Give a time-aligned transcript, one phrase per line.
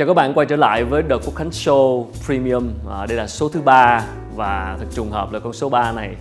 [0.00, 2.68] Chào các bạn quay trở lại với The Phúc Khánh Show Premium.
[2.90, 4.04] À, Đây là số thứ ba
[4.36, 6.16] và thật trùng hợp là con số 3 này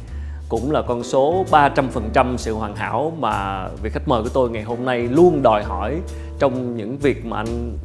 [0.50, 4.64] cũng là con số 300% sự hoàn hảo mà vị khách mời của tôi ngày
[4.64, 5.96] hôm nay luôn đòi hỏi
[6.40, 7.78] trong những việc mà anh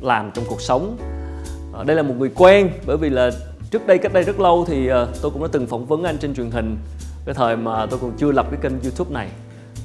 [0.00, 0.96] làm trong cuộc sống.
[1.74, 3.30] À, Đây là một người quen bởi vì là
[3.70, 6.18] trước đây cách đây rất lâu thì à, tôi cũng đã từng phỏng vấn anh
[6.18, 6.76] trên truyền hình
[7.26, 9.28] cái thời mà tôi còn chưa lập cái kênh youtube này.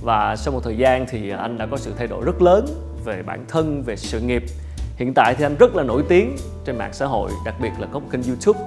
[0.01, 2.65] Và sau một thời gian thì anh đã có sự thay đổi rất lớn
[3.05, 4.43] về bản thân về sự nghiệp
[5.01, 7.87] hiện tại thì anh rất là nổi tiếng trên mạng xã hội đặc biệt là
[7.91, 8.59] có một kênh youtube.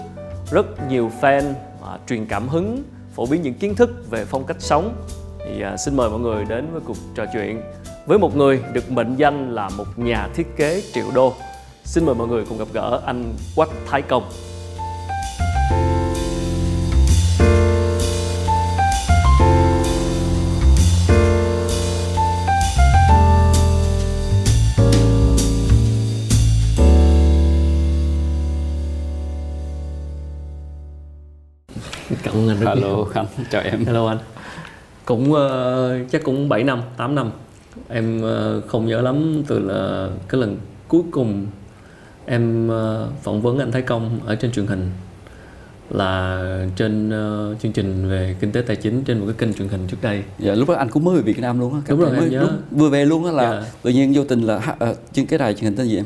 [0.51, 1.53] Rất nhiều fan
[1.87, 2.83] à, truyền cảm hứng
[3.15, 4.97] phổ biến những kiến thức về phong cách sống.
[5.45, 7.61] Thì à, xin mời mọi người đến với cuộc trò chuyện
[8.07, 11.33] với một người được mệnh danh là một nhà thiết kế triệu đô.
[11.85, 14.25] Xin mời mọi người cùng gặp gỡ anh quách thái công.
[32.35, 33.85] Anh rất Hello Khánh, chào em.
[33.85, 34.19] hello anh
[35.05, 37.31] cũng ờ, chắc cũng 7 năm 8 năm
[37.89, 40.57] em ờ, không nhớ lắm từ là cái lần
[40.89, 41.47] cuối cùng
[42.27, 44.91] em ờ, phỏng vấn anh Thái Công ở trên truyền hình
[45.91, 46.41] là
[46.77, 49.87] trên ờ, chương trình về kinh tế tài chính trên một cái kênh truyền hình
[49.87, 51.81] trước đây Dạ, lúc đó anh cũng mới về Việt Nam luôn á.
[51.89, 52.41] Đúng rồi, em mới, nhớ.
[52.41, 53.71] lúc vừa về luôn á là Dạ.
[53.83, 56.05] tự nhiên vô tình là ờ, trên cái đài truyền hình tên gì em?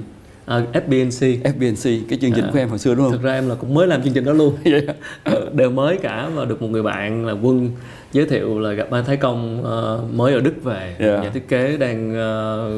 [0.49, 2.51] À, FBNC FBNC, cái chương trình Dạ.
[2.53, 3.13] của em hồi xưa đúng không?
[3.13, 4.55] thực ra em là cũng mới làm chương trình đó luôn.
[5.25, 7.71] Ờ, đều mới cả và được một người bạn là quân
[8.13, 11.23] giới thiệu là gặp anh Thái Công ờ, mới ở Đức về Yeah.
[11.25, 12.71] nhà thiết kế đang ờ,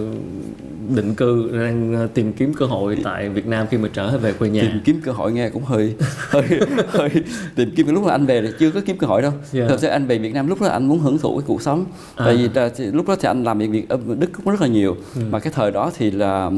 [0.96, 4.48] định cư đang tìm kiếm cơ hội tại Việt Nam khi mà trở về quê
[4.50, 5.94] nhà Tìm kiếm cơ hội nghe cũng hơi
[6.30, 6.44] hơi
[6.88, 7.10] hơi
[7.56, 9.32] tìm kiếm lúc là anh về thì chưa có kiếm cơ hội đâu.
[9.52, 9.66] Dạ.
[9.68, 11.84] Thật ra anh về Việt Nam lúc đó anh muốn hưởng thụ cái cuộc sống.
[12.16, 12.24] À.
[12.26, 12.36] Tại
[12.76, 14.96] vì lúc đó thì anh làm việc ở Đức cũng rất là nhiều.
[15.16, 15.20] Ừ.
[15.30, 16.50] Mà cái thời đó thì là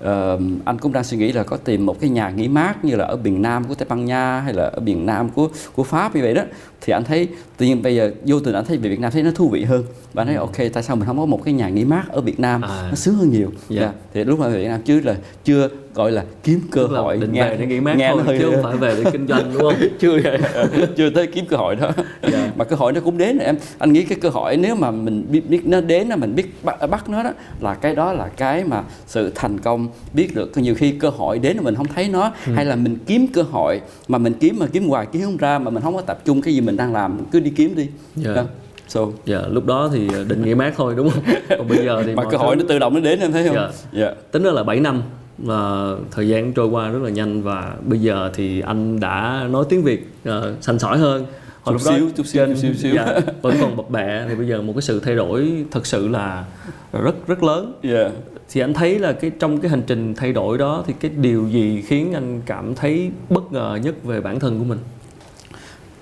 [0.00, 2.96] uh, anh cũng đang suy nghĩ là có tìm một cái nhà nghỉ mát như
[2.96, 5.84] là ở miền Nam của Tây Ban Nha hay là ở miền Nam của của
[5.84, 6.42] Pháp như vậy đó
[6.84, 9.22] thì anh thấy tự nhiên bây giờ vô tình anh thấy về Việt Nam thấy
[9.22, 11.54] nó thú vị hơn và anh thấy ok tại sao mình không có một cái
[11.54, 12.68] nhà nghỉ mát ở Việt Nam Ừ.
[12.68, 12.86] À.
[12.88, 13.82] nó sướng hơn nhiều Dạ.
[13.82, 13.92] Dạ.
[14.14, 17.16] thì lúc mà về Việt Nam chứ là chưa gọi là kiếm cơ là hội
[17.18, 19.50] định về để nghỉ mát nghe thôi hơi- chứ không phải về để kinh doanh
[19.52, 20.18] đúng không chưa
[20.96, 21.90] chưa tới kiếm cơ hội đó
[22.32, 22.50] Dạ.
[22.56, 24.90] mà cơ hội nó cũng đến rồi em anh nghĩ cái cơ hội nếu mà
[24.90, 27.30] mình biết, biết nó đến là mình biết bắt, bắt nó đó
[27.60, 31.38] là cái đó là cái mà sự thành công biết được nhiều khi cơ hội
[31.38, 32.52] đến mà mình không thấy nó Ừ.
[32.54, 35.58] hay là mình kiếm cơ hội mà mình kiếm mà kiếm hoài kiếm không ra
[35.58, 37.88] mà mình không có tập trung cái gì mình đang làm cứ đi kiếm đi.
[38.16, 38.34] Dạ.
[38.34, 38.42] Đó.
[38.88, 39.00] so.
[39.24, 41.22] Dạ lúc đó thì định nghỉ mát thôi đúng không?
[41.58, 43.46] Còn bây giờ thì mà cơ hội thứ- nó tự động nó đến em thấy
[43.46, 43.56] không?
[43.56, 43.68] Dạ.
[43.92, 44.14] dạ.
[44.32, 45.02] Tính ra là 7 năm
[45.38, 49.64] và thời gian trôi qua rất là nhanh và bây giờ thì anh đã nói
[49.68, 51.26] tiếng Việt uh, sành sỏi hơn.
[51.66, 52.94] Chút lúc đó xíu, chút xíu, trên- chút xíu, xíu.
[52.94, 56.08] dạ, vẫn còn bập bẹ thì bây giờ một cái sự thay đổi thật sự
[56.08, 56.44] là
[56.92, 57.72] rất rất lớn.
[57.82, 58.10] Dạ.
[58.50, 61.48] Thì anh thấy là cái trong cái hành trình thay đổi đó thì cái điều
[61.48, 64.78] gì khiến anh cảm thấy bất ngờ nhất về bản thân của mình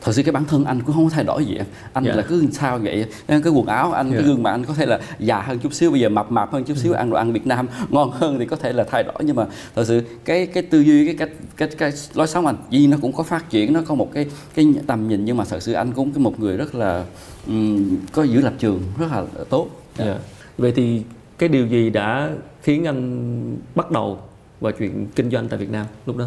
[0.04, 1.66] thật sự cái bản thân anh cũng không có thay đổi gì em.
[1.92, 2.14] Anh Dạ.
[2.14, 3.06] là cứ sao vậy?
[3.28, 4.16] Cái quần áo anh Dạ.
[4.16, 6.52] cái gương mặt anh có thể là già hơn chút xíu bây giờ mập mạp
[6.52, 9.02] hơn chút xíu ăn đồ ăn Việt Nam ngon hơn thì có thể là thay
[9.02, 9.14] đổi.
[9.20, 12.56] Nhưng mà thật sự cái cái tư duy cái cách cái cái lối sống anh
[12.70, 15.24] gì nó cũng có phát triển nó có một cái cái tầm nhìn.
[15.24, 17.04] Nhưng mà thật sự anh cũng cái một người rất là
[17.46, 19.68] ừm, có giữ lập trường rất là tốt.
[19.98, 20.18] Dạ.
[20.58, 21.02] vậy thì
[21.38, 22.30] cái điều gì đã
[22.62, 24.18] khiến anh bắt đầu
[24.60, 26.24] vào chuyện kinh doanh tại Việt Nam lúc đó?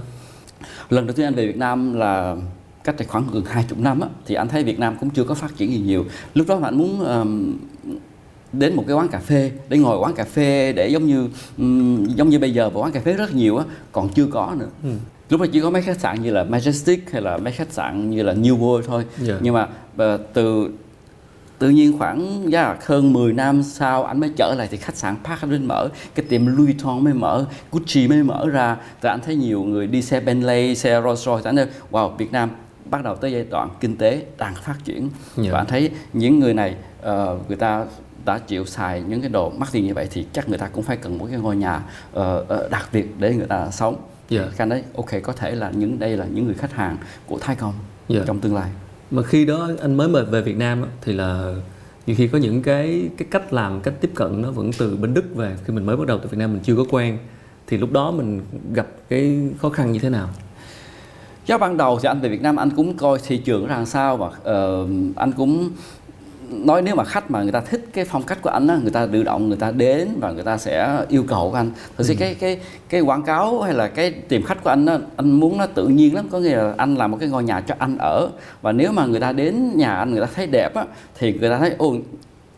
[0.90, 2.36] Lần đầu tiên anh về Việt Nam là
[2.86, 5.24] cách đây khoảng gần hai chục năm á, thì anh thấy Việt Nam cũng chưa
[5.24, 7.58] có phát triển gì nhiều lúc đó mà anh muốn ờm,
[8.54, 12.06] đến một cái quán cà phê để ngồi quán cà phê để giống như ừm,
[12.16, 14.68] giống như bây giờ một quán cà phê rất nhiều á còn chưa có nữa
[14.84, 14.90] Ừ.
[15.30, 18.10] lúc đó chỉ có mấy khách sạn như là Majestic hay là mấy khách sạn
[18.10, 19.38] như là New World thôi Dạ.
[19.42, 20.70] nhưng mà ờ, từ
[21.60, 25.16] tự nhiên khoảng yeah, hơn 10 năm sau anh mới trở lại thì khách sạn
[25.24, 29.20] Park Avenue mở cái tiệm Louis Vuitton mới mở Gucci mới mở ra rồi anh
[29.26, 32.50] thấy nhiều người đi xe Bentley xe Rolls Royce anh nói wow Việt Nam
[32.90, 35.10] bắt đầu tới giai đoạn kinh tế đang phát triển.
[35.38, 35.52] Dạ.
[35.52, 37.86] và anh thấy những người này ờ, người ta
[38.26, 40.84] đã chịu xài những cái đồ mắc tiền như vậy thì chắc người ta cũng
[40.84, 43.96] phải cần một cái ngôi nhà ờ, đặc biệt để người ta sống.
[44.30, 47.38] Thì Khanh đấy ok có thể là những đây là những người khách hàng của
[47.42, 47.74] Thái Công
[48.08, 48.22] Dạ.
[48.28, 48.70] trong tương lai.
[49.12, 51.54] Mà khi đó anh mới về Việt Nam á, thì là
[52.08, 55.14] nhiều khi có những cái cái cách làm cách tiếp cận nó vẫn từ bên
[55.14, 55.56] Đức về.
[55.66, 57.18] Khi mình mới bắt đầu từ Việt Nam mình chưa có quen
[57.68, 58.42] thì lúc đó mình
[58.74, 60.30] gặp cái khó khăn như thế nào
[61.46, 63.86] Giá ban đầu thì anh về Việt Nam anh cũng coi thị trường ra làm
[63.86, 65.70] sao và ờ, anh cũng
[66.50, 68.92] nói nếu mà khách mà người ta thích cái phong cách của anh á người
[68.92, 71.72] ta tự động người ta đến và người ta sẽ yêu cầu của anh.
[71.98, 72.60] Thực sự cái cái
[72.90, 75.88] cái quảng cáo hay là cái tìm khách của anh á anh muốn nó tự
[75.88, 76.28] nhiên lắm.
[76.32, 78.30] Có nghĩa là anh làm một cái ngôi nhà cho anh ở
[78.62, 80.86] và nếu mà người ta đến nhà anh người ta thấy đẹp á
[81.20, 81.96] thì người ta thấy ô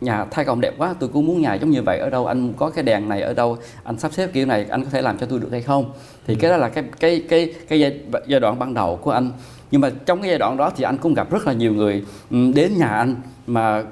[0.02, 2.54] nhà thay cộng đẹp quá tôi cũng muốn nhà giống như vậy ở đâu anh
[2.54, 5.18] có cái đèn này ở đâu anh sắp xếp kiểu này anh có thể làm
[5.18, 5.92] cho tôi được hay không
[6.28, 6.38] thì ừ.
[6.42, 9.32] cái đó là cái cái cái cái giai, giai đoạn ban đầu của anh
[9.72, 12.04] nhưng mà trong cái giai đoạn đó thì anh cũng gặp rất là nhiều người
[12.32, 13.16] ừ, đến nhà anh
[13.48, 13.84] mà uh,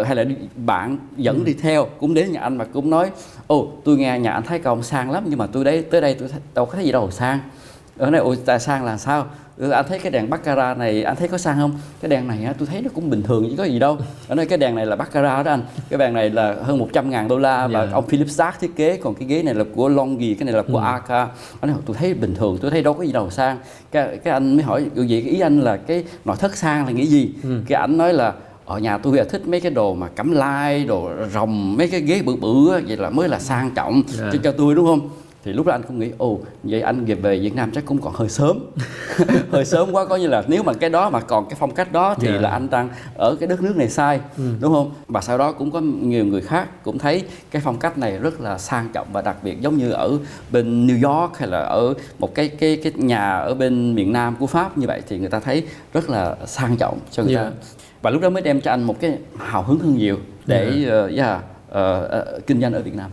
[0.00, 0.24] uh, hay là
[0.56, 1.42] bạn dẫn ừ.
[1.44, 3.10] đi theo cũng đến nhà anh mà cũng nói
[3.46, 6.14] ô tôi nghe nhà anh thái công sang lắm nhưng mà tôi đấy tới đây
[6.14, 7.38] tôi đâu có thấy gì đâu sang
[7.98, 11.16] ở đây ôi tại sang là sao ừ, anh thấy cái đèn baccarat này anh
[11.16, 13.64] thấy có sang không cái đèn này tôi thấy nó cũng bình thường chứ có
[13.64, 13.98] gì đâu
[14.28, 17.10] ở đây cái đèn này là baccarat đó anh cái đèn này là hơn 100
[17.10, 17.90] ngàn đô la và yeah.
[17.90, 17.94] Dạ.
[17.94, 20.62] ông Philip Stark thiết kế còn cái ghế này là của Longi cái này là
[20.62, 20.84] của ừ.
[20.84, 21.28] Aka
[21.60, 23.58] anh nói tôi thấy bình thường tôi thấy đâu có gì đâu sang
[23.92, 27.06] cái, cái anh mới hỏi gì ý anh là cái nội thất sang là nghĩ
[27.06, 27.60] gì ừ.
[27.66, 28.32] cái anh nói là
[28.66, 32.00] ở nhà tôi là thích mấy cái đồ mà cắm lai đồ rồng mấy cái
[32.00, 34.06] ghế bự bự vậy là mới là sang trọng yeah.
[34.18, 34.30] Dạ.
[34.32, 35.10] cho, cho tôi đúng không
[35.44, 38.14] thì lúc đó anh cũng nghĩ ồ vậy anh về Việt Nam chắc cũng còn
[38.14, 38.58] hơi sớm
[39.50, 41.92] hơi sớm quá có như là nếu mà cái đó mà còn cái phong cách
[41.92, 42.40] đó thì yeah.
[42.40, 42.48] Dạ.
[42.48, 44.44] là anh đang ở cái đất nước này sai ừ.
[44.60, 47.98] đúng không và sau đó cũng có nhiều người khác cũng thấy cái phong cách
[47.98, 50.18] này rất là sang trọng và đặc biệt giống như ở
[50.52, 54.36] bên New York hay là ở một cái cái cái nhà ở bên miền Nam
[54.40, 57.46] của Pháp như vậy thì người ta thấy rất là sang trọng cho người yeah.
[57.46, 57.86] ta dạ.
[58.02, 61.06] và lúc đó mới đem cho anh một cái hào hứng hơn nhiều để yeah.
[61.06, 63.10] Uh, yeah, uh, uh, kinh doanh ở Việt Nam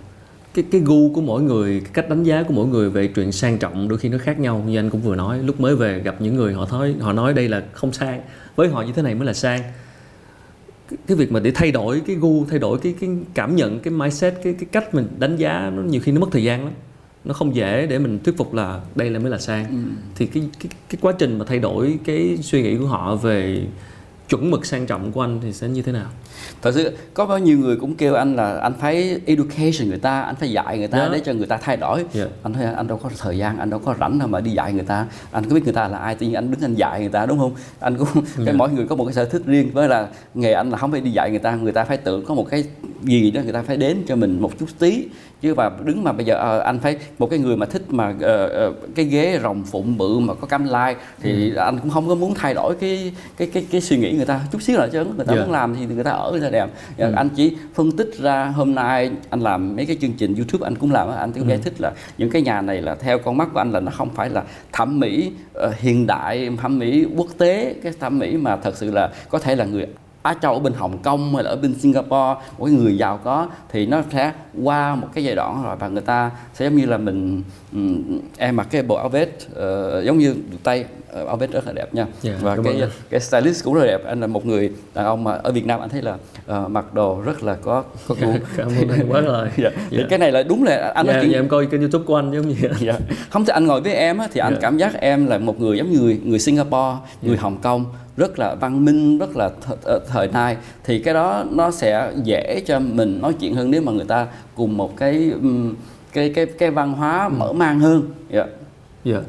[0.54, 3.32] cái cái gu của mỗi người cái cách đánh giá của mỗi người về chuyện
[3.32, 4.64] sang trọng đôi khi nó khác nhau.
[4.68, 7.34] Như anh cũng vừa nói lúc mới về gặp những người họ nói họ nói
[7.34, 8.22] đây là không sang
[8.56, 9.62] với họ như thế này mới là sang.
[11.08, 13.94] Cái việc mà để thay đổi cái gu thay đổi cái cái cảm nhận cái
[13.94, 16.74] mindset cái cái cách mình đánh giá nó nhiều khi nó mất thời gian lắm.
[17.26, 19.66] Nó không dễ để mình thuyết phục là đây là mới là sang.
[19.66, 19.76] Ừ.
[20.16, 23.66] thì cái cái cái quá trình mà thay đổi cái suy nghĩ của họ về
[24.32, 26.10] chuẩn mực sang trọng của anh thì sẽ như thế nào
[26.62, 30.22] thật sự có bao nhiêu người cũng kêu anh là anh phải education người ta
[30.22, 31.12] anh phải dạy người ta yeah.
[31.12, 32.30] để cho người ta thay đổi yeah.
[32.44, 34.74] anh thấy anh đâu có thời gian anh đâu có rảnh đâu mà đi dạy
[34.74, 37.00] người ta anh có biết người ta là ai tự nhiên anh đứng anh dạy
[37.00, 38.26] người ta đúng không anh cũng yeah.
[38.46, 40.92] cái mỗi người có một cái sở thích riêng với là nghề anh là không
[40.92, 42.64] phải đi dạy người ta người ta phải tự có một cái
[43.04, 45.08] gì đó người ta phải đến cho mình một chút tí
[45.42, 48.10] chứ mà đứng mà bây giờ uh, anh phải một cái người mà thích mà
[48.10, 51.56] uh, uh, cái ghế rồng phụng bự mà có cam lai thì ừ.
[51.56, 54.40] anh cũng không có muốn thay đổi cái cái cái cái suy nghĩ người ta
[54.52, 55.46] chút xíu là chứ người ta yeah.
[55.46, 57.12] muốn làm thì người ta ở người ta đẹp ừ.
[57.16, 60.76] anh chỉ phân tích ra hôm nay anh làm mấy cái chương trình youtube anh
[60.76, 61.50] cũng làm anh cũng ừ.
[61.50, 63.92] giải thích là những cái nhà này là theo con mắt của anh là nó
[63.92, 65.32] không phải là thẩm mỹ
[65.68, 69.40] uh, hiện đại thẩm mỹ quốc tế cái thẩm mỹ mà thật sự là có
[69.40, 69.88] thể là người
[70.22, 73.20] Á Châu ở bên Hồng Kông hay là ở bên Singapore một cái người giàu
[73.24, 74.34] có thì nó sẽ
[74.64, 77.44] qua một cái giai đoạn rồi và người ta sẽ giống như là mình
[78.38, 80.86] em mặc cái bộ áo vest uh, giống như tay
[81.22, 83.82] uh, áo vest rất là đẹp nha yeah, dạ, và cái cái stylist cũng rất
[83.82, 86.14] là đẹp anh là một người đàn ông mà ở Việt Nam anh thấy là
[86.14, 89.70] uh, mặc đồ rất là có có gu cảm ơn anh quá rồi dạ.
[89.90, 90.04] thì dạ.
[90.10, 91.32] cái này là đúng là anh dạ, nói chuyện...
[91.32, 92.94] dạ, em coi kênh youtube của anh giống như dạ.
[93.30, 94.60] không thì anh ngồi với em á, thì anh dạ.
[94.62, 97.42] cảm giác em là một người giống như người người Singapore người dạ.
[97.42, 97.86] Hồng Kông
[98.18, 102.12] rất là văn minh rất là th- ờ, thời nay thì cái đó nó sẽ
[102.24, 105.34] dễ cho mình nói chuyện hơn nếu mà người ta cùng một cái
[106.14, 107.30] cái cái cái văn hóa ừ.
[107.38, 108.50] mở mang hơn dạ yeah.
[109.04, 109.26] dạ yeah.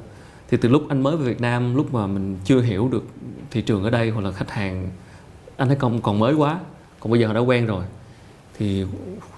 [0.50, 3.05] thì từ lúc anh mới về Việt Nam lúc mà mình chưa hiểu được
[3.50, 4.88] thị trường ở đây hoặc là khách hàng
[5.56, 6.58] anh thấy còn còn mới quá
[7.00, 7.84] còn bây giờ họ đã quen rồi
[8.58, 8.84] thì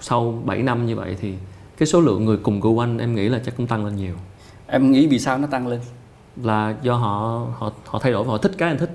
[0.01, 1.33] sau 7 năm như vậy thì
[1.77, 4.15] cái số lượng người cùng gu anh em nghĩ là chắc cũng tăng lên nhiều
[4.67, 5.79] em nghĩ vì sao nó tăng lên
[6.43, 8.89] là do họ họ họ thay đổi và họ thích cái anh thích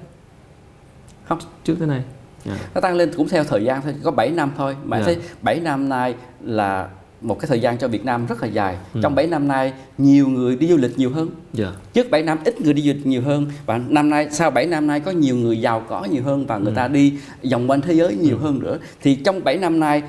[1.31, 2.03] không trước tới nay
[2.47, 2.59] yeah.
[2.61, 2.69] Dạ.
[2.75, 5.09] nó tăng lên cũng theo thời gian thôi có 7 năm thôi mà yeah.
[5.09, 5.15] Dạ.
[5.15, 6.89] thấy 7 năm nay là
[7.21, 8.77] một cái thời gian cho Việt Nam rất là dài.
[8.95, 9.01] Ừ.
[9.03, 11.29] Trong 7 năm nay nhiều người đi du lịch nhiều hơn.
[11.29, 11.75] Yeah.
[11.75, 11.81] Dạ.
[11.93, 14.67] Trước 7 năm ít người đi du lịch nhiều hơn và năm nay sau 7
[14.67, 16.77] năm nay có nhiều người giàu có nhiều hơn và người ừ.
[16.77, 17.15] ta đi
[17.53, 18.43] vòng quanh thế giới nhiều ừ.
[18.43, 18.79] hơn nữa.
[19.03, 20.03] Thì trong 7 năm nay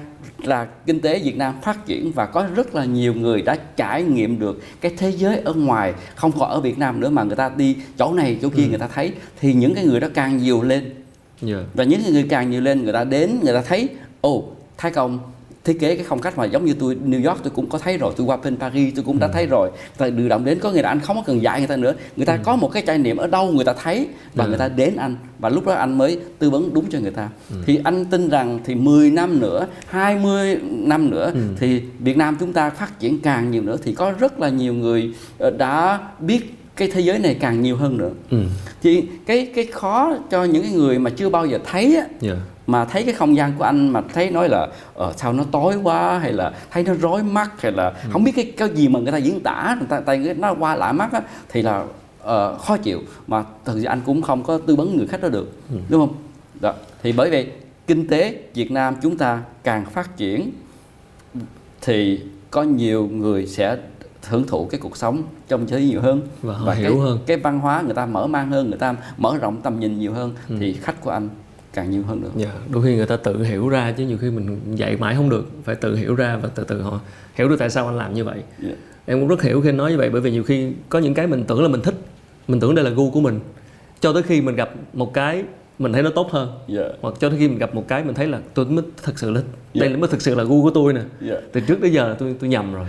[0.44, 4.04] là kinh tế Việt Nam phát triển và có rất là nhiều người đã trải
[4.04, 7.36] nghiệm được cái thế giới ở ngoài không còn ở Việt Nam nữa mà người
[7.36, 8.70] ta đi chỗ này chỗ kia ừ.
[8.70, 11.01] người ta thấy thì những cái người đó càng nhiều lên
[11.48, 11.64] yeah.
[11.74, 13.90] và những người càng nhiều lên người ta đến người ta thấy
[14.22, 15.20] ồ oh, Thái Công
[15.64, 17.98] thiết kế cái phong cách mà giống như tôi New York tôi cũng có thấy
[17.98, 19.32] rồi tôi qua bên Paris tôi cũng đã ừ.
[19.34, 21.68] thấy rồi và tự động đến có nghĩa là anh không có cần dạy người
[21.68, 22.40] ta nữa người ta ừ.
[22.44, 24.50] có một cái trải nghiệm ở đâu người ta thấy và ừ.
[24.50, 27.30] người ta đến anh và lúc đó anh mới tư vấn đúng cho người ta
[27.50, 27.56] ừ.
[27.66, 31.40] thì anh tin rằng thì 10 năm nữa 20 năm nữa ừ.
[31.60, 34.74] thì Việt Nam chúng ta phát triển càng nhiều nữa thì có rất là nhiều
[34.74, 38.38] người ờ, đã biết cái thế giới này càng nhiều hơn nữa ừ.
[38.82, 42.38] thì cái cái khó cho những cái người mà chưa bao giờ thấy á, yeah.
[42.68, 45.76] mà thấy cái không gian của anh mà thấy nói là ờ, sao nó tối
[45.84, 48.10] quá hay là thấy nó rối mắt hay là ừ.
[48.12, 50.76] không biết cái cái gì mà người ta diễn tả người ta tay nó qua
[50.76, 51.84] lạ mắt á, thì là
[52.24, 55.30] uh, khó chịu mà thực sự anh cũng không có tư vấn người khách đó
[55.30, 55.78] được ừ.
[55.90, 56.16] đúng không
[56.62, 56.74] đó
[57.04, 57.48] thì bởi vì
[57.88, 60.52] kinh tế Việt Nam chúng ta càng phát triển
[61.82, 62.20] thì
[62.52, 63.78] có nhiều người sẽ
[64.28, 67.20] hưởng thụ cái cuộc sống trong thế giới nhiều hơn và, và hiểu cái, hơn
[67.26, 70.14] cái văn hóa người ta mở mang hơn người ta mở rộng tầm nhìn nhiều
[70.14, 70.56] hơn ừ.
[70.60, 71.30] thì khách của anh
[71.74, 74.32] càng nhiều hơn nữa dạ đôi khi người ta tự hiểu ra chứ nhiều khi
[74.32, 77.00] mình dạy mãi không được phải tự hiểu ra và từ từ họ
[77.36, 78.76] hiểu được tại sao anh làm như vậy yeah.
[79.06, 81.14] em cũng rất hiểu khi anh nói như vậy bởi vì nhiều khi có những
[81.14, 81.96] cái mình tưởng là mình thích
[82.48, 83.40] mình tưởng đây là gu của mình
[84.00, 85.44] cho tới khi mình gặp một cái
[85.80, 86.92] mình thấy nó tốt hơn yeah.
[87.02, 89.32] hoặc cho tới khi mình gặp một cái mình thấy là tôi mới thật sự
[89.32, 89.92] là đây Yeah.
[89.92, 91.44] là mới thực sự là gu của tôi nè Yeah.
[91.52, 92.86] từ trước đến giờ là tôi tôi nhầm rồi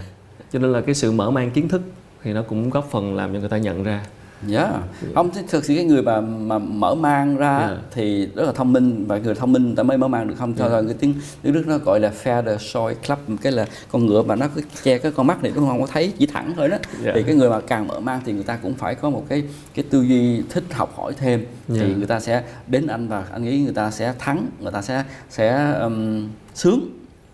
[0.53, 1.83] cho nên là cái sự mở mang kiến thức
[2.23, 4.05] thì nó cũng góp phần làm cho người ta nhận ra
[4.47, 4.73] Dạ,
[5.15, 7.77] không thì thực sự cái người mà mà mở mang ra Dạ.
[7.91, 10.55] thì rất là thông minh và người thông minh ta mới mở mang được không
[10.55, 10.75] cho Dạ.
[10.75, 10.85] yeah.
[10.87, 14.37] cái tiếng tiếng Đức nó gọi là feather soi club cái là con ngựa mà
[14.37, 16.77] nó cứ che cái con mắt này nó không có thấy chỉ thẳng thôi đó
[17.05, 17.13] Dạ.
[17.15, 19.43] thì cái người mà càng mở mang thì người ta cũng phải có một cái
[19.75, 21.81] cái tư duy thích học hỏi thêm Dạ.
[21.87, 24.83] thì người ta sẽ đến anh và anh nghĩ người ta sẽ thắng người ta
[24.83, 26.89] sẽ sẽ um, sướng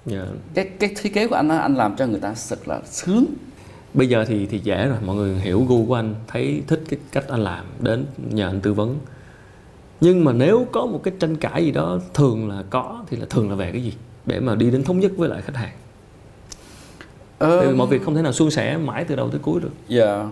[0.09, 0.25] Dạ.
[0.55, 3.25] cái cái thiết kế của anh á, anh làm cho người ta thật là sướng.
[3.95, 6.99] Bây giờ thì thì dễ rồi mọi người hiểu gu của anh thấy thích cái
[7.13, 8.99] cách anh làm đến nhờ anh tư vấn.
[10.01, 13.27] Nhưng mà nếu có một cái tranh cãi gì đó thường là có thì là
[13.31, 13.93] thường là về cái gì?
[14.27, 15.73] Để mà đi đến thống nhất với lại khách hàng.
[17.39, 19.73] Ờ, vì mọi việc không thể nào suôn sẻ mãi từ đầu tới cuối được.
[19.89, 20.25] Dạ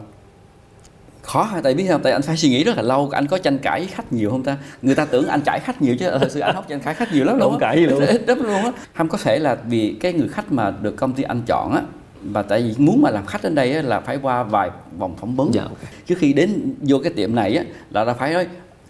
[1.26, 2.02] khó tại biết không?
[2.02, 3.10] Tại anh phải suy nghĩ rất là lâu.
[3.12, 4.56] Anh có tranh cãi với khách nhiều không ta?
[4.82, 6.10] Người ta tưởng anh cãi khách nhiều chứ.
[6.20, 8.06] Thật sự anh không tranh cãi khách nhiều lắm luôn cãi luôn.
[8.06, 8.72] ít lắm luôn á.
[8.94, 11.82] Không có thể là vì cái người khách mà được công ty anh chọn á
[12.22, 15.16] và tại vì muốn mà làm khách đến đây á, là phải qua vài vòng
[15.20, 15.54] phỏng vấn.
[15.54, 15.78] Dạ ok.
[16.06, 18.46] Trước khi đến vô cái tiệm này á là ta phải nói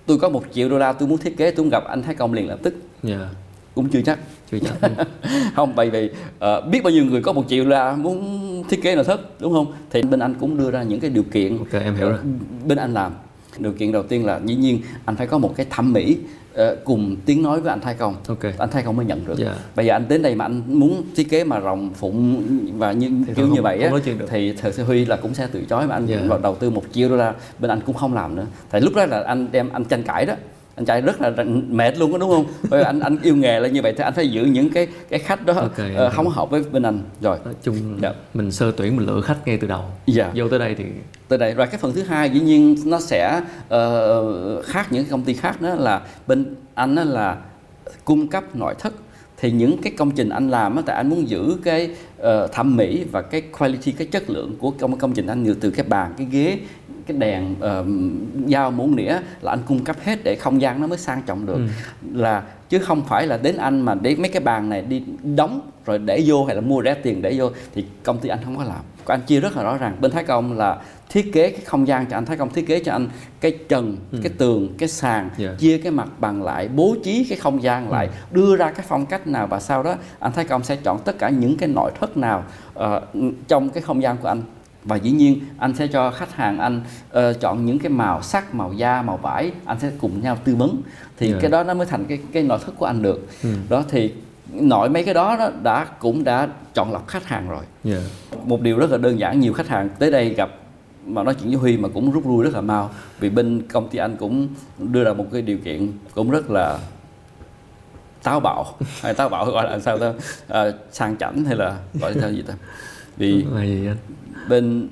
[0.07, 2.15] tôi có một triệu đô la tôi muốn thiết kế tôi muốn gặp anh Thái
[2.15, 2.75] Công liền lập tức.
[3.03, 3.29] Dạ.
[3.75, 4.19] Cũng chưa chắc
[4.51, 4.91] chưa chắc
[5.55, 8.95] không bởi vì ờ, biết bao nhiêu người có một triệu la muốn thiết kế
[8.95, 9.73] nội thất đúng không?
[9.91, 12.19] Thì bên anh cũng đưa ra những cái điều kiện ok em hiểu rồi.
[12.67, 13.13] bên anh làm.
[13.59, 16.17] Điều kiện đầu tiên là dĩ nhiên anh phải có một cái thẩm mỹ
[16.55, 18.15] ờ, cùng tiếng nói với anh Thái Công.
[18.29, 18.39] Ok.
[18.59, 19.39] Anh Thái Công mới nhận được.
[19.39, 19.55] Dạ.
[19.77, 22.43] bây giờ anh đến đây mà anh muốn thiết kế mà rồng phụng
[22.79, 25.35] và như Thì kiểu không- như vậy không á thì thật sự Huy là cũng
[25.35, 26.17] sẽ từ chối mà anh Dạ.
[26.29, 28.47] vào đầu tư một triệu đô la bên anh cũng không làm nữa.
[28.71, 30.35] Tại lúc đó là anh đem anh tranh cãi đó
[30.77, 31.33] anh chạy rất là
[31.69, 32.47] mệt luôn đó đúng không?
[32.71, 35.19] Bởi anh anh yêu nghề là như vậy thì anh phải giữ những cái cái
[35.19, 37.39] khách đó Ok, ờ, em không hợp với bên anh rồi.
[37.45, 38.13] Nói chung Dạ.
[38.35, 39.85] mình sơ tuyển mình lựa khách ngay từ đầu.
[40.07, 40.31] Dạ.
[40.35, 40.85] Vô tới đây thì
[41.29, 41.55] từ đây.
[41.55, 45.61] Rồi cái phần thứ hai dĩ nhiên nó sẽ ờ, khác những công ty khác
[45.63, 47.37] đó là bên anh đó là
[48.05, 48.93] cung cấp nội thất.
[49.39, 52.77] Thì những cái công trình anh làm á tại anh muốn giữ cái ờ, thẩm
[52.77, 55.87] mỹ và cái quality cái chất lượng của công công trình anh như từ cái
[55.89, 56.59] bàn cái ghế
[57.07, 57.85] cái đèn ờ,
[58.49, 61.47] dao muỗng nĩa là anh cung cấp hết để không gian nó mới sang trọng
[61.47, 61.55] được.
[61.55, 61.67] Ừ.
[62.15, 65.03] là chứ không phải là đến anh mà để mấy cái bàn này đi
[65.37, 68.39] đóng rồi để vô hay là mua rẻ tiền để vô thì công ty anh
[68.45, 68.81] không có làm.
[69.07, 69.97] Anh chia rất là rõ ràng.
[70.01, 72.81] Bên Thái Công là thiết kế cái không gian cho anh Thái Công thiết kế
[72.85, 73.09] cho anh
[73.41, 75.55] cái trần cái tường cái sàn Dạ.
[75.59, 79.07] chia cái mặt bằng lại bố trí cái không gian lại đưa ra cái phong
[79.07, 81.91] cách nào và sau đó anh Thái Công sẽ chọn tất cả những cái nội
[82.01, 82.45] thất nào
[82.75, 83.01] ờ,
[83.49, 84.43] trong cái không gian của anh
[84.87, 88.55] và dĩ nhiên anh sẽ cho khách hàng anh ờ, chọn những cái màu sắc
[88.55, 90.83] màu da màu vải anh sẽ cùng nhau tư vấn.
[91.19, 91.39] Thì Dạ.
[91.41, 93.27] cái đó nó mới thành cái cái nội thất của anh được.
[93.43, 93.49] Ừ.
[93.69, 94.13] đó thì
[94.53, 97.65] nội mấy cái đó, đó đã cũng đã chọn lọc khách hàng rồi.
[97.85, 97.99] Dạ.
[98.45, 100.51] Một điều rất là đơn giản nhiều khách hàng tới đây gặp
[101.07, 102.91] mà nói chuyện với Huy mà cũng rút lui rất là mau.
[103.21, 106.79] Vì bên công ty anh cũng đưa ra một cái điều kiện cũng rất là
[108.23, 108.67] táo bạo.
[109.03, 110.13] Hay táo bạo gọi là sao ta?
[110.49, 112.55] À, sang chảnh hay là gọi là sao gì ta
[113.19, 113.97] anh.
[114.49, 114.89] bên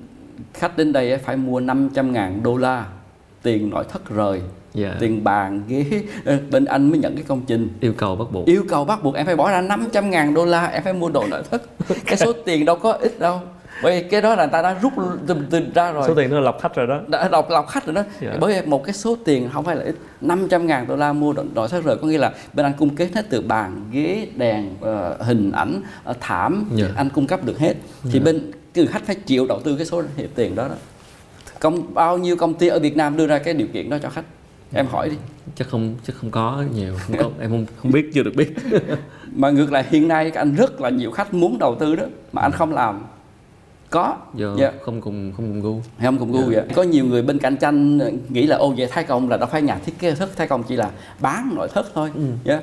[0.54, 2.86] khách đến đây phải mua 500 ngàn đô la
[3.42, 4.40] tiền nội thất rời
[4.74, 4.96] dạ.
[5.00, 6.02] tiền bàn ghế.
[6.50, 7.68] Bên anh mới nhận cái công trình.
[7.80, 8.46] Yêu cầu bắt buộc.
[8.46, 11.08] Yêu cầu bắt buộc em phải bỏ ra 500 ngàn đô la em phải mua
[11.08, 11.62] đồ nội thất.
[12.06, 13.40] Cái số tiền đâu có ít đâu
[13.82, 14.92] bởi vì cái đó là người ta đã rút
[15.26, 16.04] từ, từ ra rồi.
[16.08, 17.00] Số tiền là lọc khách rồi đó.
[17.08, 18.02] Đã đọc lọc khách rồi đó.
[18.20, 18.36] Dạ.
[18.40, 19.94] bởi vì một cái số tiền không phải là ít.
[20.20, 21.96] 500 ngàn đô la mua nội thất rồi.
[21.96, 25.82] Có nghĩa là bên anh cung kết hết từ bàn ghế đèn ờ, hình ảnh
[26.04, 26.70] ờ, thảm.
[26.74, 26.86] Dạ.
[26.96, 27.74] anh cung cấp được hết.
[28.12, 30.02] Thì bên cái khách phải chịu đầu tư cái số
[30.34, 30.74] tiền đó đó.
[31.60, 34.10] Công bao nhiêu công ty ở Việt Nam đưa ra cái điều kiện đó cho
[34.10, 34.24] khách?
[34.72, 35.16] Em hỏi đi.
[35.56, 36.94] Chắc không chắc không có nhiều.
[37.06, 38.54] Không có em không không biết chưa được biết.
[39.32, 42.42] Mà ngược lại hiện nay anh rất là nhiều khách muốn đầu tư đó mà
[42.42, 43.02] anh không làm
[43.94, 44.72] có do Dạ.
[44.82, 47.56] không cùng không cùng gu Hay không cùng gu vậy có nhiều người bên cạnh
[47.56, 47.98] tranh
[48.28, 50.62] nghĩ là ô về Thái Công là đâu phải nhà thiết kế thất Thái Công
[50.62, 52.20] chỉ là bán nội thất thôi Ừ.
[52.44, 52.60] Dạ.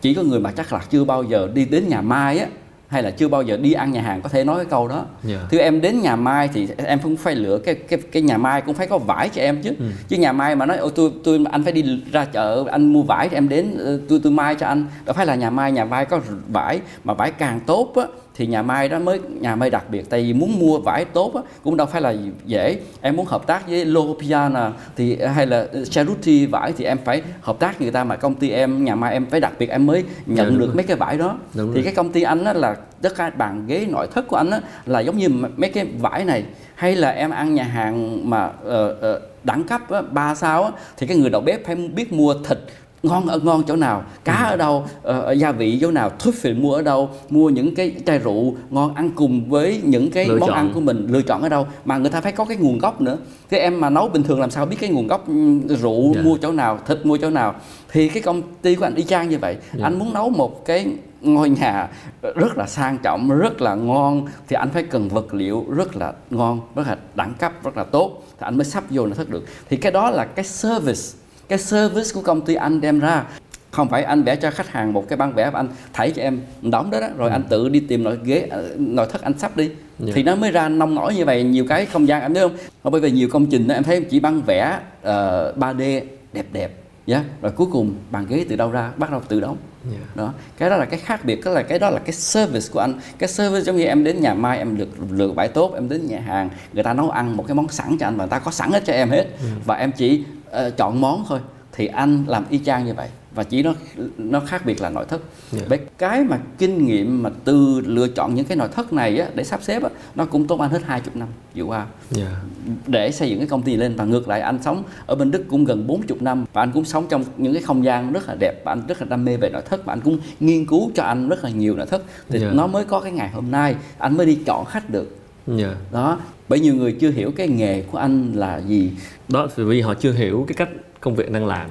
[0.00, 2.46] chỉ có người mà chắc là chưa bao giờ đi đến nhà Mai á
[2.88, 5.04] hay là chưa bao giờ đi ăn nhà hàng có thể nói cái câu đó
[5.24, 8.38] dạ Thưa em đến nhà Mai thì em cũng phải lựa cái cái cái nhà
[8.38, 9.70] Mai cũng phải có vải cho em chứ.
[9.78, 9.84] Ừ.
[10.08, 13.02] Chứ nhà Mai mà nói ôi tôi tôi anh phải đi ra chợ anh mua
[13.02, 14.86] vải thì em đến ờ, tôi tôi mai cho anh.
[15.04, 18.02] Đâu phải là nhà Mai nhà Mai có vải mà vải càng tốt á
[18.38, 21.32] thì nhà Mai đó mới nhà Mai đặc biệt tại vì muốn mua vải tốt
[21.34, 22.14] á cũng đâu phải là
[22.46, 22.78] dễ.
[23.00, 27.58] Em muốn hợp tác với Lopiana thì hay là Charuti vải thì em phải hợp
[27.58, 30.04] tác người ta mà công ty em nhà Mai em phải đặc biệt em mới
[30.26, 30.74] Dạ, nhận đúng được rồi.
[30.74, 31.38] mấy cái vải đó.
[31.54, 31.84] Đúng thì rồi.
[31.84, 34.60] cái công ty anh á là tất cả bàn ghế nội thất của anh á
[34.86, 38.96] là giống như mấy cái vải này hay là em ăn nhà hàng mà ờ,
[39.00, 42.34] ờ, đẳng cấp á, ba sao á, thì cái người đầu bếp phải biết mua
[42.48, 42.58] thịt
[43.02, 46.62] ngon ở ngon chỗ nào cá ở đâu ờ, gia vị chỗ nào thuốc phiện
[46.62, 50.38] mua ở đâu mua những cái chai rượu ngon ăn cùng với những cái Lựa
[50.38, 50.56] món chọn.
[50.56, 53.00] ăn của mình lựa chọn ở đâu mà người ta phải có cái nguồn gốc
[53.00, 53.16] nữa
[53.50, 56.22] thế em mà nấu bình thường làm sao biết cái nguồn gốc ừm, rượu Dạ.
[56.22, 57.54] mua chỗ nào thịt mua chỗ nào
[57.92, 59.86] thì cái công ty của anh y chang như vậy Dạ.
[59.86, 60.86] anh muốn nấu một cái
[61.20, 61.88] ngôi nhà
[62.34, 66.12] rất là sang trọng rất là ngon thì anh phải cần vật liệu rất là
[66.30, 69.28] ngon rất là đẳng cấp rất là tốt thì anh mới sắp vô nội thất
[69.28, 71.17] được thì cái đó là cái service
[71.48, 73.24] cái service của công ty anh đem ra
[73.70, 76.22] không phải anh vẽ cho khách hàng một cái bản vẽ và anh thảy cho
[76.22, 79.38] em đóng đó, đó rồi anh tự đi tìm nội ghế ờ, nội thất anh
[79.38, 79.70] sắp đi.
[79.98, 80.12] Dạ.
[80.14, 82.56] thì nó mới ra nông nổi như vậy nhiều cái không gian em thấy không?
[82.92, 86.00] Bởi vì nhiều công trình đó, em thấy chỉ băng vẽ ờ, 3D
[86.32, 86.70] đẹp đẹp
[87.06, 87.22] yeah.
[87.42, 89.56] rồi cuối cùng bàn ghế từ đâu ra bắt đầu tự đóng
[89.92, 89.98] Dạ.
[90.14, 90.32] đó.
[90.58, 92.94] Cái đó là cái khác biệt đó là cái đó là cái service của anh.
[93.18, 96.06] Cái service giống như em đến nhà mai em được lựa bãi tốt em đến
[96.06, 98.38] nhà hàng người ta nấu ăn một cái món sẵn cho anh và người ta
[98.38, 99.26] có sẵn hết cho em hết.
[99.64, 101.40] Và em chỉ ờ, chọn món thôi.
[101.72, 103.08] Thì anh làm y chang như vậy.
[103.34, 103.74] Và chỉ nó
[104.18, 105.20] nó khác biệt là nội thất.
[105.52, 105.60] Dạ.
[105.68, 109.28] Bởi cái mà kinh nghiệm mà từ lựa chọn những cái nội thất này á,
[109.34, 112.40] để sắp xếp á, nó cũng tốn anh hết 20 năm vừa qua Dạ.
[112.86, 113.96] để xây dựng cái công ty lên.
[113.96, 116.44] Và ngược lại anh sống ở bên Đức cũng gần 40 năm.
[116.52, 118.62] Và anh cũng sống trong những cái không gian rất là đẹp.
[118.64, 119.84] Và anh rất là đam mê về nội thất.
[119.84, 122.02] Và anh cũng nghiên cứu cho anh rất là nhiều nội thất.
[122.28, 122.50] Thì Dạ.
[122.52, 125.16] nó mới có cái ngày hôm nay anh mới đi chọn khách được.
[125.46, 125.74] Dạ.
[125.92, 126.18] đó.
[126.48, 128.92] Bởi nhiều người chưa hiểu cái nghề của anh là gì
[129.28, 130.68] đó vì họ chưa hiểu cái cách
[131.00, 131.70] công việc đang làm.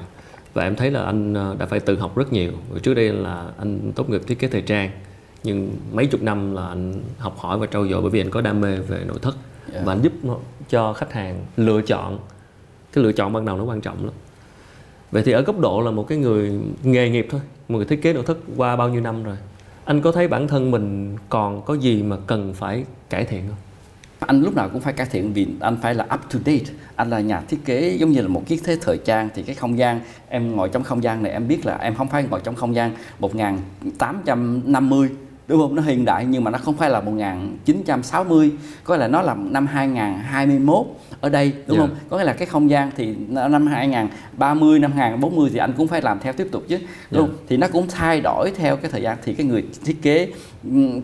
[0.54, 2.52] Và em thấy là anh ờ, đã phải tự học rất nhiều.
[2.82, 4.92] Trước đây là anh tốt nghiệp thiết kế thời trang
[5.44, 8.42] nhưng mấy chục năm là anh học hỏi và trau dồi bởi vì anh có
[8.42, 9.36] đam mê về nội thất.
[9.74, 9.82] Dạ.
[9.86, 10.14] và anh giúp
[10.70, 12.20] cho khách hàng lựa chọn.
[12.94, 14.14] Cái lựa chọn ban đầu nó quan trọng lắm.
[15.12, 18.02] Vậy thì ở góc độ là một cái người nghề nghiệp thôi một người thiết
[18.02, 19.38] kế nội thất qua bao nhiêu năm rồi.
[19.86, 23.58] Anh có thấy bản thân mình còn có gì mà cần phải cải thiện không
[24.20, 26.66] anh lúc nào cũng phải cải thiện vì anh phải là up to date.
[26.96, 29.30] Anh là nhà thiết kế giống như là một chiếc thế thời trang.
[29.36, 32.08] Thì cái không gian em ngồi trong không gian này em biết là em không
[32.08, 35.10] phải ngồi trong không gian 1850
[35.48, 35.76] đúng không?
[35.76, 38.52] Nó hiện đại nhưng mà nó không phải là 1960
[38.84, 40.86] có là nó là năm 2021
[41.22, 41.86] ở đây đúng Dạ.
[41.88, 41.96] không?
[42.10, 46.02] Có nghĩa là cái không gian thì năm 2030 năm 2040 thì anh cũng phải
[46.02, 46.78] làm theo tiếp tục chứ.
[47.12, 47.38] Đúng không?
[47.50, 49.18] Thì nó cũng thay đổi theo cái thời gian.
[49.24, 50.28] Thì cái người thiết kế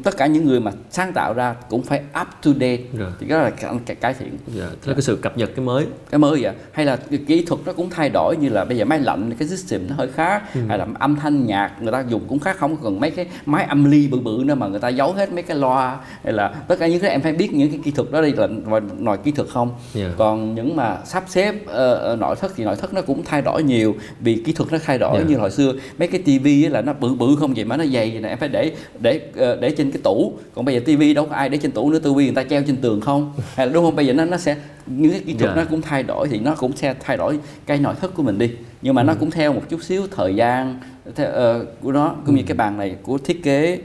[0.04, 2.78] tất cả những người mà sáng tạo ra cũng phải up to date.
[2.98, 3.12] Rồi.
[3.20, 3.50] thì đó là
[3.86, 4.38] cái, cải thiện.
[4.56, 5.86] Dạ, tức là cái sự cập nhật cái mới.
[6.12, 8.78] Cái mới vậy hay là cái kỹ thuật nó cũng thay đổi như là bây
[8.78, 12.04] giờ máy lạnh cái system nó hơi khác hay là âm thanh nhạc người ta
[12.10, 14.80] dùng cũng khác không cần mấy cái máy âm ly bự bự nữa mà người
[14.80, 15.98] ta giấu hết mấy cái loa.
[16.24, 18.34] Hay là tất cả những cái em phải biết những cái kỹ thuật đó đây
[18.38, 19.72] là ngoài, ngoài kỹ thuật không.
[19.94, 20.10] Dạ.
[20.18, 23.64] còn những mà sắp xếp ờ, nội thất thì nội thất nó cũng thay đổi
[23.64, 25.26] nhiều vì kỹ thuật nó thay đổi Dạ.
[25.28, 25.74] như hồi xưa.
[26.00, 28.38] Mấy cái tivi là nó bự bự không vậy mà nó dày vậy nè em
[28.38, 29.22] phải để để
[29.62, 30.34] để trên cái tủ.
[30.56, 32.62] Còn bây giờ tivi đâu có ai để trên tủ nữa tivi người ta treo
[32.68, 33.34] trên tường không?
[33.56, 33.96] Hay là đúng không?
[33.96, 34.56] Bây giờ nó nó sẽ
[34.88, 35.62] những cái kỹ thuật Dạ.
[35.62, 38.38] nó cũng thay đổi thì nó cũng sẽ thay đổi cái nội thất của mình
[38.38, 38.52] đi.
[38.82, 40.80] Nhưng mà nó cũng theo một chút xíu thời gian
[41.16, 43.80] theo, ờ, của nó cũng như cái bàn này của thiết kế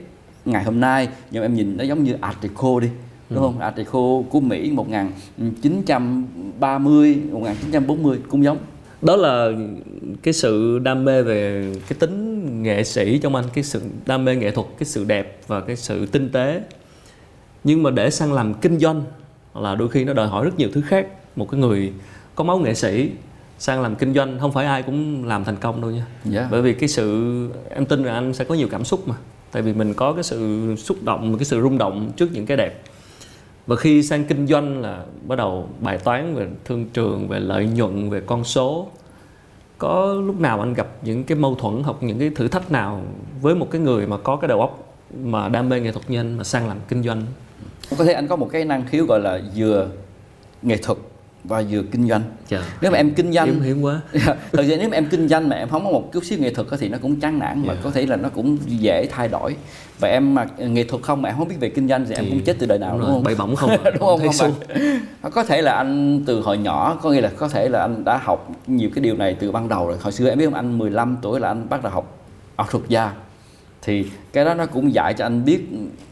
[0.44, 1.08] ngày hôm nay.
[1.30, 2.88] Nhưng mà em nhìn nó giống như Art Deco đi
[3.30, 3.58] đúng không?
[3.60, 8.58] Art Deco của Mỹ 1930 1940 cũng giống
[9.02, 9.50] đó là
[10.22, 14.36] cái sự đam mê về cái tính nghệ sĩ trong anh cái sự đam mê
[14.36, 16.62] nghệ thuật cái sự đẹp và cái sự tinh tế.
[17.64, 19.02] Nhưng mà để sang làm kinh doanh
[19.54, 21.06] là đôi khi nó đòi hỏi rất nhiều thứ khác.
[21.36, 21.92] Một cái người
[22.34, 23.10] có máu nghệ sĩ
[23.58, 26.06] sang làm kinh doanh không phải ai cũng làm thành công đâu nha.
[26.24, 26.48] Dạ.
[26.50, 29.14] bởi vì cái sự em tin rằng anh sẽ có nhiều cảm xúc mà.
[29.52, 32.56] Tại vì mình có cái sự xúc động cái sự rung động trước những cái
[32.56, 32.82] đẹp
[33.68, 37.66] và khi sang kinh doanh là bắt đầu bài toán về thương trường, về lợi
[37.66, 38.88] nhuận, về con số.
[39.78, 43.02] Có lúc nào anh gặp những cái mâu thuẫn hoặc những cái thử thách nào
[43.40, 46.20] với một cái người mà có cái đầu óc mà đam mê nghệ thuật như
[46.20, 47.22] anh mà sang làm kinh doanh?
[47.98, 49.88] Có thể anh có một cái năng khiếu gọi là vừa
[50.62, 50.98] nghệ thuật
[51.44, 52.22] và vừa kinh doanh.
[52.50, 54.00] Chà, nếu mà em kinh doanh hiếm hiếm quá.
[54.52, 56.54] Thật ra nếu mà em kinh doanh mà em không có một chút xíu nghệ
[56.54, 57.80] thuật thì nó cũng chán nản mà Dạ.
[57.84, 59.56] có thể là nó cũng dễ thay đổi.
[60.00, 62.24] Và em mà nghệ thuật không mà em không biết về kinh doanh thì, em
[62.24, 63.22] Thì cũng chết từ đời nào đúng đúng, không?
[63.24, 64.52] bay bổng không à, đúng không, không?
[65.22, 65.28] mà.
[65.30, 68.16] có thể là anh từ hồi nhỏ có nghĩa là có thể là anh đã
[68.22, 69.96] học nhiều cái điều này từ ban đầu rồi.
[70.00, 70.54] Hồi xưa em biết không?
[70.54, 72.18] Anh 15 tuổi là anh bắt đầu học
[72.56, 73.12] ảo thuật gia
[73.82, 75.60] thì cái đó nó cũng dạy cho anh biết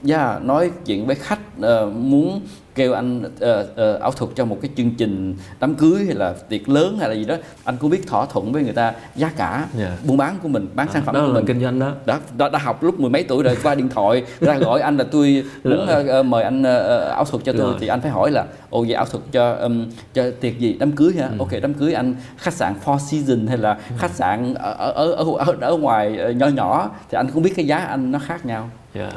[0.09, 2.41] yeah, nói chuyện với khách ờ, muốn
[2.77, 6.35] kêu anh ờ, ờ, ảo thuật cho một cái chương trình đám cưới hay là
[6.49, 7.35] tiệc lớn hay là gì đó
[7.65, 9.97] anh cũng biết thỏa thuận với người ta giá cả Dạ.
[10.07, 11.47] buôn bán của mình bán sản phẩm đó của là mình.
[11.47, 11.93] kinh doanh đó.
[12.07, 14.97] Đã, đã đã học lúc mười mấy tuổi rồi qua điện thoại ra gọi anh
[14.97, 16.63] là tôi muốn ờ, mời anh
[17.11, 17.77] ảo thuật cho tôi Rồi.
[17.81, 20.77] thì anh phải hỏi là ồ vậy ảo thuật cho ừm, cho tiệc gì?
[20.81, 21.29] Đám cưới hả?
[21.39, 25.25] Ok đám cưới anh khách sạn Four Seasons hay là khách sạn ở ở ở
[25.39, 26.91] ở, ở ngoài nhỏ nhỏ.
[27.11, 28.71] Thì anh cũng biết cái giá anh nó khác nhau.
[28.95, 29.11] Dạ.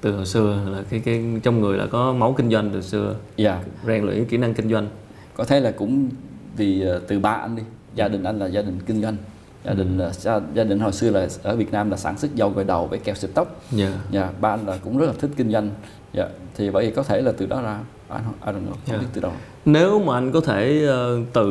[0.00, 3.14] Từ hồi xưa là cái cái trong người là có máu kinh doanh từ xưa
[3.36, 4.88] dạ rèn luyện kỹ năng kinh doanh
[5.36, 6.08] có thể là cũng
[6.56, 7.62] vì ờ, từ ba anh đi
[7.94, 9.16] gia đình anh là gia đình kinh doanh
[9.64, 12.34] gia đình là gia, gia đình hồi xưa là ở Việt Nam là sản xuất
[12.34, 13.92] dầu gội đầu với keo xịt tóc Dạ.
[14.10, 15.70] dạ ba anh là cũng rất là thích kinh doanh
[16.12, 18.78] dạ thì bởi vì có thể là từ đó ra anh I don't know không
[18.86, 18.96] Dạ.
[18.98, 19.32] biết từ đâu
[19.64, 21.46] Nếu mà anh có thể ờ, tự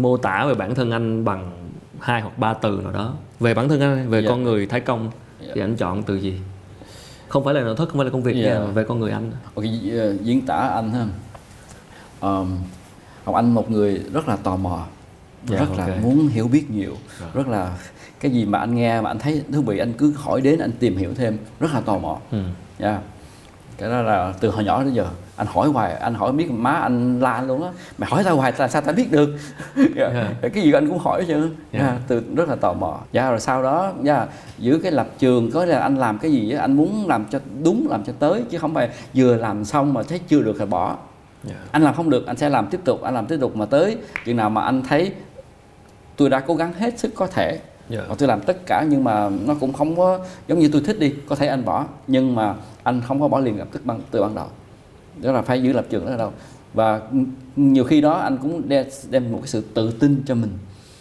[0.00, 1.50] mô tả về bản thân anh bằng
[2.00, 4.28] hai hoặc ba từ nào đó về bản thân anh, về Dạ.
[4.28, 5.52] con người Thái Công Dạ.
[5.54, 6.38] thì anh chọn từ gì?
[7.34, 8.42] Không phải là nội thất, không phải là công việc Dạ.
[8.52, 9.32] nha, mà về con người anh.
[9.54, 9.92] Ok, di-
[10.22, 11.06] diễn tả anh ha
[12.20, 12.56] um,
[13.26, 14.86] Ngọc Anh một người rất là tò mò
[15.48, 16.02] Dạ, rất là ok.
[16.02, 16.96] muốn hiểu biết nhiều
[17.34, 17.78] rất là
[18.20, 20.72] cái gì mà anh nghe mà anh thấy thú vị anh cứ hỏi đến anh
[20.72, 22.38] tìm hiểu thêm rất là tò mò Ừ.
[23.78, 25.06] Cái đó là từ hồi nhỏ đến giờ
[25.36, 28.36] anh hỏi hoài anh hỏi biết má anh la anh luôn á mày hỏi tao
[28.36, 29.30] hoài là sao tao biết được
[29.76, 30.10] dạ.
[30.14, 30.48] Dạ.
[30.54, 31.78] cái gì anh cũng hỏi chứ Dạ.
[31.80, 31.96] dạ.
[32.08, 34.26] từ rất là tò mò dạ rồi sau đó dạ
[34.58, 37.38] giữ cái lập trường có là anh làm cái gì á, anh muốn làm cho
[37.62, 40.64] đúng làm cho tới chứ không phải vừa làm xong mà thấy chưa được thì
[40.64, 40.96] bỏ
[41.44, 41.54] Dạ.
[41.70, 43.96] anh làm không được anh sẽ làm tiếp tục anh làm tiếp tục mà tới
[44.24, 45.12] chừng nào mà anh thấy
[46.16, 48.00] tôi đã cố gắng hết sức có thể Dạ.
[48.08, 50.18] và tôi làm tất cả nhưng mà nó cũng không có
[50.48, 53.40] giống như tôi thích đi có thể anh bỏ nhưng mà anh không có bỏ
[53.40, 54.46] liền lập tức ban, từ ban đầu.
[55.22, 56.32] Đó là phải giữ lập trường đó là đâu.
[56.74, 57.00] Và
[57.56, 58.68] nhiều khi đó anh cũng
[59.10, 60.50] đem, một cái sự tự tin cho mình.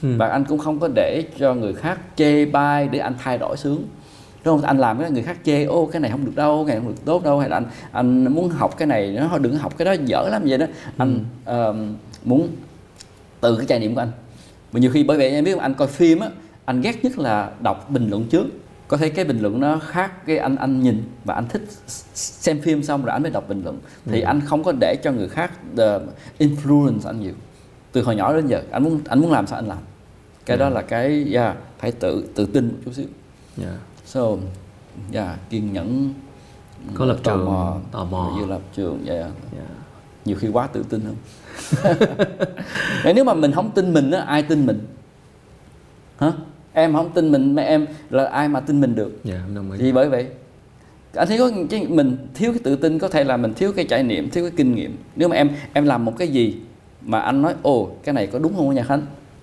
[0.02, 0.10] Ừ.
[0.18, 3.58] và anh cũng không có để cho người khác chê bai để anh thay đổi
[3.58, 3.88] sướng.
[4.46, 4.68] Đúng không?
[4.68, 6.96] Anh làm cái người khác chê ô cái này không được đâu cái này không
[6.96, 7.40] được tốt đâu.
[7.40, 10.42] Hay là anh anh muốn học cái này nó đừng học cái đó dở lắm
[10.46, 10.66] vậy đó.
[10.98, 11.76] Anh ờ,
[12.24, 12.48] muốn
[13.42, 14.12] từ cái trải nghiệm của anh.
[14.72, 16.30] Và nhiều khi bởi vậy em biết anh coi phim á
[16.66, 18.46] anh ghét nhất là đọc bình luận trước.
[18.88, 21.64] Có thể cái bình luận nó khác cái anh anh nhìn và anh thích
[22.14, 23.80] xem phim xong rồi anh mới đọc bình luận.
[24.06, 25.80] Thì anh không có để cho người khác uh,
[26.40, 27.34] influence anh nhiều.
[27.92, 29.78] Từ hồi nhỏ đến giờ anh muốn anh muốn làm sao anh làm.
[30.46, 33.06] Cái đó là cái yeah, phải tự tự tin một chút xíu.
[33.58, 33.78] Dạ.
[34.06, 34.22] so
[35.14, 36.14] yeah, kiên nhẫn
[36.94, 38.36] Có lập tò trường, mò, tò mò.
[38.40, 39.32] giữ lập trường yeah.
[39.52, 39.66] Dạ.
[40.26, 41.16] nhiều khi quá tự tin không
[43.16, 44.88] nếu mà mình không tin mình á ai tin mình?
[46.18, 46.32] Hả
[46.74, 49.72] em không tin mình mà em là ai mà tin mình được Dạ, em đồng
[49.72, 49.78] ý.
[49.82, 50.28] thì bởi vậy
[51.16, 53.86] anh thấy có cái mình thiếu cái tự tin có thể là mình thiếu cái
[53.86, 56.56] trải nghiệm thiếu cái kinh nghiệm nếu mà em em làm một cái gì
[57.02, 59.02] mà anh nói ồ cái này có đúng không nhà khánh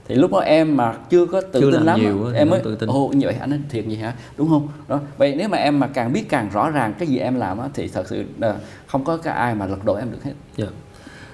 [0.08, 2.76] thì lúc đó em mà chưa có tự Chưa tin lắm nhiều em mới tự
[2.76, 2.88] tin.
[2.88, 5.80] ồ như vậy anh nói thiệt vậy hả đúng không đó vậy nếu mà em
[5.80, 8.56] mà càng biết càng rõ ràng cái gì em làm á thì thật sự là
[8.86, 10.66] không có cái ai mà lật đổ em được hết Dạ.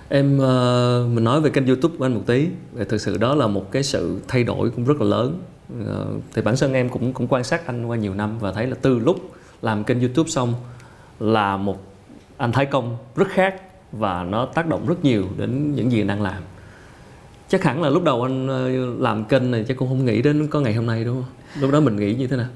[0.09, 2.47] Em ờ, mình nói về kênh YouTube của anh một tí.
[2.89, 5.39] Thực sự đó là một cái sự thay đổi cũng rất là lớn.
[5.87, 8.67] Ờ, thì bản thân em cũng cũng quan sát anh qua nhiều năm và thấy
[8.67, 9.17] là từ lúc
[9.63, 10.55] làm kênh YouTube xong
[11.21, 11.83] là một
[12.37, 16.07] anh Thái Công rất khác và nó tác động rất nhiều đến những gì anh
[16.07, 16.43] đang làm.
[17.49, 20.47] Chắc hẳn là lúc đầu anh ờ, làm kênh này chắc cũng không nghĩ đến
[20.47, 21.63] có ngày hôm nay, đúng không?
[21.63, 22.49] Lúc đó mình nghĩ như thế nào?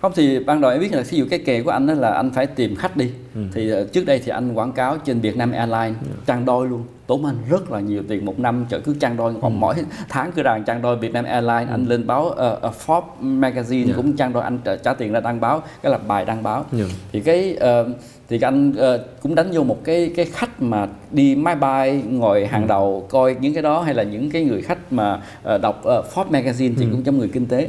[0.00, 2.10] Không thì ban đầu em biết là ví dụ cái kề của anh đó là
[2.10, 3.10] anh phải tìm khách đi.
[3.34, 3.40] Ừ.
[3.52, 6.82] thì ờ, trước đây thì anh quảng cáo trên Vietnam Airlines trang đôi luôn.
[7.06, 9.32] Tốn anh rất là nhiều tiền một năm chợ cứ trang đôi.
[9.32, 9.38] Ừ.
[9.42, 9.74] còn mỗi
[10.08, 13.92] tháng cứ đàn trang đôi Vietnam Airlines anh lên báo uh, uh, Forbes magazine Dạ.
[13.96, 16.64] cũng trang đôi anh trả, trả tiền ra đăng báo cái là bài đăng báo.
[16.72, 16.84] Dạ.
[17.12, 17.88] thì cái ờ,
[18.28, 22.46] thì anh ờ, cũng đánh vô một cái cái khách mà đi máy bay ngồi
[22.46, 25.80] hàng đầu coi những cái đó hay là những cái người khách mà ờ, đọc
[25.84, 27.68] ờ, Forbes magazine thì cũng trong người kinh tế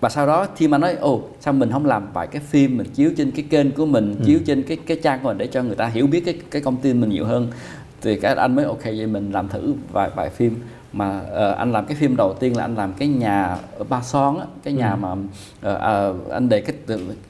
[0.00, 2.86] và sau đó khi mà nói ồ sao mình không làm vài cái phim mình
[2.94, 5.62] chiếu trên cái kênh của mình chiếu trên cái cái trang của mình để cho
[5.62, 7.48] người ta hiểu biết cái cái công ty mình nhiều hơn?
[8.02, 10.56] Thì cái anh mới ok vậy mình làm thử vài vài phim.
[10.92, 14.02] Mà ờ, anh làm cái phim đầu tiên là anh làm cái nhà ở Ba
[14.02, 15.08] Son á cái nhà mà
[15.60, 16.76] ờ, ờ, anh đề cái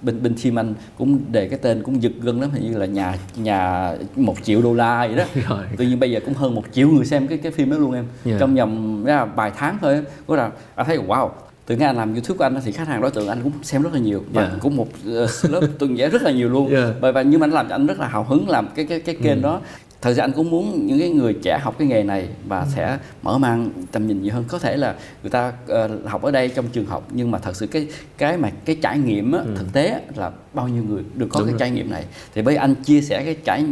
[0.02, 2.86] bên bên phim anh cũng đề cái tên cũng giật gân lắm hình như là
[2.86, 5.24] nhà nhà một triệu đô la vậy đó.
[5.48, 5.64] Rồi.
[5.76, 7.92] tự nhiên bây giờ cũng hơn một triệu người xem cái cái phim đó luôn
[7.92, 8.04] em.
[8.24, 8.36] Dạ.
[8.40, 9.04] trong vòng
[9.34, 11.28] vài tháng thôi có là anh thấy wow
[11.70, 13.92] từ anh làm youtube của anh thì khách hàng đối tượng anh cũng xem rất
[13.92, 14.58] là nhiều và Dạ.
[14.60, 16.92] cũng một ờ, lớp tuần vẽ rất là nhiều luôn Dạ.
[17.00, 19.00] bởi vậy nhưng mà anh làm cho anh rất là hào hứng làm cái cái
[19.00, 19.60] cái kênh đó
[20.02, 22.98] thật ra anh cũng muốn những cái người trẻ học cái nghề này và sẽ
[23.22, 24.44] mở mang tầm nhìn nhiều hơn.
[24.48, 27.56] Có thể là người ta ờ, học ở đây trong trường học nhưng mà thật
[27.56, 27.86] sự cái
[28.18, 31.40] cái mà cái trải nghiệm á, thực tế á, là bao nhiêu người được có
[31.40, 31.58] Đúng cái rồi.
[31.60, 32.04] trải nghiệm này.
[32.34, 33.64] Thì bây anh chia sẻ cái trải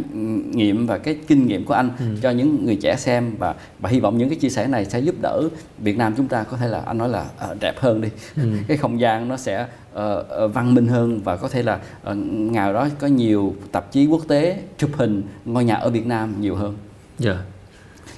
[0.51, 1.89] nghiệm và cái kinh nghiệm của anh
[2.21, 4.99] cho những người trẻ xem và và hy vọng những cái chia sẻ này sẽ
[4.99, 5.43] giúp đỡ
[5.79, 6.43] Việt Nam chúng ta.
[6.43, 8.09] Có thể là anh nói là ờ, đẹp hơn đi.
[8.67, 11.79] Cái không gian nó sẽ ờ, văn minh hơn và có thể là
[12.11, 16.07] uh, ngày đó có nhiều tạp chí quốc tế chụp hình ngôi nhà ở Việt
[16.07, 16.75] Nam nhiều hơn.
[17.19, 17.37] Dạ.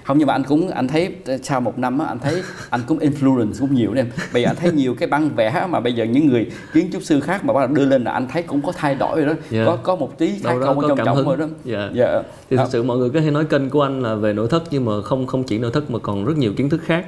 [0.04, 3.00] không nhưng mà anh cũng anh thấy sau một năm á anh thấy anh cũng
[3.00, 4.12] influence cũng nhiều đấy em.
[4.34, 7.04] Bây giờ anh thấy nhiều cái băng vẽ mà bây giờ những người kiến trúc
[7.04, 9.36] sư khác mà bắt đầu đưa lên là anh thấy cũng có thay đổi rồi
[9.36, 9.42] đó.
[9.50, 9.66] Dạ.
[9.66, 11.48] có có một tí thay công trong cảm trọng rồi đó.
[11.64, 11.90] Dạ.
[11.94, 12.22] dạ.
[12.50, 14.64] Thì thực sự mọi người có thể nói kênh của anh là về nội thất
[14.72, 17.06] nhưng mà không không chỉ nội thất mà còn rất nhiều kiến thức khác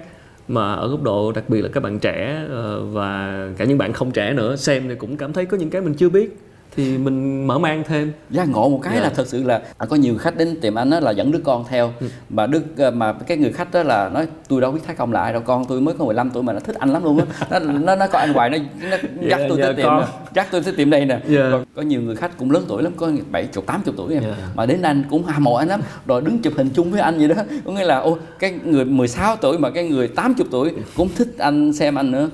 [0.48, 3.94] mà ở góc độ đặc biệt là các bạn trẻ ờ, và cả những bạn
[3.94, 6.38] không trẻ nữa, xem thì cũng cảm thấy có những cái mình chưa biết
[6.76, 8.12] thì mình mở mang thêm.
[8.30, 9.02] Dạ ngộ một cái Dạ.
[9.02, 11.40] là thật sự là à, có nhiều khách đến tìm anh đó là dẫn đứa
[11.44, 11.94] con theo.
[12.00, 12.08] Ừ.
[12.30, 15.14] mà đứa ờ, mà cái người khách đó là nói tôi đâu biết thái công
[15.14, 17.20] là ai đâu con tôi mới có 15 tuổi mà nó thích anh lắm luôn
[17.20, 17.26] á.
[17.52, 18.58] Nó nó nó có anh hoài nó
[18.90, 18.98] nó
[19.30, 19.92] dắt tôi dạ, tới tiệm
[20.34, 21.20] dắt tôi tới tiệm đây nè.
[21.28, 21.50] Dạ.
[21.52, 24.24] Còn có nhiều người khách cũng lớn tuổi lắm có 70 80 tuổi em.
[24.24, 24.36] Dạ.
[24.56, 25.82] mà đến anh cũng hâm mộ anh lắm.
[26.06, 27.36] Rồi đứng chụp hình chung với anh vậy đó.
[27.66, 31.36] Có nghĩa là ô cái người 16 tuổi mà cái người 80 tuổi cũng thích
[31.38, 32.30] anh xem anh nữa.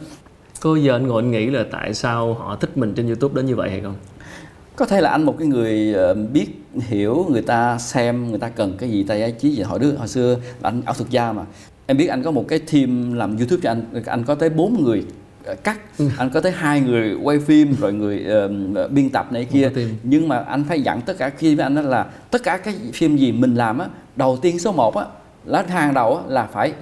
[0.61, 3.45] Có giờ anh ngồi anh nghĩ là tại sao họ thích mình trên youtube đến
[3.45, 3.95] như vậy hay không
[4.79, 8.49] có thể là anh một cái người ờ, biết hiểu người ta xem người ta
[8.49, 9.63] cần cái gì ta giải trí gì.
[9.63, 11.43] Hồi đứa hồi xưa là anh ảo thuật gia mà.
[11.85, 14.83] Em biết anh có một cái team làm youtube cho anh anh có tới bốn
[14.83, 15.05] người
[15.45, 15.79] ờ, cắt.
[16.17, 18.23] Anh có tới hai người quay phim rồi người
[18.75, 19.71] ờ, biên tập này kia.
[20.03, 22.75] nhưng mà anh phải dặn tất cả khi với anh đó là tất cả cái
[22.93, 25.05] phim gì mình làm á đầu tiên số 1 á
[25.45, 26.73] lá hàng đầu á là phải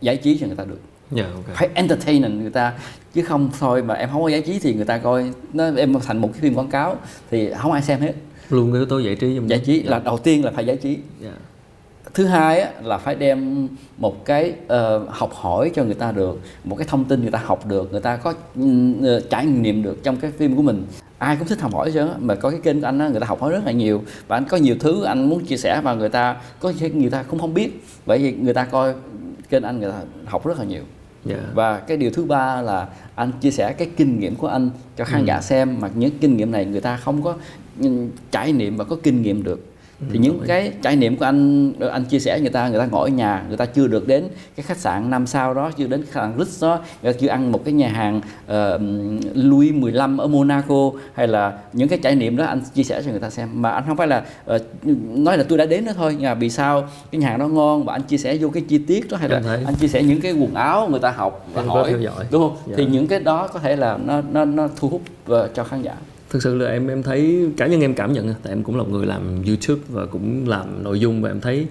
[0.00, 1.44] giải trí cho người ta được dạ ok.
[1.54, 2.72] Phải entertain người ta
[3.14, 5.94] chứ không thôi mà em không có giải trí thì người ta coi nó em
[6.00, 6.96] thành một cái phim quảng cáo
[7.30, 8.12] thì không ai xem hết.
[8.50, 10.98] Luôn cái yếu tố giải trí giải trí là đầu tiên là phải giải trí.
[11.20, 11.30] Dạ.
[12.14, 13.68] thứ hai á, là phải đem
[13.98, 17.42] một cái ờ, học hỏi cho người ta được một cái thông tin người ta
[17.44, 18.34] học được người ta có
[19.02, 20.86] ờ, trải nghiệm được trong cái phim của mình.
[21.18, 23.26] Ai cũng thích học hỏi chứ mà có cái kênh của anh á, người ta
[23.26, 24.02] học hỏi rất là nhiều.
[24.28, 27.22] Và anh có nhiều thứ anh muốn chia sẻ và người ta có người ta
[27.22, 27.84] cũng không biết.
[28.06, 28.94] Bởi vì người ta coi
[29.50, 30.82] kênh anh người ta học rất là nhiều
[31.24, 31.36] dạ.
[31.54, 35.04] Và cái điều thứ ba là anh chia sẻ cái kinh nghiệm của anh cho
[35.04, 37.36] khán giả xem mà những kinh nghiệm này người ta không có
[37.80, 39.66] ừ, trải nghiệm và có kinh nghiệm được
[40.12, 43.10] thì những cái trải nghiệm của anh anh chia sẻ người ta người ta ngồi
[43.10, 44.24] ở nhà người ta chưa được đến
[44.56, 47.28] cái khách sạn năm sao đó chưa đến khách sạn Ritz đó người ta chưa
[47.28, 48.80] ăn một cái nhà hàng uh,
[49.34, 53.10] Louis 15 ở Monaco hay là những cái trải nghiệm đó anh chia sẻ cho
[53.10, 53.48] người ta xem.
[53.54, 54.58] Mà anh không phải là ờ,
[55.14, 57.48] nói là tôi đã đến đó thôi nhưng mà vì sao cái nhà hàng đó
[57.48, 60.02] ngon và anh chia sẻ vô cái chi tiết đó hay là anh chia sẻ
[60.02, 61.94] những cái quần áo người ta học và hỏi
[62.30, 62.56] đúng không?
[62.66, 62.74] Dạ.
[62.76, 65.82] thì những cái đó có thể là nó nó nó thu hút ờ, cho khán
[65.82, 65.94] giả
[66.30, 68.82] thực sự là em em thấy cá nhân em cảm nhận tại em cũng là
[68.82, 71.66] một người làm youtube và cũng làm nội dung và em thấy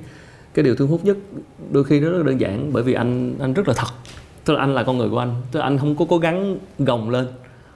[0.53, 1.17] cái điều thu hút nhất
[1.71, 3.87] đôi khi nó rất là đơn giản, bởi vì anh anh rất là thật.
[4.45, 5.35] Tức là anh là con người của anh.
[5.51, 7.27] Tức là anh không có cố gắng gồng lên,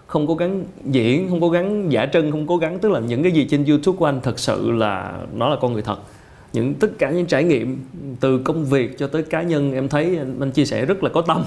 [0.07, 3.23] không cố gắng diễn, không cố gắng giả trân không cố gắng, tức là những
[3.23, 5.97] cái gì trên youtube của anh thật sự là nó là con người thật
[6.53, 7.83] những tất cả những trải nghiệm
[8.19, 11.09] từ công việc cho tới cá nhân em thấy anh, anh chia sẻ rất là
[11.09, 11.43] có tâm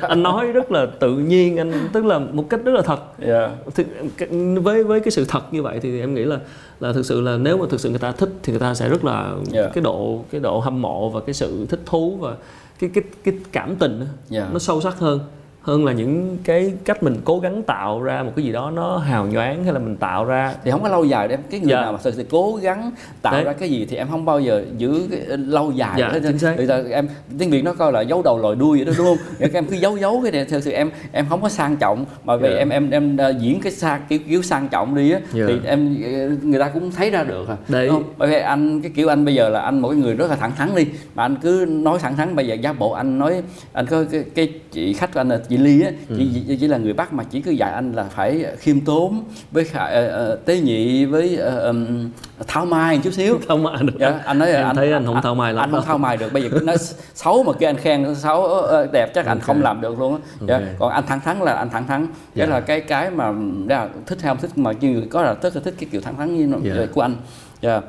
[0.00, 3.50] anh nói rất là tự nhiên anh tức là một cách rất là thật yeah.
[3.74, 3.86] thực,
[4.16, 4.28] cái-
[4.62, 6.38] với với cái sự thật như vậy thì em nghĩ là
[6.80, 8.88] là thực sự là nếu mà thực sự người ta thích thì người ta sẽ
[8.88, 9.68] rất là Dạ.
[9.74, 12.34] cái độ cái độ hâm mộ và cái sự thích thú và
[12.78, 14.48] cái cái cái cảm tình Dạ.
[14.52, 15.20] nó sâu sắc hơn
[15.62, 18.96] hơn là những cái cách mình cố gắng tạo ra một cái gì đó nó
[18.98, 21.60] hào nhoáng hay là mình tạo ra thì không có lâu dài đâu em cái
[21.60, 21.80] người Dạ.
[21.80, 22.90] nào mà thực sự cố gắng
[23.22, 23.44] tạo Đấy.
[23.44, 26.20] ra cái gì thì em không bao giờ giữ cái, lâu dài Dạ, hết.
[26.22, 26.54] chính xác.
[26.56, 29.06] bây giờ em tiếng việt nó coi là giấu đầu lòi đuôi vậy đó đúng
[29.06, 29.16] không
[29.54, 32.36] em cứ giấu giấu cái này thực sự em em không có sang trọng mà
[32.36, 32.56] vì Dạ.
[32.56, 35.44] em em em ờ, diễn cái sang kiểu kiểu sang trọng đi á Dạ.
[35.48, 37.86] thì em ờ, người ta cũng thấy ra được à Đấy.
[37.86, 38.12] đúng không?
[38.18, 40.36] bởi vì anh cái kiểu anh bây giờ là anh một cái người rất là
[40.36, 43.42] thẳng thắn đi mà anh cứ nói thẳng thắn bây giờ giả bộ anh nói
[43.72, 46.14] anh có cái, cái chị khách của anh là chị Ly á Ừ.
[46.18, 49.24] chị, chị chỉ là người Bắc mà chỉ cứ dạy anh là phải khiêm tốn
[49.50, 52.10] với khả, ờ, tế nhị với ờ, ừm,
[52.46, 55.06] thảo mai một chút xíu không mà được dạ, anh nói Em anh thấy anh
[55.06, 56.76] không thao mai lắm anh không thao mai được bây giờ cứ nói
[57.14, 58.48] xấu mà kia anh khen xấu
[58.92, 59.46] đẹp chắc anh Ok.
[59.46, 60.54] không làm được luôn á dạ.
[60.54, 60.62] Ok.
[60.78, 62.46] còn anh thẳng thắn là anh thẳng thắn Dạ.
[62.46, 63.32] là cái cái mà
[63.68, 66.16] ra thích hay không thích mà người có là rất là thích cái kiểu thẳng
[66.16, 66.86] thắn như Dạ.
[66.94, 67.14] của anh
[67.60, 67.80] dạ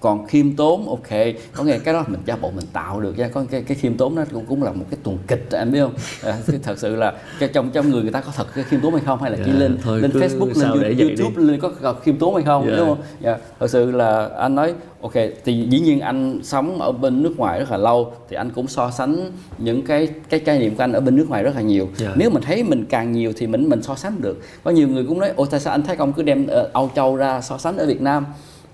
[0.00, 1.08] còn khiêm tốn ok.
[1.52, 3.28] Có nghĩa cái đó mình giả bộ mình tạo được nha.
[3.28, 5.80] Có cái cái khiêm tốn nó cũng cũng là một cái tuần kịch em biết
[5.80, 5.94] không?
[6.24, 8.92] À, thật sự là cái trong trong người người ta có thật cái khiêm tốn
[8.92, 9.22] hay không?
[9.22, 10.98] Hay là chỉ Dạ, lên thôi lên Facebook lên.
[10.98, 12.76] YouTube lên có, khiêm tốn hay không Dạ.
[12.76, 12.98] đúng không?
[13.20, 15.12] Dạ thật sự là anh nói ok
[15.44, 18.66] thì dĩ nhiên anh sống ở bên nước ngoài rất là lâu thì anh cũng
[18.66, 21.60] so sánh những cái cái trải nghiệm của anh ở bên nước ngoài rất là
[21.60, 21.88] nhiều.
[21.96, 22.12] Dạ.
[22.16, 24.42] nếu mình thấy mình càng nhiều thì mình mình so sánh được.
[24.64, 26.90] Có nhiều người cũng nói ôi tại sao anh thấy công cứ đem ờ, Âu
[26.94, 28.26] Châu ra so sánh ở Việt Nam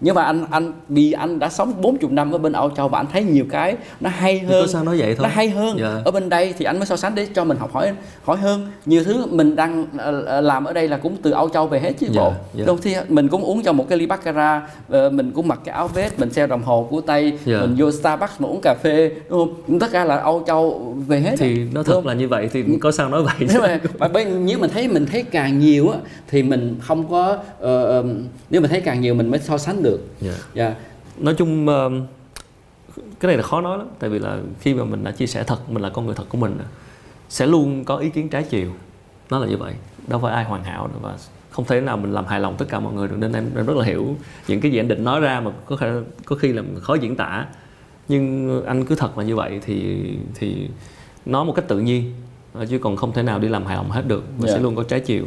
[0.04, 2.98] nhưng mà anh anh vì anh đã sống 40 năm ở bên Âu Châu và
[2.98, 4.62] anh thấy nhiều cái nó hay hơn.
[4.66, 5.22] có sao nói vậy thôi.
[5.28, 6.00] Nó hay hơn Dạ.
[6.04, 7.92] ở bên đây thì anh mới so sánh để cho mình học hỏi
[8.24, 8.66] hỏi hơn.
[8.86, 11.80] Nhiều thứ mình đang ờ, ờ, làm ở đây là cũng từ Âu Châu về
[11.80, 12.32] hết chứ Dạ, bộ.
[12.54, 12.64] dạ.
[12.64, 15.74] đâu thì mình cũng uống cho một cái ly baccarat ờ, mình cũng mặc cái
[15.74, 17.60] áo vest mình đeo đồng hồ của Tây Dạ.
[17.60, 19.38] mình vô Starbucks mà uống cà phê đúng
[19.68, 19.78] không?
[19.78, 22.92] Tất cả là Âu Châu về hết thì nó thật là như vậy thì có
[22.92, 25.98] sao nói vậy nếu mà, mà nếu mình thấy mình thấy càng nhiều á
[26.30, 28.04] thì mình không có ờ,
[28.50, 30.32] nếu mình thấy càng nhiều mình mới so sánh được Dạ.
[30.54, 30.74] dạ
[31.18, 32.06] nói chung um,
[33.20, 35.44] cái này là khó nói lắm tại vì là khi mà mình đã chia sẻ
[35.44, 36.58] thật mình là con người thật của mình
[37.28, 38.70] sẽ luôn có ý kiến trái chiều
[39.30, 39.74] nó là như vậy
[40.08, 41.14] đâu phải ai hoàn hảo đâu và
[41.50, 43.66] không thể nào mình làm hài lòng tất cả mọi người được nên em, em
[43.66, 44.16] rất là hiểu
[44.48, 45.86] những cái gì anh định nói ra mà có khả,
[46.24, 47.46] có khi là khó diễn tả
[48.08, 50.02] nhưng anh cứ thật là như vậy thì
[50.34, 50.68] thì
[51.26, 52.12] nói một cách tự nhiên
[52.70, 54.54] chứ còn không thể nào đi làm hài lòng hết được và Dạ.
[54.54, 55.24] sẽ luôn có trái chiều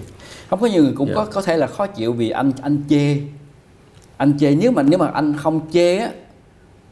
[0.49, 1.13] không có nhiều người cũng Dạ.
[1.15, 3.17] có có thể là khó chịu vì anh anh chê
[4.17, 6.09] anh chê nếu mà nếu mà anh không chê á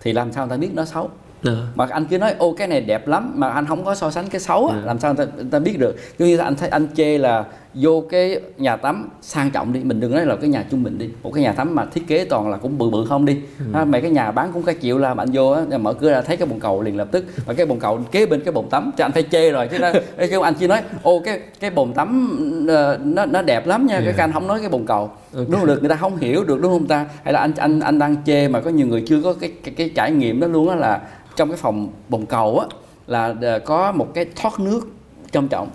[0.01, 1.09] thì làm sao người ta biết nó xấu
[1.43, 1.65] Ờ.
[1.75, 4.27] mà anh cứ nói ô cái này đẹp lắm mà anh không có so sánh
[4.29, 4.85] cái xấu á Dạ.
[4.85, 7.45] làm sao người ta, người ta biết được giống như anh thấy anh chê là
[7.73, 10.97] vô cái nhà tắm sang trọng đi mình đừng nói là cái nhà trung bình
[10.97, 11.09] đi.
[11.23, 13.37] Một cái nhà tắm mà thiết kế toàn là cũng bự bự không đi.
[13.73, 13.85] Ừ.
[13.85, 16.37] mấy cái nhà bán cũng cả triệu là bạn vô á mở cửa ra thấy
[16.37, 17.25] cái bồn cầu liền lập tức.
[17.45, 19.79] Và cái bồn cầu kế bên cái bồn tắm cho anh phải chê rồi chứ
[19.79, 19.91] nó
[20.29, 22.37] kêu anh chỉ nói ô cái cái bồn tắm
[22.69, 24.01] ờ, nó nó đẹp lắm nha.
[24.05, 24.11] Dạ.
[24.11, 25.11] cái anh không nói cái bồn cầu.
[25.35, 25.47] Ok.
[25.47, 25.65] đúng không?
[25.65, 27.05] Được người ta không hiểu được đúng không ta?
[27.23, 29.73] Hay là anh anh anh đang chê mà có nhiều người chưa có cái cái,
[29.77, 31.01] cái trải nghiệm đó luôn á là
[31.35, 32.65] trong cái phòng bồn cầu á
[33.07, 34.87] là ờ, có một cái thoát nước
[35.31, 35.67] trong trọng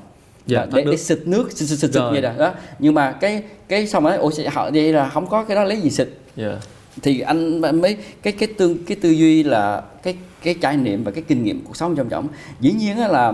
[0.49, 0.91] Dạ, để, nước.
[0.91, 2.33] để xịt nước xịt xịt xịt, xịt vậy đó.
[2.39, 5.65] đó nhưng mà cái cái xong rồi ủa họ vậy là không có cái đó
[5.65, 6.57] lấy gì xịt Dạ.
[7.03, 11.11] thì anh mới cái cái tư cái tư duy là cái cái trải nghiệm và
[11.11, 12.29] cái kinh nghiệm cuộc sống trong trọng
[12.61, 13.33] dĩ nhiên là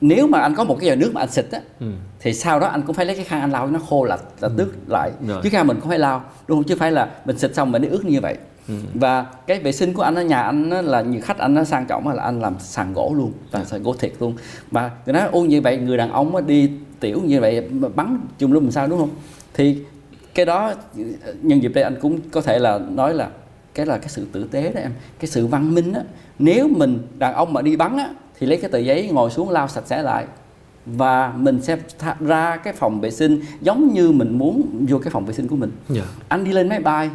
[0.00, 1.86] nếu mà anh có một cái vòi nước mà anh xịt á Ừ.
[2.20, 4.48] thì sau đó anh cũng phải lấy cái khăn anh lau nó khô là là
[4.58, 5.40] tước lại Rồi.
[5.44, 7.82] chứ ra mình cũng phải lau đúng không chứ phải là mình xịt xong mình
[7.82, 8.36] nó ướt như vậy
[8.70, 8.74] Ừ.
[8.94, 11.64] và cái vệ sinh của anh ở nhà anh á là nhiều khách anh nó
[11.64, 14.34] sang trọng là anh làm sàn gỗ luôn là sàn gỗ thiệt luôn.
[14.70, 18.18] Và người nói ô như vậy người đàn ông á đi tiểu như vậy bắn
[18.38, 19.10] chung lúc làm sao đúng không?
[19.54, 19.78] Thì
[20.34, 20.74] cái đó
[21.42, 23.28] nhân dịp đây anh cũng có thể là nói là
[23.74, 24.92] cái là cái sự tử tế đó em.
[25.18, 26.02] Cái sự văn minh á.
[26.38, 29.50] Nếu mình đàn ông mà đi bắn á thì lấy cái tờ giấy ngồi xuống
[29.50, 30.24] lau sạch sẽ lại.
[30.86, 31.76] Và mình sẽ
[32.20, 35.56] ra cái phòng vệ sinh giống như mình muốn vô cái phòng vệ sinh của
[35.56, 35.70] mình.
[35.88, 36.02] Dạ.
[36.28, 37.10] anh đi lên máy bay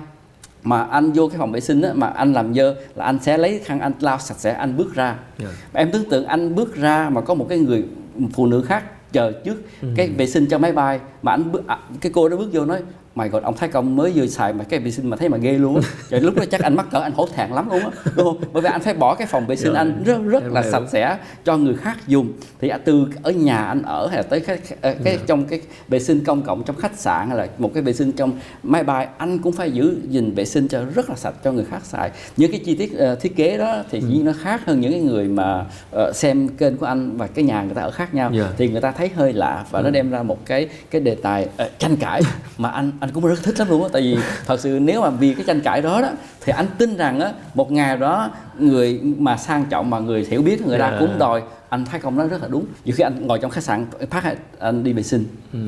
[0.66, 3.38] mà anh vô cái phòng vệ sinh á, mà anh làm dơ là anh sẽ
[3.38, 5.48] lấy khăn anh lau sạch sẽ anh bước ra Dạ.
[5.74, 7.86] em tưởng tượng anh bước ra mà có một cái người
[8.34, 9.62] phụ nữ khác chờ trước
[9.96, 12.66] cái vệ sinh trong máy bay mà anh bước à, cái cô đó bước vô
[12.66, 12.82] nói
[13.16, 15.38] mày còn ông thái công mới vừa xài mà cái vệ sinh mà thấy mà
[15.38, 17.90] ghê luôn rồi lúc đó chắc anh mắc cỡ anh hổ thẹn lắm luôn á
[18.16, 18.38] đúng không?
[18.54, 20.62] Bởi vì anh phải bỏ cái phòng vệ sinh Rồi, anh rất rất em là
[20.62, 20.72] hiểu.
[20.72, 22.34] sạch sẽ cho người khác dùng.
[22.62, 26.00] Thì từ ở nhà anh ở hay là tới cái, cái, cái trong cái vệ
[26.00, 28.32] sinh công cộng trong khách sạn hay là một cái vệ sinh trong
[28.64, 31.66] máy bay anh cũng phải giữ gìn vệ sinh cho rất là sạch cho người
[31.66, 32.12] khác xài.
[32.38, 35.02] Những cái chi tiết ờ, thiết kế đó thì nhiên nó khác hơn những cái
[35.02, 38.32] người mà ờ, xem kênh của anh và cái nhà người ta ở khác nhau.
[38.34, 38.52] Dạ.
[38.58, 41.48] thì người ta thấy hơi lạ và nó đem ra một cái cái đề tài
[41.58, 42.22] ờ, tranh cãi
[42.58, 45.10] mà anh anh cũng rất thích lắm luôn á tại vì thật sự nếu mà
[45.10, 46.10] vì cái tranh cãi đó đó
[46.42, 50.42] thì anh tin rằng á một ngày đó người mà sang trọng mà người hiểu
[50.42, 50.98] biết người ta Dạ.
[51.00, 52.66] cũng đòi anh thấy công nói rất là đúng.
[52.86, 55.26] Nhiều khi anh ngồi trong khách sạn phát anh đi vệ sinh.
[55.54, 55.60] Ừ.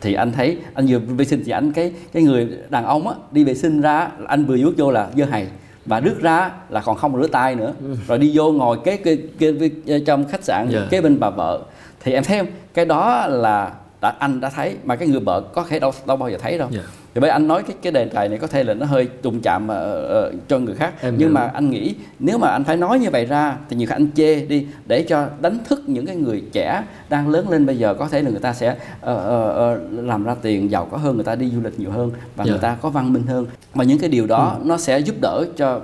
[0.00, 3.14] thì anh thấy anh vừa vệ sinh thì anh cái cái người đàn ông á
[3.32, 5.46] đi vệ sinh ra anh vừa bước vô là dơ hầy.
[5.86, 7.72] Và rước ra là còn không rửa tay nữa.
[8.08, 9.52] Rồi đi vô ngồi kế, kế, kế,
[9.86, 10.86] kế trong khách sạn Dạ.
[10.90, 11.60] kế bên bà vợ.
[12.00, 12.46] Thì em thấy không?
[12.74, 16.16] Cái đó là đã, anh đã thấy mà cái người vợ có thể đâu đâu
[16.16, 16.80] bao giờ thấy đâu Dạ.
[17.14, 19.40] thì bởi anh nói cái cái đề tài này có thể là nó hơi đụng
[19.40, 21.34] chạm ờ, ờ, cho người khác Em nhưng hiểu.
[21.34, 24.08] mà anh nghĩ nếu mà anh phải nói như vậy ra thì nhiều khi anh
[24.16, 27.94] chê đi để cho đánh thức những cái người trẻ đang lớn lên bây giờ
[27.94, 31.14] có thể là người ta sẽ ờ, ờ, ờ, làm ra tiền giàu có hơn
[31.14, 32.50] người ta đi du lịch nhiều hơn và Dạ.
[32.50, 35.44] người ta có văn minh hơn và những cái điều đó nó sẽ giúp đỡ
[35.56, 35.80] cho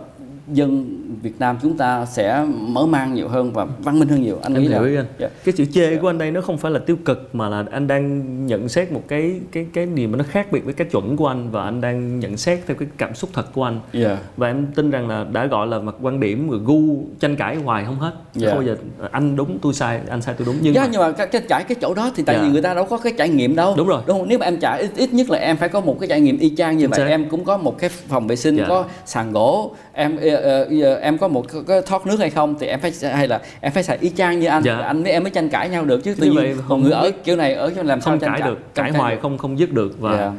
[0.48, 0.86] dân
[1.22, 4.54] Việt Nam chúng ta sẽ mở mang nhiều hơn và văn minh hơn nhiều anh
[4.54, 5.06] Em nghĩ hiểu là anh.
[5.18, 5.28] Dạ.
[5.44, 7.86] Cái chữ chê của anh đây nó không phải là tiêu cực mà là anh
[7.86, 11.16] đang nhận xét một cái cái cái gì mà nó khác biệt với cái chuẩn
[11.16, 13.80] của anh và anh đang nhận xét theo cái cảm xúc thật của anh.
[13.92, 14.18] Yeah.
[14.36, 17.56] Và em tin rằng là đã gọi là mặt quan điểm rồi gu tranh cãi
[17.56, 18.12] hoài không hết.
[18.34, 18.48] Dạ.
[18.48, 18.76] Không bao giờ
[19.12, 21.42] anh đúng tôi sai, anh sai tôi đúng nhưng Nhưng, mà nhưng mà cái, cái
[21.48, 22.42] trải cái chỗ đó thì tại Dạ.
[22.42, 24.02] vì người ta đâu có cái trải nghiệm đâu Đúng rồi.
[24.06, 26.08] đúng không nếu mà em trải ít, ít nhất là em phải có một cái
[26.08, 28.64] trải nghiệm y chang như vậy em cũng có một cái phòng vệ sinh Dạ.
[28.68, 32.80] có sàn gỗ em ờ, em có một cái, thoát nước hay không thì em
[32.80, 34.76] phải hay là em phải xài y chang như anh Dạ.
[34.78, 37.36] anh mới em mới tranh cãi nhau được chứ tự nhiên không người ở kiểu
[37.36, 39.72] này ở chỗ làm sao không tranh cãi cãi được, cãi hoài không không dứt
[39.72, 40.32] được và Dạ.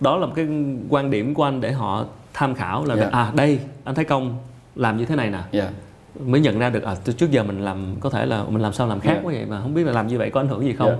[0.00, 0.46] đó là một cái
[0.88, 3.08] quan điểm của anh để họ tham khảo là Dạ.
[3.12, 4.36] à đây anh thấy công
[4.76, 5.68] làm như thế này nè Dạ.
[6.26, 8.86] mới nhận ra được à trước giờ mình làm có thể là mình làm sao
[8.86, 9.20] làm khác Dạ.
[9.22, 10.96] quá vậy mà không biết là làm như vậy có ảnh hưởng gì không Dạ.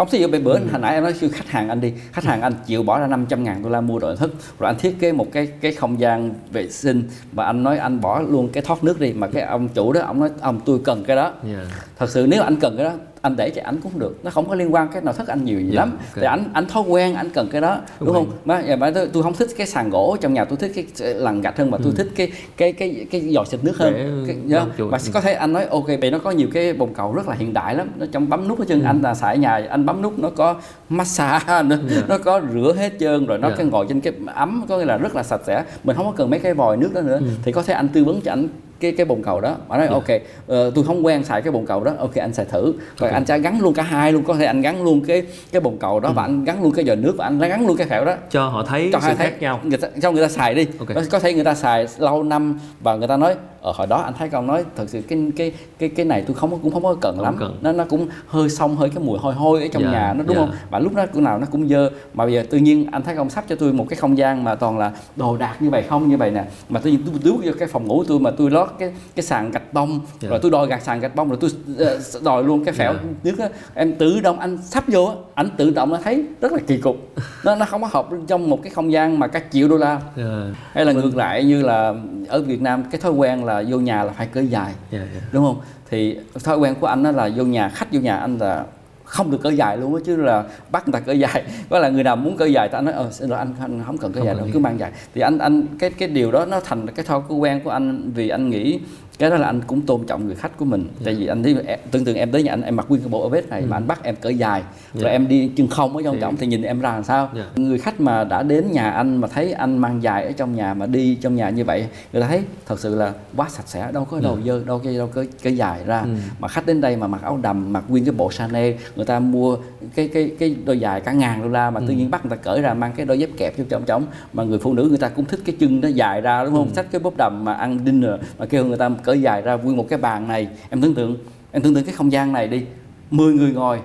[0.00, 0.64] Không thí dụ bây bữa Ừ.
[0.72, 3.06] hồi nãy em nói kêu khách hàng anh đi khách hàng anh chịu bỏ ra
[3.06, 6.00] 500 ngàn đô la mua nội thất rồi anh thiết kế một cái cái không
[6.00, 9.42] gian vệ sinh và anh nói anh bỏ luôn cái thoát nước đi mà cái
[9.42, 11.64] ông chủ đó ông nói ông tôi cần cái đó Dạ.
[11.98, 14.48] thật sự nếu anh cần cái đó anh để cho ảnh cũng được nó không
[14.48, 16.14] có liên quan cái nội thất anh nhiều gì Dạ, lắm ok.
[16.14, 18.14] thì anh anh thói quen anh cần cái đó đúng Quen.
[18.14, 21.14] không mà, mà tôi, tôi không thích cái sàn gỗ trong nhà tôi thích cái
[21.14, 24.24] lằn gạch hơn mà tôi thích cái cái cái cái giò xịt nước hơn Ừ.
[24.26, 24.78] Để cái, lau yeah.
[24.78, 24.88] chùi.
[24.88, 27.34] và có thể anh nói ok vì nó có nhiều cái bồn cầu rất là
[27.34, 29.86] hiện đại lắm nó trong bấm nút hết trơn anh là xài ở nhà anh
[29.86, 30.56] bấm nút nó có
[30.88, 32.02] massage nữa Dạ.
[32.08, 33.54] nó có rửa hết trơn rồi nó Dạ.
[33.56, 36.12] cái ngồi trên cái ấm có nghĩa là rất là sạch sẽ mình không có
[36.16, 37.26] cần mấy cái vòi nước đó nữa Ừ.
[37.42, 38.48] thì có thể anh tư vấn cho anh
[38.80, 39.56] cái cái bồn cầu đó.
[39.68, 39.94] Bạn nói Dạ.
[39.94, 41.92] ok ờ, tôi không quen xài cái bồn cầu đó.
[41.98, 42.72] Ok anh xài thử.
[42.98, 45.22] Rồi anh sẽ gắn luôn cả hai luôn có thể anh gắn luôn cái
[45.52, 46.12] cái bồn cầu đó Ừ.
[46.12, 48.14] và anh gắn luôn cái giò nước và anh gắn luôn cái phễu đó.
[48.30, 49.60] Cho họ thấy cho sự hai thấy khác nhau.
[49.64, 50.66] người ta, cho người ta xài đi.
[50.78, 50.88] Ok.
[51.10, 54.14] có, thể người ta xài lâu năm và người ta nói ở hồi đó anh
[54.18, 56.82] thấy công nói thật sự cái cái cái cái này tôi không có- cũng không
[56.82, 57.36] có cần Không lắm.
[57.40, 57.58] cần.
[57.60, 60.24] nó nó cũng hơi xong hơi cái mùi hôi hôi ở trong Dạ, nhà nó
[60.26, 60.42] đúng dạ.
[60.42, 60.50] không?
[60.70, 61.90] Và lúc đó lúc nào nó cũng dơ.
[62.14, 64.44] Mà bây giờ tự nhiên anh thấy công sắp cho tôi một cái không gian
[64.44, 66.44] mà toàn là đồ đạc như vậy không như vậy nè.
[66.68, 69.22] Mà tự nhiên tôi bước vô cái phòng ngủ tôi mà tôi lót cái cái
[69.22, 70.28] sàn gạch bông Dạ.
[70.28, 72.98] rồi tôi đòi gạt sàn gạch bông rồi tôi ờ, đòi luôn cái phễu Dạ.
[73.24, 76.58] nước á em tự động anh sắp vô anh tự động nó thấy rất là
[76.66, 76.96] kỳ cục
[77.44, 80.00] nó nó không có hợp trong một cái không gian mà cả triệu đô la
[80.16, 81.94] Ờ, hay là ngược lại như là
[82.28, 85.20] ở Việt Nam cái thói quen là vô nhà là phải cởi dài dạ, dạ.
[85.32, 85.60] đúng không
[85.90, 88.64] thì thói quen của anh đó là vô nhà khách vô nhà anh là
[89.10, 91.44] không được cởi dài luôn á chứ là bắt người ta cởi dài.
[91.70, 93.82] Có là người nào muốn cởi dài thì anh nói ờ xin lỗi anh, anh
[93.86, 94.92] không cần cởi Không dài đâu cứ mang dài.
[95.14, 98.28] Thì anh anh cái cái điều đó nó thành cái thói quen của anh vì
[98.28, 98.80] anh nghĩ
[99.20, 100.88] cái đó là anh cũng tôn trọng người khách của mình.
[101.04, 101.56] Tại vì anh thấy
[101.90, 103.86] tưởng tượng em tới nhà anh em mặc nguyên cái bộ vest này mà anh
[103.86, 104.62] bắt em cởi dài
[104.94, 105.02] Dạ.
[105.02, 107.30] rồi em đi chân không ở trong trọng thì nhìn em ra làm sao?
[107.36, 107.44] Dạ.
[107.56, 110.74] người khách mà đã đến nhà anh mà thấy anh mang dài ở trong nhà
[110.74, 113.92] mà đi trong nhà như vậy người ta thấy thật sự là quá sạch sẽ
[113.92, 116.00] đâu có đâu dơ đâu có đâu có cái dài ra.
[116.00, 116.08] Ừ.
[116.38, 119.18] mà khách đến đây mà mặc áo đầm mặc nguyên cái bộ Chanel người ta
[119.18, 119.56] mua
[119.94, 122.42] cái cái cái đôi dài cả ngàn đô la mà tự nhiên bắt người ta
[122.42, 124.04] cởi ra mang cái đôi dép kẹp trong trống.
[124.32, 126.74] Mà người phụ nữ người ta cũng thích cái chân nó dài ra đúng không?
[126.74, 129.76] Xách cái bóp đầm mà ăn dinner mà kêu người ta cởi dài ra nguyên
[129.76, 131.16] một cái bàn này em tưởng tượng
[131.52, 132.62] em tưởng tượng cái không gian này đi
[133.10, 133.78] 10 người ngồi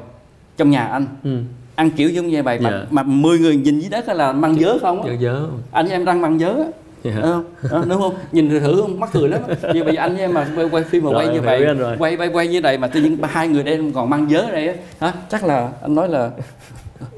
[0.57, 1.37] trong nhà anh Ừ.
[1.75, 2.85] ăn kiểu giống như vậy mà, Dạ.
[2.91, 5.47] mà 10 người nhìn dưới đất là mang dớ không á nhớ.
[5.71, 6.63] anh em đang mang dớ á
[7.03, 7.11] Dạ.
[7.15, 7.43] Đúng không?
[7.71, 8.13] Đó, đúng không?
[8.31, 8.99] Nhìn thử không?
[8.99, 9.41] Mắc cười lắm.
[9.73, 11.65] Như bây giờ anh với em mà quay, quay phim mà Rồi, quay như vậy,
[11.99, 14.67] quay quay quay như này mà tự nhiên hai người đây còn mang dớ đây
[14.67, 15.13] á, hả?
[15.29, 16.31] Chắc là anh nói là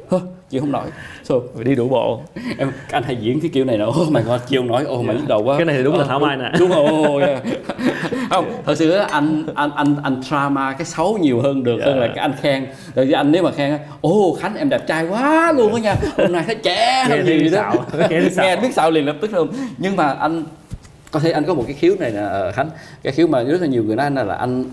[0.09, 0.19] "Hơ,
[0.49, 0.85] chịu không nổi.
[1.23, 2.21] So, Phải đi đủ bộ
[2.57, 3.85] em anh hay diễn cái kiểu này nè.
[3.85, 4.85] Oh my god, chịu không nổi.
[4.89, 5.57] Oh my nhức đầu quá.
[5.57, 6.51] Cái này thì đúng là Ờ, thảo mai nè.
[6.59, 7.21] Đúng rồi.
[7.23, 7.43] yeah.
[8.29, 12.01] không, thật sự anh anh anh anh drama cái xấu nhiều hơn được hơn Dạ.
[12.01, 12.65] là cái anh khen.
[12.95, 15.95] Rồi với anh nếu mà khen, ô Khánh em đẹp trai quá luôn á nha.
[16.17, 17.75] Hôm nay thấy trẻ hơn nhiều xạo.
[17.99, 18.07] đó.
[18.37, 19.47] Nghe biết xạo liền lập tức luôn.
[19.77, 20.43] Nhưng mà anh
[21.11, 22.69] có thể anh có một cái khiếu này nè ờ, Khánh
[23.03, 24.65] cái khiếu mà rất là nhiều người nói anh là, là anh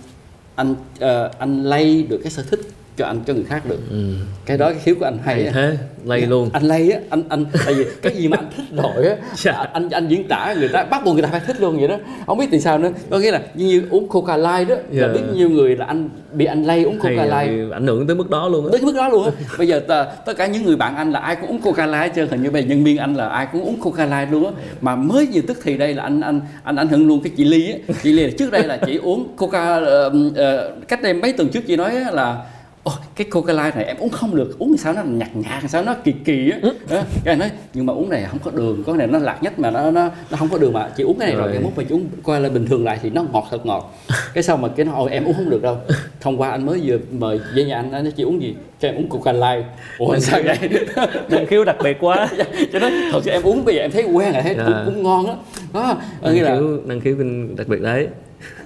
[0.55, 2.61] anh ờ, anh lay được cái sở thích
[2.97, 3.79] cho anh cho người khác được.
[3.91, 4.15] Ừ.
[4.47, 6.51] cái đó cái khiếu của anh hay hay thế lay luôn.
[6.53, 9.17] anh lay á anh anh tại vì cái gì mà anh thích rồi á.
[9.37, 9.53] Dạ.
[9.73, 11.97] anh anh diễn tả người ta bắt buộc người ta phải thích luôn vậy đó.
[12.27, 12.91] Không biết tại sao nữa.
[13.11, 15.07] Có nghĩa là như, như uống coca light đó Dạ.
[15.07, 18.17] là biết nhiều người là anh bị anh lay uống coca light ảnh hưởng tới
[18.17, 18.69] mức đó luôn á.
[18.73, 19.31] Tới mức đó luôn á.
[19.59, 22.03] Bây giờ tờ, tất cả những người bạn anh là ai cũng uống coca light
[22.03, 22.29] hết trơn.
[22.29, 24.53] Hình như bây giờ nhân viên anh là ai cũng uống coca light luôn á.
[24.81, 27.45] Mà mới vừa tức thì đây là anh anh anh ảnh hưởng luôn cái chị
[27.45, 27.95] ly á.
[28.03, 31.49] Chị ly là trước đây là chỉ uống coca ờ, ờ, cách đây mấy tuần
[31.49, 32.45] trước chị nói là
[32.85, 34.59] Ồ, cái coca light này em uống không được.
[34.59, 36.59] Uống sao nó nhạt nhạt sao nó kỳ kỳ á?
[36.91, 39.59] Đó, cái nói nhưng mà uống này không có đường có này nó lạc nhất
[39.59, 41.53] mà nó nó nó không có đường mà chị uống cái này rồi, Rồi.
[41.55, 43.95] cái mốt mà chị uống coi là bình thường lại thì nó ngọt thật ngọt.
[44.35, 45.79] Cái sau mà cái nó ôi em uống không được đâu.
[46.21, 48.55] Thông qua anh mới vừa mời về nhà anh anh nói chị uống gì?
[48.81, 49.67] Cho em uống coca light
[49.99, 50.59] ủa sao vậy?
[51.29, 52.29] năng khiếu đặc biệt quá.
[52.73, 54.65] Cho nên thật sự em uống bây giờ em thấy quen rồi thấy Dạ.
[54.67, 55.37] cũng, cũng ngon đó
[55.75, 58.07] đó năng nghĩa là khiếu năng khiếu kinh đặc biệt đấy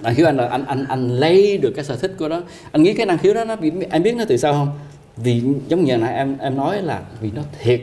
[0.01, 2.41] năng khiếu anh là anh anh anh lấy được cái sở thích của đó
[2.71, 4.69] anh nghĩ cái năng khiếu đó nó bị em biết nó từ sao không
[5.17, 7.81] vì giống như nãy em em nói là vì nó thiệt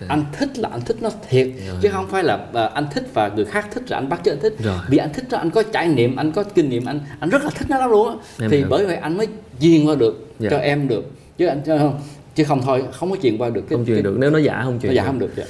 [0.00, 0.08] Ok.
[0.08, 1.76] anh thích là anh thích nó thiệt Rồi.
[1.82, 4.34] chứ không phải là à, anh thích và người khác thích là anh bắt chước
[4.34, 4.78] anh thích Rồi.
[4.88, 7.44] vì anh thích đó anh có trải nghiệm anh có kinh nghiệm anh anh rất
[7.44, 8.14] là thích nó lắm luôn á
[8.50, 8.66] thì hiểu.
[8.70, 9.26] bởi vậy anh mới
[9.60, 10.50] truyền qua được Dạ.
[10.50, 11.04] cho em được
[11.38, 12.00] chứ anh chứ không
[12.34, 14.38] chứ không thôi không có truyền qua được cái không truyền cái, được nếu nó
[14.38, 15.06] giả không nó truyền dạ được.
[15.06, 15.44] không được dạ.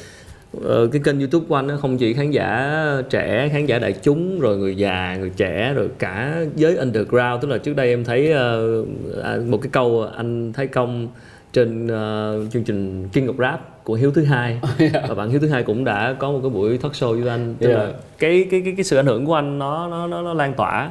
[0.60, 2.76] Ờ, cái kênh youtube của anh nó không chỉ khán giả
[3.10, 7.42] trẻ khán giả đại chúng rồi người già người trẻ rồi cả giới underground.
[7.42, 11.08] Tức là trước đây em thấy à, một cái câu anh thấy công
[11.52, 14.60] trên ờ, chương trình King of Rap của Hiếu thứ hai.
[15.08, 17.54] Và bạn Hiếu thứ hai cũng đã có một cái buổi talk show với anh.
[17.58, 17.78] Tức Yeah.
[17.80, 20.54] là cái cái cái cái sự ảnh hưởng của anh nó nó nó, nó lan
[20.54, 20.90] tỏa.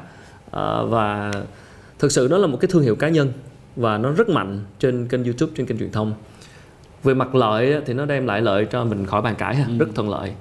[0.51, 1.31] Ờ, và
[1.99, 3.31] thực sự nó là một cái thương hiệu cá nhân
[3.75, 6.13] và nó rất mạnh trên kênh youtube trên kênh truyền thông
[7.03, 9.89] về mặt lợi thì nó đem lại lợi cho mình khỏi bàn cãi ha, rất
[9.95, 10.31] thuận lợi.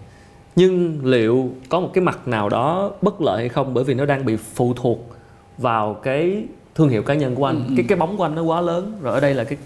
[0.56, 3.74] Nhưng liệu có một cái mặt nào đó bất lợi hay không?
[3.74, 5.10] Bởi vì nó đang bị phụ thuộc
[5.58, 6.44] vào cái
[6.74, 7.64] thương hiệu cá nhân của anh.
[7.76, 9.58] Cái cái bóng của anh nó quá lớn rồi ở đây là cái,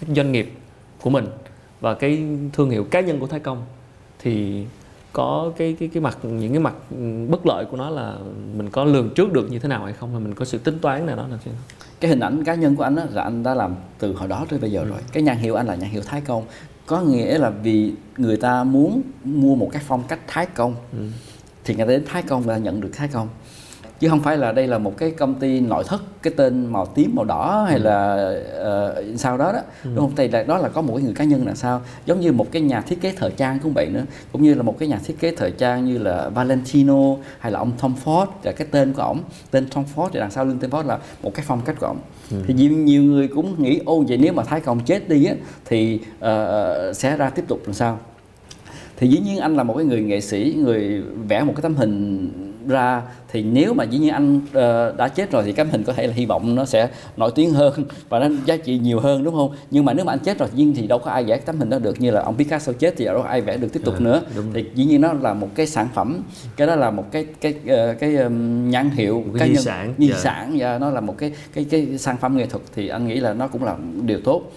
[0.00, 0.52] cái doanh nghiệp
[1.00, 1.26] của mình
[1.80, 3.62] và cái thương hiệu cá nhân của Thái Công.
[4.18, 4.64] Thì
[5.16, 6.74] có cái cái cái mặt những cái mặt
[7.28, 8.16] bất lợi của nó là
[8.56, 10.10] mình có lường trước được như thế nào hay không?
[10.10, 11.38] Hay mình có sự tính toán nào đó là
[12.00, 14.46] cái hình ảnh cá nhân của anh á, là anh đã làm từ hồi đó
[14.48, 14.98] tới bây giờ rồi.
[15.12, 16.44] Cái nhãn hiệu anh là nhãn hiệu Thái Công.
[16.86, 20.74] Có nghĩa là vì người ta muốn mua một cái phong cách Thái Công
[21.64, 23.28] thì người ta đến Thái Công ta nhận được Thái Công
[24.00, 26.86] chứ không phải là đây là một cái công ty nội thất cái tên màu
[26.86, 27.82] tím màu đỏ hay ừ.
[27.82, 28.30] là
[29.12, 29.90] uh, sao đó đó ừ.
[29.94, 32.20] đúng không thì là đó là có một cái người cá nhân là sao giống
[32.20, 34.78] như một cái nhà thiết kế thời trang cũng vậy nữa cũng như là một
[34.78, 38.52] cái nhà thiết kế thời trang như là Valentino hay là ông Tom Ford là
[38.52, 39.20] cái tên của ổng
[39.50, 41.86] tên Tom Ford thì đằng sau lưng tên Ford là một cái phong cách của
[41.86, 41.98] ổng
[42.30, 42.36] ừ.
[42.46, 45.34] thì nhiều, nhiều người cũng nghĩ ô vậy nếu mà Thái Công chết đi á
[45.64, 47.98] thì uh, sẽ ra tiếp tục làm sao
[48.96, 51.74] thì dĩ nhiên anh là một cái người nghệ sĩ người vẽ một cái tấm
[51.74, 52.30] hình
[52.68, 55.92] ra thì nếu mà dĩ nhiên anh uh, đã chết rồi thì tấm hình có
[55.92, 57.72] thể là hy vọng nó sẽ nổi tiếng hơn
[58.08, 60.48] và nó giá trị nhiều hơn đúng không nhưng mà nếu mà anh chết rồi
[60.54, 62.94] nhiên thì đâu có ai vẽ tấm hình đó được như là ông Picasso chết
[62.96, 64.22] thì đâu có ai vẽ được tiếp tục à, nữa
[64.54, 66.22] thì dĩ nhiên nó là một cái sản phẩm
[66.56, 69.62] cái đó là một cái cái uh, cái um, nhãn hiệu một cái cá nhân
[69.62, 70.08] sản di.
[70.08, 70.16] Dạ.
[70.16, 73.16] sản và nó là một cái cái cái sản phẩm nghệ thuật thì anh nghĩ
[73.16, 74.52] là nó cũng là điều tốt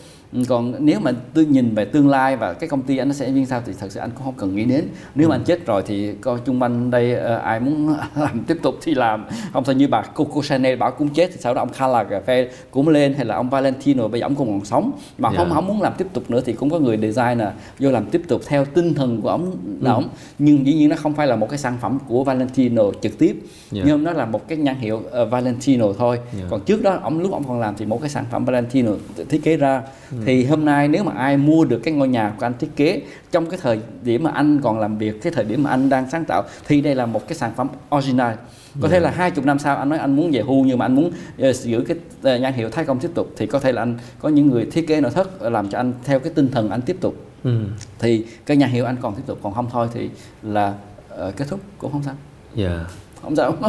[0.47, 3.31] còn nếu mà tôi nhìn về tương lai và cái công ty anh nó sẽ
[3.31, 5.65] như sao thì thật sự anh cũng không cần nghĩ đến nếu mà anh chết
[5.65, 9.63] rồi thì coi chung quanh đây uh, ai muốn làm tiếp tục thì làm không
[9.63, 12.89] thôi như bà Coco Chanel bảo cũng chết thì sau đó ông Karl Lagerfeld cũng
[12.89, 15.37] lên hay là ông Valentino bây giờ ông cũng còn sống mà yeah.
[15.37, 17.47] không không muốn làm tiếp tục nữa thì cũng có người designer
[17.79, 19.95] vô làm tiếp tục theo tinh thần của ông là ừ.
[19.95, 20.09] ông
[20.39, 23.35] nhưng dĩ nhiên nó không phải là một cái sản phẩm của Valentino trực tiếp
[23.73, 23.85] yeah.
[23.87, 26.49] nhưng nó là một cái nhãn hiệu uh, Valentino thôi yeah.
[26.49, 28.91] còn trước đó ông lúc ông còn làm thì một cái sản phẩm Valentino
[29.29, 32.33] thiết kế ra ừ thì hôm nay nếu mà ai mua được cái ngôi nhà
[32.39, 33.01] của anh thiết kế
[33.31, 36.09] trong cái thời điểm mà anh còn làm việc cái thời điểm mà anh đang
[36.09, 38.33] sáng tạo thì đây là một cái sản phẩm original
[38.81, 38.91] có yeah.
[38.91, 40.95] thể là hai chục năm sau anh nói anh muốn về hưu nhưng mà anh
[40.95, 41.11] muốn
[41.49, 41.97] uh, giữ cái
[42.35, 44.65] uh, nhãn hiệu Thái Công tiếp tục thì có thể là anh có những người
[44.65, 47.59] thiết kế nội thất làm cho anh theo cái tinh thần anh tiếp tục ừ.
[47.99, 50.09] thì cái nhãn hiệu anh còn tiếp tục còn không thôi thì
[50.43, 50.73] là
[51.13, 52.15] uh, kết thúc cũng không sao.
[52.55, 53.57] Yeah dạ không sao.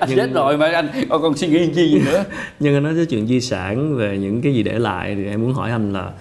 [0.00, 2.24] Anh nhưng, chết rồi mà anh còn, còn suy nghĩ gì nữa?
[2.60, 5.42] Nhưng anh nói tới chuyện di sản về những cái gì để lại thì em
[5.42, 6.12] muốn hỏi anh là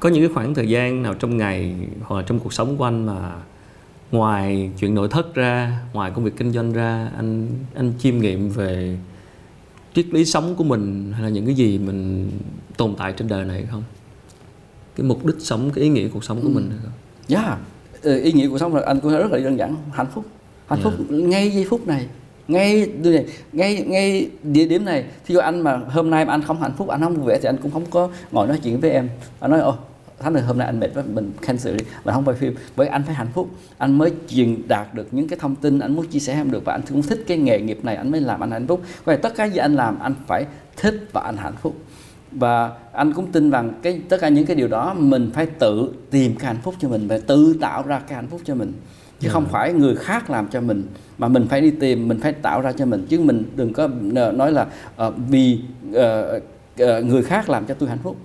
[0.00, 2.84] có những cái khoảng thời gian nào trong ngày hoặc là trong cuộc sống của
[2.84, 3.32] anh mà
[4.12, 8.48] ngoài chuyện nội thất ra ngoài công việc kinh doanh ra anh anh chiêm nghiệm
[8.48, 8.96] về
[9.94, 12.30] triết lý sống của mình hay là những cái gì mình
[12.76, 13.82] tồn tại trên đời này không?
[14.96, 16.52] Cái mục đích sống cái ý nghĩa cuộc sống của ừ.
[16.54, 16.92] mình hay không?
[17.28, 17.42] Dạ.
[17.42, 17.58] Yeah.
[18.02, 20.24] Ờ, ý nghĩa cuộc sống là anh cũng rất là đơn giản hạnh phúc
[20.66, 20.92] hạnh phúc.
[20.98, 21.16] Dạ.
[21.16, 22.06] ngay giây phút này
[22.48, 22.90] ngay
[23.52, 25.04] ngay ngay địa điểm này.
[25.26, 27.38] Thì dụ anh mà hôm nay mà anh không hạnh phúc anh không vui vẻ
[27.42, 29.08] thì anh cũng không có ngồi nói chuyện với em.
[29.40, 29.74] Anh nói ồ
[30.18, 32.54] tháng này hôm nay anh mệt quá mình cancel đi mình không quay phim.
[32.76, 33.50] Bởi anh phải hạnh phúc.
[33.78, 36.64] Anh mới truyền đạt được những cái thông tin anh muốn chia sẻ em được
[36.64, 38.82] và anh cũng thích cái nghề nghiệp này anh mới làm anh hạnh phúc.
[39.04, 40.46] Vậy tất cả gì anh làm anh phải
[40.76, 41.76] thích và anh hạnh phúc.
[42.32, 45.92] Và anh cũng tin rằng cái tất cả những cái điều đó mình phải tự
[46.10, 48.72] tìm cái hạnh phúc cho mình và tự tạo ra cái hạnh phúc cho mình
[49.20, 50.86] chứ không phải người khác làm cho mình
[51.18, 53.06] mà mình phải đi tìm mình phải tạo ra cho mình.
[53.08, 54.66] Chứ mình đừng có nói là
[55.06, 55.60] uh, vì
[55.90, 55.96] uh,
[56.82, 58.16] uh, người khác làm cho tôi hạnh phúc.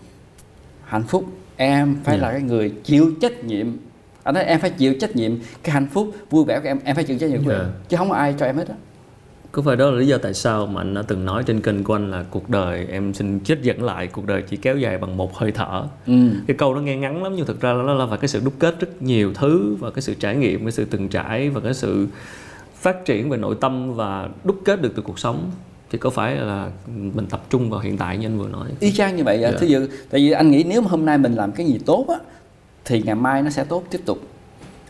[0.84, 1.26] Hạnh phúc
[1.56, 2.24] em phải yeah.
[2.24, 3.68] là cái người chịu trách nhiệm.
[4.24, 5.32] Anh nói em phải chịu trách nhiệm
[5.64, 7.64] cái hạnh phúc vui vẻ của em em phải chịu trách nhiệm của yeah.
[7.64, 8.76] em chứ không có ai cho em hết á
[9.52, 11.84] có phải đó là lý do tại sao mà anh đã từng nói trên kênh
[11.84, 14.97] của anh là cuộc đời em xin trích dẫn lại cuộc đời chỉ kéo dài
[14.97, 16.14] bằng một hơi thở ừ.
[16.47, 18.54] cái câu nó nghe ngắn lắm nhưng thực ra nó là phải cái sự đúc
[18.60, 21.74] kết rất nhiều thứ và cái sự trải nghiệm cái sự từng trải và cái
[21.74, 22.08] sự
[22.76, 25.52] phát triển về nội tâm và đúc kết được từ cuộc sống
[25.89, 28.91] thì có phải là mình tập trung vào hiện tại như anh vừa nói y
[28.91, 29.54] chang như vậy yeah.
[29.54, 29.60] Dạ.
[29.60, 29.76] Thí
[30.10, 32.16] tại vì anh nghĩ nếu mà hôm nay mình làm cái gì tốt á
[32.86, 34.20] thì ngày mai nó sẽ tốt tiếp tục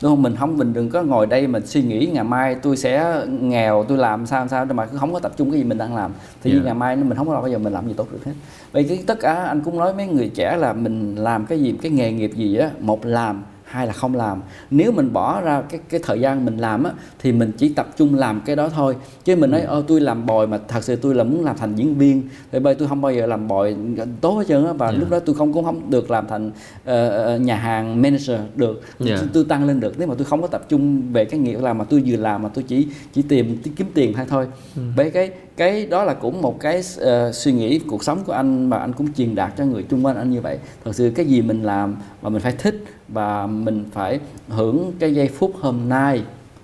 [0.01, 0.21] đúng không?
[0.21, 3.85] Mình không mình đừng có ngồi đây mình suy nghĩ ngày mai tôi sẽ nghèo
[3.87, 6.11] tôi làm sao sao mà không có tập trung cái gì mình đang làm.
[6.43, 6.65] Thì yeah.
[6.65, 8.33] ngày mai mình không có bao giờ mình làm gì tốt được hết.
[8.71, 11.75] Vậy cái tất cả anh cũng nói mấy người trẻ là mình làm cái gì
[11.81, 14.41] cái nghề nghiệp gì á một làm hay là không làm.
[14.71, 17.87] Nếu mình bỏ ra cái cái thời gian mình làm á thì mình chỉ tập
[17.97, 18.95] trung làm cái đó thôi.
[19.23, 21.75] Chứ mình nói ô tôi làm bồi mà thật sự tôi là muốn làm thành
[21.75, 23.75] diễn viên thì bây tôi không bao giờ làm bồi
[24.21, 24.73] tốt hết trơn á.
[24.73, 24.99] Và yeah.
[24.99, 28.81] lúc đó tôi không cũng không được làm thành uh, nhà hàng manager được.
[29.05, 29.19] Yeah.
[29.33, 29.99] tôi tăng lên được.
[29.99, 32.43] Nếu mà tôi không có tập trung về cái nghiệp làm mà tôi vừa làm
[32.43, 34.47] mà tôi chỉ chỉ tìm kiếm tiền hay thôi.
[34.75, 34.81] Ừ.
[34.95, 38.69] bởi cái cái đó là cũng một cái uh, suy nghĩ cuộc sống của anh
[38.69, 40.57] mà anh cũng truyền đạt cho người chung quanh anh như vậy.
[40.85, 45.13] Thật sự cái gì mình làm mà mình phải thích và mình phải hưởng cái
[45.13, 46.23] giây phút hôm nay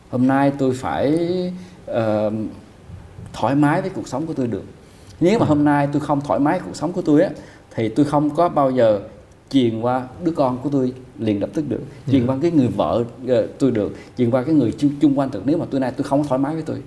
[0.09, 1.17] hôm nay tôi phải
[1.91, 2.33] uh,
[3.33, 4.63] thoải mái với cuộc sống của tôi được.
[5.19, 7.29] Nếu mà hôm nay tôi không thoải mái cuộc sống của tôi á
[7.75, 8.99] thì tôi không có bao giờ
[9.51, 11.81] truyền qua đứa con của tôi liền lập tức được.
[12.11, 12.29] Truyền yeah.
[12.29, 13.29] qua cái người vợ uh,
[13.59, 13.95] tôi được.
[14.17, 15.41] Truyền qua cái người chung, chung quanh được.
[15.45, 16.77] Nếu mà tôi nay tôi không thoải mái với tôi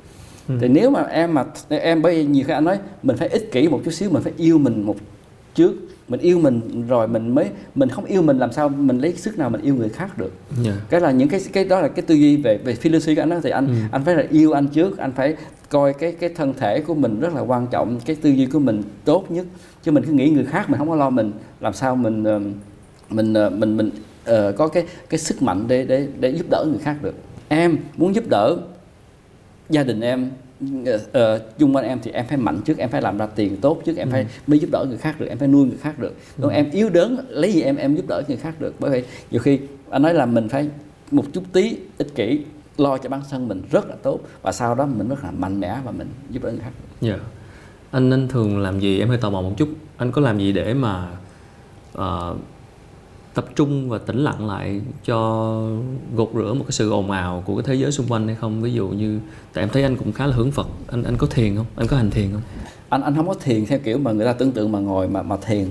[0.51, 0.59] ừ.
[0.61, 3.53] thì nếu mà em mà em bởi vì nhiều khi anh nói mình phải ích
[3.53, 4.97] kỷ một chút xíu mình phải yêu mình một
[5.55, 5.73] trước
[6.09, 9.39] mình yêu mình rồi mình mới mình không yêu mình làm sao mình lấy sức
[9.39, 10.33] nào mình yêu người khác được
[10.65, 10.77] yeah.
[10.91, 13.29] cái là những cái cái đó là cái tư duy về về philosophy của anh
[13.29, 13.75] đó thì anh ừ.
[13.93, 15.37] anh phải là yêu anh trước anh phải
[15.69, 18.59] coi cái cái thân thể của mình rất là quan trọng cái tư duy của
[18.59, 19.47] mình tốt nhất
[19.83, 22.41] chứ mình cứ nghĩ người khác mình không có lo mình làm sao mình ờ,
[23.11, 23.91] mình ờ, mình mình
[24.31, 27.15] uh, có cái cái sức mạnh để để để giúp đỡ người khác được
[27.49, 28.57] em muốn giúp đỡ
[29.71, 30.31] gia đình em
[30.65, 30.99] uh,
[31.59, 33.97] chung quanh em thì em phải mạnh trước em phải làm ra tiền tốt trước
[33.97, 34.13] em ừ.
[34.13, 36.51] phải mới giúp đỡ người khác được em phải nuôi người khác được ừ.
[36.51, 39.41] em yếu đớn lấy gì em em giúp đỡ người khác được bởi vậy nhiều
[39.41, 39.59] khi
[39.91, 40.69] anh nói là mình phải
[41.11, 42.41] một chút tí ích kỷ
[42.77, 45.61] lo cho bản thân mình rất là tốt và sau đó mình rất là mạnh
[45.61, 46.73] mẽ và mình giúp đỡ người khác.
[47.01, 47.11] Dạ.
[47.11, 47.21] Yeah.
[47.91, 49.69] Anh anh thường làm gì em hơi tò mò một chút.
[49.97, 51.09] Anh có làm gì để mà
[51.99, 52.37] uh,
[53.41, 55.17] tập trung và tĩnh lặng lại cho
[56.15, 58.63] gột rửa một cái sự ồn ào của cái thế giới xung quanh hay không?
[58.63, 59.21] Ví dụ như,
[59.53, 60.67] tại em thấy anh cũng khá là hướng phật.
[60.89, 61.67] Anh anh có thiền không?
[61.77, 62.43] Anh có hành thiền không?
[62.89, 65.23] Anh anh không có thiền theo kiểu mà người ta tưởng tượng mà ngồi mà
[65.23, 65.69] mà thiền.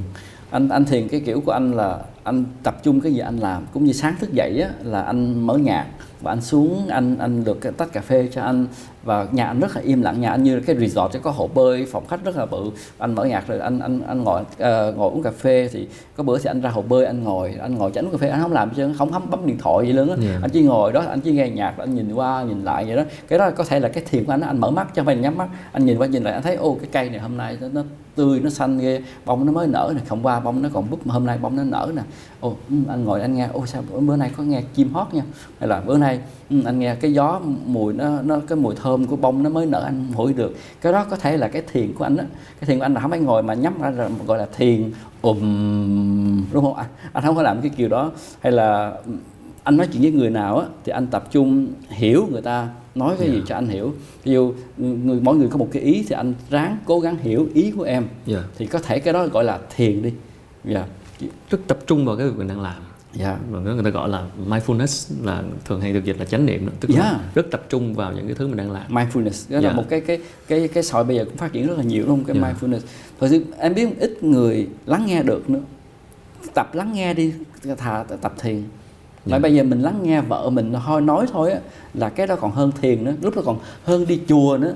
[0.50, 3.66] Anh anh thiền cái kiểu của anh là anh tập trung cái gì anh làm
[3.74, 5.86] cũng như sáng thức dậy á là anh mở nhạc
[6.22, 8.68] và anh xuống anh anh được cái tách cà phê cho anh.
[9.04, 11.86] Và nhà anh rất là im lặng nhà anh như cái resort có hồ bơi
[11.92, 12.72] phòng khách rất là bự.
[12.98, 16.24] Anh mở nhạc rồi anh anh anh ngồi uh, ngồi uống cà phê thì có
[16.24, 18.28] bữa thì anh ra hồ bơi anh ngồi anh ngồi chánh cà phê.
[18.28, 20.16] Anh không làm chứ không không bấm điện thoại gì luôn á.
[20.30, 20.42] Yeah.
[20.42, 23.04] anh chỉ ngồi đó anh chỉ nghe nhạc anh nhìn qua nhìn lại vậy đó.
[23.28, 25.38] Cái đó có thể là cái thiền của anh anh mở mắt cho phải nhắm
[25.38, 25.50] mắt.
[25.72, 27.84] Anh nhìn qua nhìn lại anh thấy ô cái cây này hôm nay nó, nó
[28.16, 31.08] tươi nó xanh ghê bông nó mới nở này không qua bông nó còn búp
[31.08, 32.02] mà hôm nay bông nó nở nè
[32.40, 35.24] ô ừ, anh ngồi anh nghe ô sao bữa nay có nghe chim hót nha
[35.60, 39.06] hay là bữa nay ừ, anh nghe cái gió mùi nó nó cái mùi thơm
[39.06, 41.94] của bông nó mới nở anh hửi được cái đó có thể là cái thiền
[41.94, 42.24] của anh đó
[42.60, 44.92] cái thiền của anh là không phải ngồi mà nhắm ra là gọi là thiền
[45.22, 45.40] ùm
[46.54, 48.94] đúng không anh anh không có làm cái kiểu đó hay là
[49.64, 53.16] anh nói chuyện với người nào á thì anh tập trung hiểu người ta nói
[53.20, 53.36] cái yeah.
[53.36, 53.46] gì dạ.
[53.50, 53.94] cho anh hiểu
[54.24, 57.48] ví dụ người mỗi người có một cái ý thì anh ráng cố gắng hiểu
[57.54, 58.42] ý của em yeah.
[58.42, 58.44] Dạ.
[58.58, 60.14] thì có thể cái đó gọi là thiền đi
[60.66, 60.88] yeah.
[61.20, 61.28] Dạ.
[61.50, 62.82] rất tập trung vào cái việc mình đang làm
[63.20, 63.38] yeah.
[63.50, 66.72] và người ta gọi là mindfulness là thường hay được dịch là chánh niệm đó.
[66.80, 67.06] tức yeah.
[67.06, 69.64] là rất tập trung vào những cái thứ mình đang làm mindfulness đó yeah.
[69.64, 72.06] là một cái cái cái cái sỏi bây giờ cũng phát triển rất là nhiều
[72.08, 72.56] luôn cái yeah.
[72.56, 72.80] mindfulness
[73.20, 75.62] thật sự em biết ít người lắng nghe được nữa
[76.54, 77.34] tập lắng nghe đi
[77.78, 78.64] thà tập thiền
[79.26, 79.42] mà yeah.
[79.42, 81.60] bây giờ mình lắng nghe vợ mình thôi nói thôi á
[81.94, 84.74] là cái đó còn hơn thiền nữa lúc đó còn hơn đi chùa nữa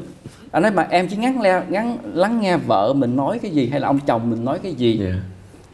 [0.52, 3.70] anh nói mà em chỉ ngắn le ngắn lắng nghe vợ mình nói cái gì
[3.70, 5.16] hay là ông chồng mình nói cái gì yeah.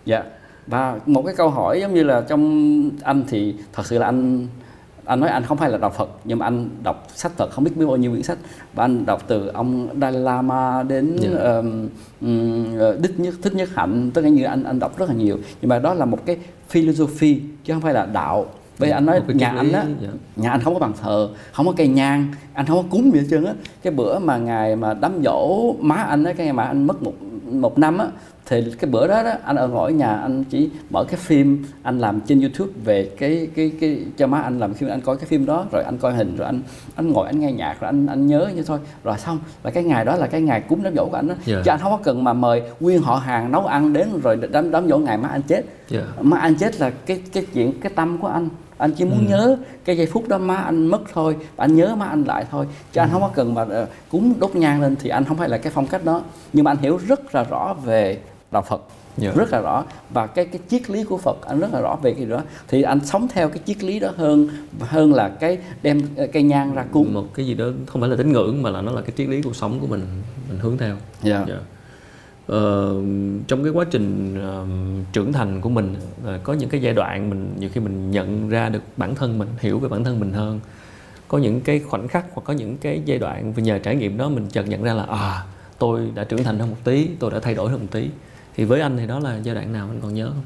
[0.05, 0.23] dạ
[0.69, 4.47] và một cái câu hỏi giống như là trong anh thì thật sự là anh
[5.05, 7.63] anh nói anh không phải là đọc Phật nhưng mà anh đọc sách Phật không
[7.63, 8.37] biết biết bao nhiêu quyển sách
[8.73, 11.33] và anh đọc từ ông Dalai Lama đến yeah.
[11.33, 11.57] Dạ.
[11.57, 11.87] um,
[13.01, 15.69] Đức Nhất Thích Nhất Hạnh tất cả như anh anh đọc rất là nhiều nhưng
[15.69, 16.37] mà đó là một cái
[16.69, 18.45] philosophy chứ không phải là đạo
[18.79, 20.07] bây anh nói nhà anh á dạ.
[20.35, 23.19] nhà anh không có bàn thờ không có cây nhang anh không có cúng gì
[23.19, 26.53] hết trơn á cái bữa mà ngày mà đám dỗ má anh á cái ngày
[26.53, 27.13] mà anh mất một
[27.51, 28.07] một năm á
[28.49, 31.99] thì cái bữa đó đó anh ở ngồi nhà anh chỉ mở cái phim anh
[31.99, 35.25] làm trên YouTube về cái cái cái cho má anh làm phim anh coi cái
[35.25, 36.61] phim đó rồi anh coi hình rồi anh
[36.95, 39.83] anh ngồi anh nghe nhạc rồi anh anh nhớ như thôi rồi xong là cái
[39.83, 41.47] ngày đó là cái ngày cúng đám dỗ của anh đó yeah.
[41.47, 41.61] Dạ.
[41.65, 44.71] chứ anh không có cần mà mời nguyên họ hàng nấu ăn đến rồi đám
[44.71, 46.03] đám dỗ ngày má anh chết yeah.
[46.17, 46.21] Dạ.
[46.21, 48.49] má anh chết là cái cái chuyện cái tâm của anh
[48.79, 49.29] anh chỉ muốn ừ.
[49.29, 52.45] nhớ cái giây phút đó má anh mất thôi và anh nhớ má anh lại
[52.51, 53.03] thôi chứ ừ.
[53.03, 55.57] anh không có cần mà uh, cúng đốt nhang lên thì anh không phải là
[55.57, 56.21] cái phong cách đó
[56.53, 58.19] nhưng mà anh hiểu rất là rõ về
[58.51, 58.81] đạo Phật
[59.21, 59.35] yeah.
[59.35, 59.39] Dạ.
[59.41, 62.13] rất là rõ và cái cái triết lý của Phật anh rất là rõ về
[62.13, 64.49] cái đó thì anh sống theo cái triết lý đó hơn
[64.79, 68.09] hơn là cái đem ờ, cây nhang ra cúng một cái gì đó không phải
[68.09, 70.01] là tín ngưỡng mà là nó là cái triết lý cuộc sống của mình
[70.49, 70.99] mình hướng theo yeah.
[71.23, 71.45] Dạ.
[71.47, 71.61] Yeah.
[72.49, 72.93] Ờ,
[73.47, 74.67] trong cái quá trình uh,
[75.13, 78.49] trưởng thành của mình uh, có những cái giai đoạn mình nhiều khi mình nhận
[78.49, 80.59] ra được bản thân mình hiểu về bản thân mình hơn.
[81.27, 84.29] Có những cái khoảnh khắc hoặc có những cái giai đoạn nhờ trải nghiệm đó
[84.29, 85.43] mình chợt nhận ra là à
[85.79, 88.09] tôi đã trưởng thành hơn một tí tôi đã thay đổi hơn một tí.
[88.55, 90.43] Thì với anh thì đó là giai đoạn nào anh còn nhớ không?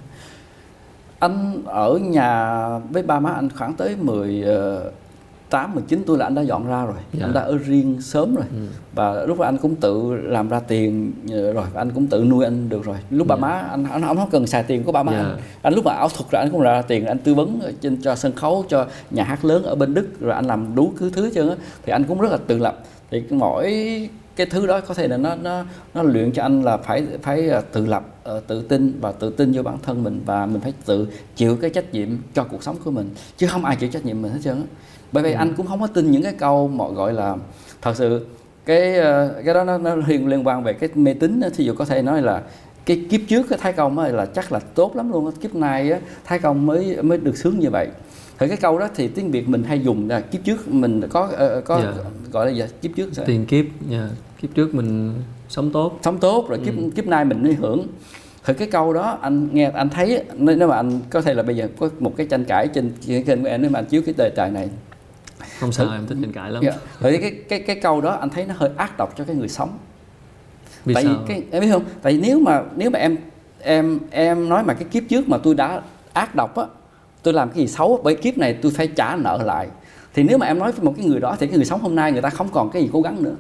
[1.20, 4.43] Anh ở nhà với ba má anh khoảng tới 10
[5.54, 6.95] 8, 19 tuổi là anh đã dọn ra rồi.
[7.14, 7.26] Dạ.
[7.26, 8.45] anh đã ở riêng sớm rồi.
[8.51, 8.66] Ừ.
[8.95, 12.45] và lúc đó anh cũng tự làm ra tiền ờ, rồi anh cũng tự nuôi
[12.45, 12.97] anh được rồi.
[13.10, 13.36] Lúc dạ.
[13.36, 15.18] ba má anh anh không cần xài tiền của ba má dạ.
[15.18, 15.38] anh.
[15.62, 18.16] Anh lúc mà ảo thuật rồi anh cũng ra tiền anh tư vấn trên cho
[18.16, 21.32] sân khấu cho nhà hát lớn ở bên đức rồi anh làm đủ thứ thứ
[21.34, 22.80] chứ thì anh cũng rất là tự lập.
[23.12, 23.70] Thì mỗi
[24.36, 27.49] cái thứ đó có thể là nó nó nó luyện cho anh là phải phải
[27.49, 30.22] ờ, tự lập ờ, tự tin và tự tin vô bản thân mình.
[30.26, 33.10] Và mình phải tự chịu cái trách nhiệm cho cuộc sống của mình.
[33.38, 34.68] Chứ không ai chịu trách nhiệm mình hết trơn á
[35.14, 35.38] bởi vì ừ.
[35.38, 37.36] anh cũng không có tin những cái câu mà gọi là
[37.82, 38.26] thật sự
[38.66, 41.74] cái ờ, cái đó nó, nó liên liên quan về cái mê tín thí dụ
[41.74, 42.41] có thể nói là
[42.86, 45.99] cái kiếp trước cái thái công là chắc là tốt lắm luôn kiếp này á,
[46.24, 47.88] thái công mới mới được sướng như vậy
[48.39, 51.24] thì cái câu đó thì tiếng việt mình hay dùng là kiếp trước mình có
[51.26, 51.95] uh, có yeah.
[51.97, 52.03] Dạ.
[52.32, 53.26] gọi là gì kiếp trước sao?
[53.26, 54.03] tiền kiếp yeah.
[54.03, 54.09] Dạ.
[54.41, 55.14] kiếp trước mình
[55.49, 56.89] sống tốt sống tốt rồi kiếp ừ.
[56.95, 57.88] kiếp nay mình mới hưởng
[58.45, 61.55] thì cái câu đó anh nghe anh thấy nếu mà anh có thể là bây
[61.55, 62.91] giờ có một cái tranh cãi trên
[63.26, 64.70] kênh của em nếu mà anh chiếu cái đề tài này
[65.60, 65.91] không sao.
[65.91, 66.64] em thích tranh cãi lắm.
[66.64, 66.76] Yeah.
[67.00, 69.50] Thì cái cái cái câu đó anh thấy nó hơi ác độc cho cái người
[69.50, 69.78] sống.
[70.86, 71.14] Vì tại sao?
[71.14, 71.84] vì cái em biết không?
[72.02, 73.18] Tại vì nếu mà nếu mà em
[73.60, 75.82] em em nói mà cái kiếp trước mà tôi đã
[76.14, 76.66] ác độc á
[77.24, 79.68] tôi làm cái gì xấu bởi kiếp này tôi phải trả nợ lại.
[80.14, 81.96] Thì nếu mà em nói với một cái người đó thì cái người sống hôm
[81.96, 83.36] nay người ta không còn cái gì cố gắng nữa.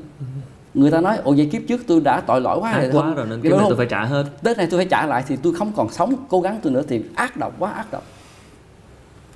[0.73, 2.91] Người ta nói ồ vậy kiếp trước tôi đã tội lỗi quá ác rồi.
[2.93, 4.25] quá rồi nên cái này tôi phải trả hết.
[4.43, 6.83] Tết này tôi phải trả lại thì tôi không còn sống cố gắng tôi nữa
[6.87, 8.03] thì ác độc quá ác độc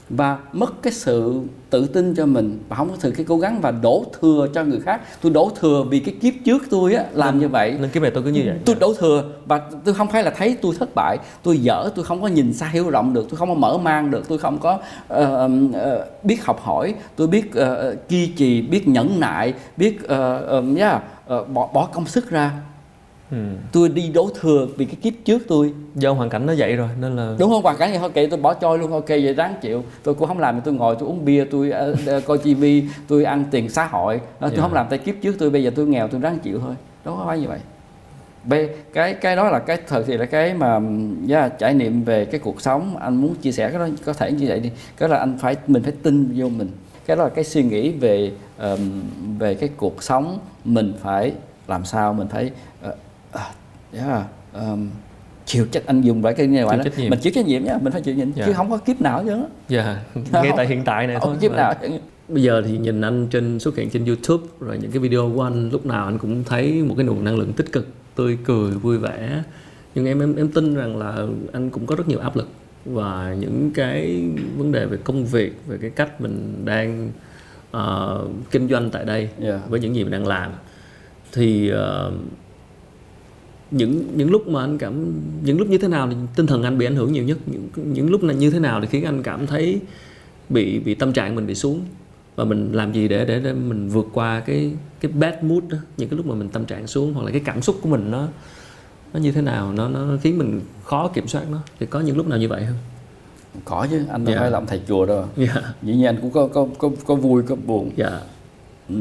[0.10, 2.60] và mất cái sự tự tin cho mình.
[2.70, 5.02] Và không có sự cái cố gắng và đổ thừa cho người khác.
[5.22, 7.76] Tôi đổ thừa vì cái kiếp trước tôi á làm như vậy.
[7.80, 8.58] nên kiếp này tôi cứ như vậy.
[8.66, 11.18] Tôi đổ thừa và tôi không phải là thấy tôi thất bại.
[11.44, 13.28] Tôi dở tôi không có nhìn xa hiểu rộng được.
[13.30, 14.28] Tôi không có mở mang được.
[14.28, 16.94] Tôi không có ờ, ờ, biết học hỏi.
[17.16, 21.90] Tôi biết ờ, kiên trì biết nhẫn nại biết ờ, ờ, yeah, ờ, bỏ bỏ
[21.94, 22.52] công sức ra
[23.32, 23.38] ừ.
[23.72, 25.74] tôi đi đổ thừa vì cái kiếp trước tôi.
[25.96, 27.64] Do hoàn cảnh nó vậy rồi nên là đúng không?
[27.64, 28.92] Hoàn cảnh thì thôi kệ tôi bỏ trôi luôn.
[28.92, 29.84] Ok vậy ráng chịu.
[30.04, 33.24] Tôi cũng không làm thì tôi ngồi tôi uống bia tôi ờ, coi tivi tôi
[33.24, 34.22] ăn tiền xã hội.
[34.40, 34.62] Tôi Dạ.
[34.62, 35.50] không làm tay kiếp trước tôi.
[35.50, 36.76] Bây giờ tôi nghèo tôi ráng chịu thôi.
[37.06, 37.60] Đó không phải như vậy.
[38.46, 42.04] Bê, cái cái đó là cái thật thì là cái mà ừm, yeah, trải nghiệm
[42.04, 42.98] về cái cuộc sống.
[42.98, 44.72] Anh muốn chia sẻ cái đó có thể như vậy đi.
[44.98, 46.72] Cái là anh phải mình phải tin vô mình.
[47.06, 49.02] Cái đó là cái suy nghĩ về ờm,
[49.40, 50.40] về cái cuộc sống.
[50.66, 51.32] Mình phải
[51.68, 52.14] làm sao?
[52.14, 52.52] Mình phải
[52.82, 52.96] ờ,
[53.32, 53.52] à,
[53.94, 54.90] yeah, ờm,
[55.46, 57.94] chịu trách anh dùng lại cái này gọi là mình chịu trách nhiệm nhá mình
[57.94, 58.46] phải chịu nhiệm Dạ.
[58.46, 61.30] chứ không có kiếp nào chứ dạ ngay tại hiện tại này thôi.
[61.30, 61.74] không kiếp nào
[62.28, 65.44] bây giờ thì nhìn anh trên xuất hiện trên YouTube rồi những cái video của
[65.44, 68.72] anh lúc nào anh cũng thấy một cái nguồn năng lượng tích cực tươi cười
[68.72, 69.44] vui vẻ.
[69.96, 71.18] Nhưng em em em tin rằng là
[71.54, 72.48] anh cũng có rất nhiều áp lực
[72.86, 74.24] và những cái
[74.58, 77.12] vấn đề về công việc về cái cách mình đang
[77.72, 79.62] ờ, kinh doanh tại đây Dạ.
[79.70, 80.52] với những gì mình đang làm.
[81.34, 82.12] Thì ờ,
[83.72, 85.14] những những lúc mà anh cảm
[85.44, 87.38] những lúc như thế nào thì tinh thần anh bị ảnh hưởng nhiều nhất?
[87.46, 89.80] Những những lúc như thế nào thì khiến anh cảm thấy
[90.50, 91.82] bị bị tâm trạng mình bị xuống?
[92.36, 95.78] Và mình làm gì để để, để mình vượt qua cái cái bad mood đó?
[95.98, 98.12] Những cái lúc mà mình tâm trạng xuống hoặc là cái cảm xúc của mình
[98.12, 98.28] nó
[99.14, 101.58] nó như thế nào nó nó khiến mình khó kiểm soát nó?
[101.80, 102.78] Thì có những lúc nào như vậy không?
[103.66, 104.42] Có chứ anh đâu Dạ.
[104.42, 105.26] phải làm thầy chùa đâu.
[105.38, 105.74] Dạ.
[105.84, 107.92] Dĩ nhiên anh cũng có có có có vui có buồn.
[107.96, 108.22] Dạ.
[108.90, 108.96] Ừ.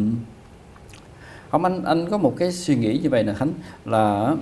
[1.50, 3.52] không anh anh có một cái suy nghĩ như vậy nè khánh
[3.84, 4.34] là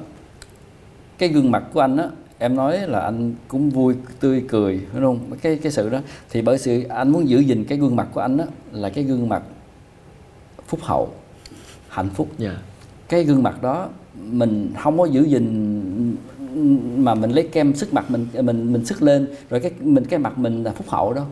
[1.18, 2.08] cái gương mặt của anh á
[2.38, 5.38] em nói là anh cũng vui tươi cười đúng không?
[5.42, 6.00] Cái cái sự đó.
[6.30, 9.04] Thì bởi sự anh muốn giữ gìn cái gương mặt của anh á là cái
[9.04, 9.42] gương mặt
[10.66, 11.10] phúc hậu
[11.88, 12.28] hạnh phúc.
[12.38, 12.56] Dạ.
[13.08, 16.16] Cái gương mặt đó mình không có giữ gìn
[17.04, 20.18] mà mình lấy kem sức mặt mình mình mình sức lên rồi cái mình cái
[20.18, 21.24] mặt mình là phúc hậu đâu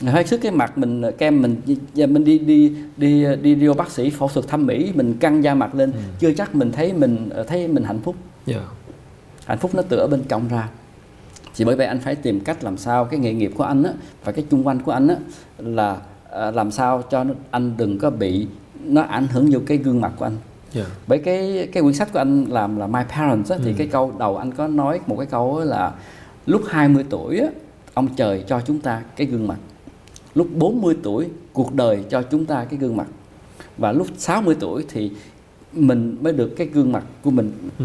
[0.00, 1.56] hay sức cái mặt mình kem mình
[1.94, 5.44] giờ mình đi đi đi đi đi bác sĩ phẫu thuật thẩm mỹ mình căng
[5.44, 5.92] da mặt lên.
[6.18, 8.60] Chưa chắc mình thấy mình thấy mình hạnh phúc dạ.
[9.46, 10.68] Hạnh phúc nó từ ở bên trong ra.
[11.54, 13.92] Chỉ bởi vậy anh phải tìm cách làm sao cái nghề nghiệp của anh á
[14.24, 15.16] và cái chung quanh của anh á
[15.58, 15.96] là
[16.30, 18.46] à, làm sao cho anh đừng có bị
[18.84, 20.36] nó ảnh hưởng vô cái gương mặt của anh.
[20.72, 20.84] Dạ.
[21.06, 23.74] Bởi cái cái quyển sách của anh làm là My Parents á, thì Ừ.
[23.78, 25.92] cái câu đầu anh có nói một cái câu là
[26.46, 27.48] lúc 20 tuổi á,
[27.94, 29.56] ông trời cho chúng ta cái gương mặt.
[30.34, 33.06] Lúc 40 tuổi cuộc đời cho chúng ta cái gương mặt.
[33.78, 35.10] Và lúc 60 tuổi thì
[35.72, 37.52] mình mới được cái gương mặt của mình.
[37.78, 37.84] Ừ.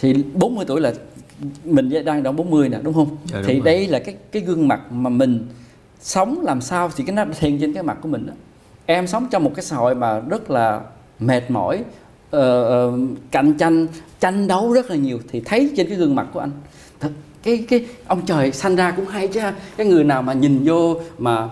[0.00, 0.92] thì 40 tuổi là
[1.64, 3.16] mình đang đoạn 40 nè đúng không?
[3.24, 3.62] Dạ, đúng thì rồi.
[3.64, 5.46] đây là cái cái gương mặt mà mình
[6.00, 8.32] sống làm sao thì cái nó hiện trên cái mặt của mình đó.
[8.86, 10.80] Em sống trong một cái xã hội mà rất là
[11.18, 11.84] mệt mỏi,
[12.30, 12.98] ờ, ờ,
[13.30, 13.86] cạnh tranh,
[14.20, 16.50] tranh đấu rất là nhiều thì thấy trên cái gương mặt của anh.
[17.00, 17.10] Thật,
[17.42, 19.54] cái cái ông trời sanh ra cũng hay chứ ha.
[19.76, 21.48] cái người nào mà nhìn vô mà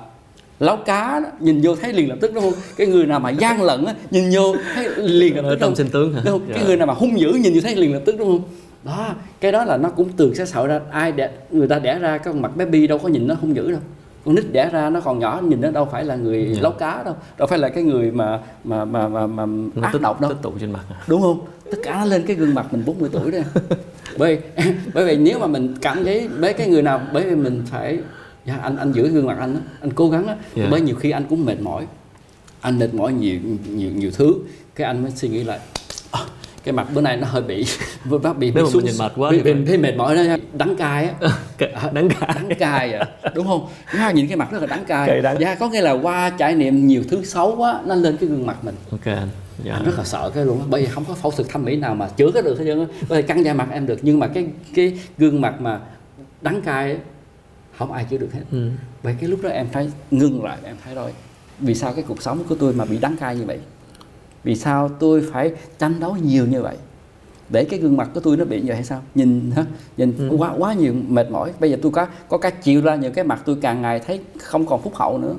[0.61, 3.31] láo cá đó, nhìn vô thấy liền lập tức đúng không cái người nào mà
[3.31, 6.49] gian lận á, nhìn vô thấy liền lập tức trong sinh tướng hả Đúng không?
[6.49, 6.55] Dạ.
[6.55, 8.43] Cái người nào mà hung dữ nhìn như thấy liền lập tức đúng không?
[8.85, 11.99] Đó, cái đó là nó cũng từ cái sợ ra ai đẻ, người ta đẻ
[11.99, 13.81] ra cái con mặt baby đâu có nhìn nó hung dữ đâu.
[14.25, 16.61] Con nít đẻ ra nó còn nhỏ nhìn nó đâu phải là người Dạ.
[16.63, 19.93] lấu cá đâu, đâu phải là cái người mà mà mà mà, mà Nó ác
[19.93, 20.31] tích, độc đâu.
[20.31, 20.81] tích tụ trên mặt.
[21.07, 21.41] Đúng không?
[21.71, 23.39] Tất cả nó lên cái gương mặt mình 40 tuổi đó.
[24.19, 24.39] bởi
[24.95, 27.99] bởi vì nếu mà mình cảm thấy mấy cái người nào bởi vì mình phải
[28.47, 30.37] dạ, anh anh giữ gương mặt anh đó, anh cố gắng á.
[30.55, 30.67] Dạ.
[30.71, 31.87] bởi nhiều khi anh cũng mệt mỏi.
[32.61, 33.39] Anh mệt mỏi nhiều
[33.71, 34.35] nhiều nhiều thứ.
[34.75, 35.59] Cái anh mới suy nghĩ lại
[36.11, 36.21] "À,
[36.65, 37.65] cái mặt bữa nay nó hơi bị
[38.05, 40.23] vừa bắt bị bị mình nhìn mệt quá bị, bị, bị mệt mỏi đó
[40.53, 41.29] đắng cay á.
[41.59, 43.07] Cái- đáng cả đắng cay à.
[43.35, 43.69] Đúng không?
[43.95, 45.07] Nha, nhìn cái mặt rất là đắng cay.
[45.09, 45.37] Cay đắng.
[45.41, 48.47] dạ có nghĩa là qua trải nghiệm nhiều thứ xấu quá nó lên cái gương
[48.47, 48.75] mặt mình.
[48.91, 49.29] Ok anh.
[49.65, 49.73] Dạ.
[49.73, 50.67] Anh rất là sợ cái luôn á.
[50.71, 52.79] Bởi vì không có phẫu thuật thẩm mỹ nào mà chữa cái được hết trơn
[52.81, 52.87] á.
[53.09, 55.81] Có thể căng da mặt em được nhưng mà cái cái gương mặt mà
[56.43, 56.97] đắng cay
[57.79, 58.41] không ai chữa được hết.
[58.53, 58.71] Ừ.
[59.03, 61.13] vậy cái lúc đó em phải ngưng lại em phải rồi
[61.61, 63.59] vì sao cái cuộc sống của tôi mà bị đắng cay như vậy?
[64.45, 66.77] Vì sao tôi phải tranh đấu nhiều như vậy?
[67.49, 69.03] Để cái gương mặt của tôi nó bị như vậy hay sao?
[69.15, 69.65] Nhìn hả?
[69.97, 70.37] Nhìn Ừ.
[70.39, 71.53] quá quá nhiều mệt mỏi.
[71.61, 74.21] Bây giờ tôi có có cái chịu ra những cái mặt tôi càng ngày thấy
[74.39, 75.35] không còn phúc hậu nữa.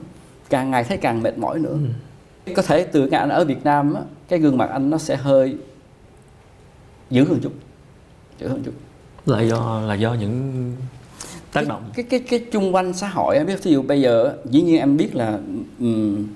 [0.49, 1.77] Càng ngày thấy càng mệt mỏi nữa.
[2.55, 5.15] Có thể từ cái anh ở Việt Nam á, cái gương mặt anh nó sẽ
[5.15, 5.57] hơi
[7.09, 7.51] dữ hơn chút
[8.39, 8.73] dữ hơn chút.
[9.25, 10.73] Là do là do những
[11.62, 11.84] tác động.
[11.95, 14.78] cái cái cái chung quanh xã hội em biết ví dụ bây giờ dĩ nhiên
[14.78, 15.39] em biết là
[15.80, 16.28] ừm,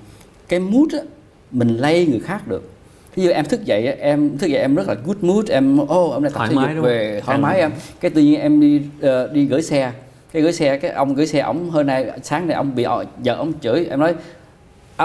[0.48, 1.00] cái mood á,
[1.50, 2.70] mình lay người khác được.
[3.14, 6.04] Ví dụ em thức dậy em thức dậy em rất là good mood em ô
[6.04, 7.70] oh, hôm nay tập thể dục về thoải mái em
[8.00, 9.92] cái tự nhiên em đi ờ, đi gửi xe.
[10.32, 12.84] Cái gửi xe cái ông gửi xe ổng hôm nay sáng nay ông bị
[13.24, 13.86] vợ ông chửi.
[13.90, 14.14] Em nói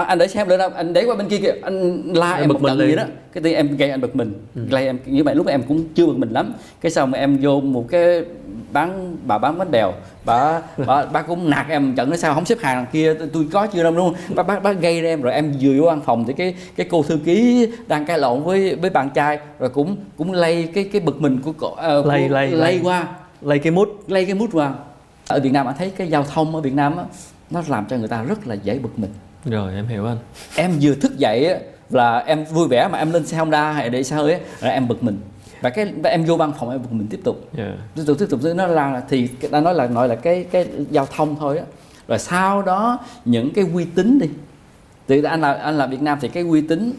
[0.02, 0.70] à, anh để xe em lên đâu.
[0.74, 1.52] Anh để qua bên kia kìa.
[1.62, 3.02] Anh la Em em bực một mình gì đó.
[3.32, 4.32] Cái nhiên em gây anh bực mình.
[4.54, 6.52] Gây em như vậy lúc em cũng chưa bực mình lắm.
[6.80, 8.24] Cái xong mà em vô một cái
[8.72, 9.92] bán bà bán bánh bèo
[10.24, 13.14] bà bà, bà cũng nạt em trận nói sao không xếp hàng đằng kia?
[13.32, 14.14] Tôi- có chưa đâu không?
[14.34, 15.22] Bà, bà, bà gây ra em.
[15.22, 18.42] Rồi em vừa vô văn phòng thì cái cái cô thư ký đang cãi lộn
[18.44, 19.38] với với bạn trai.
[19.58, 22.80] Rồi cũng cũng lay cái cái bực mình của cổ Lay- lay- lay lay.
[22.82, 23.06] qua.
[23.42, 23.88] Lấy cái mút.
[24.08, 24.74] Lay cái mút vào
[25.28, 27.04] ở Việt Nam anh thấy cái giao thông ở Việt Nam á
[27.50, 29.10] nó làm cho người ta rất là dễ bực mình
[29.44, 30.18] rồi em hiểu anh.
[30.56, 31.58] Em vừa thức dậy á,
[31.90, 34.70] là em vui vẻ mà em lên xe Honda hay để xe hơi á, là
[34.70, 35.20] em bực mình.
[35.60, 37.48] Và cái và em vô văn phòng em bực mình tiếp tục.
[37.56, 37.72] Yeah.
[37.94, 41.06] tiếp tục tiếp tục nó là thì ta nói là nói là cái cái giao
[41.16, 41.64] thông thôi á.
[42.08, 44.28] Rồi sau đó những cái uy tín đi.
[45.08, 46.92] Thì anh là anh là Việt Nam thì cái uy tín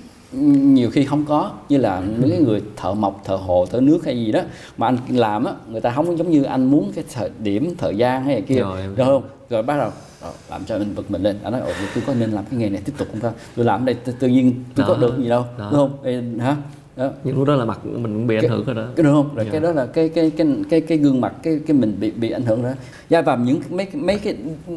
[0.73, 4.05] nhiều khi không có như là những cái người thợ mộc thợ hồ thợ nước
[4.05, 4.41] hay gì đó
[4.77, 7.97] mà anh làm á người ta không giống như anh muốn cái thời điểm thời
[7.97, 8.59] gian hay là kia.
[8.59, 9.91] Rồi, được không rồi bắt đầu
[10.21, 11.37] rồi, làm cho mình bực mình lên?
[11.43, 13.31] Anh nói ồ tôi có nên làm cái nghề này tiếp tục không ta?
[13.55, 15.69] Tôi làm ở đây tự, nhiên tôi có được gì đâu đó.
[15.71, 15.97] đúng không?
[16.03, 16.55] Ê, hả?
[16.95, 17.09] Đó.
[17.23, 18.85] Nhưng lúc đó là mặt mình cũng bị ảnh hưởng rồi đó.
[18.95, 19.35] cái đúng không?
[19.35, 19.51] Rồi Dạ.
[19.51, 22.31] cái đó là cái cái cái cái cái gương mặt cái cái mình bị bị
[22.31, 22.69] ảnh hưởng đó.
[23.09, 24.35] Và vào những mấy mấy cái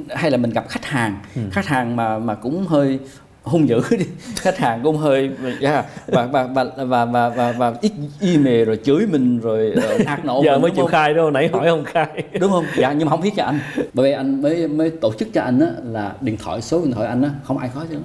[0.08, 1.16] hay là mình gặp khách hàng.
[1.36, 1.42] Ừ.
[1.50, 2.98] khách hàng mà mà cũng hơi
[3.42, 4.06] hung dữ đi.
[4.36, 5.30] Khách hàng cũng hơi
[5.60, 9.74] yeah, và, và, và, và, và, và, và ít email rồi chửi mình rồi
[10.06, 10.90] nạt nộ giờ mình, mới chịu không?
[10.90, 12.22] khai đâu nãy hỏi không khai.
[12.40, 12.64] Đúng không?
[12.78, 13.60] Dạ nhưng mà không biết cho anh.
[13.92, 16.92] Bởi vì anh mới mới tổ chức cho anh á là điện thoại số điện
[16.92, 17.96] thoại anh á không ai có chứ.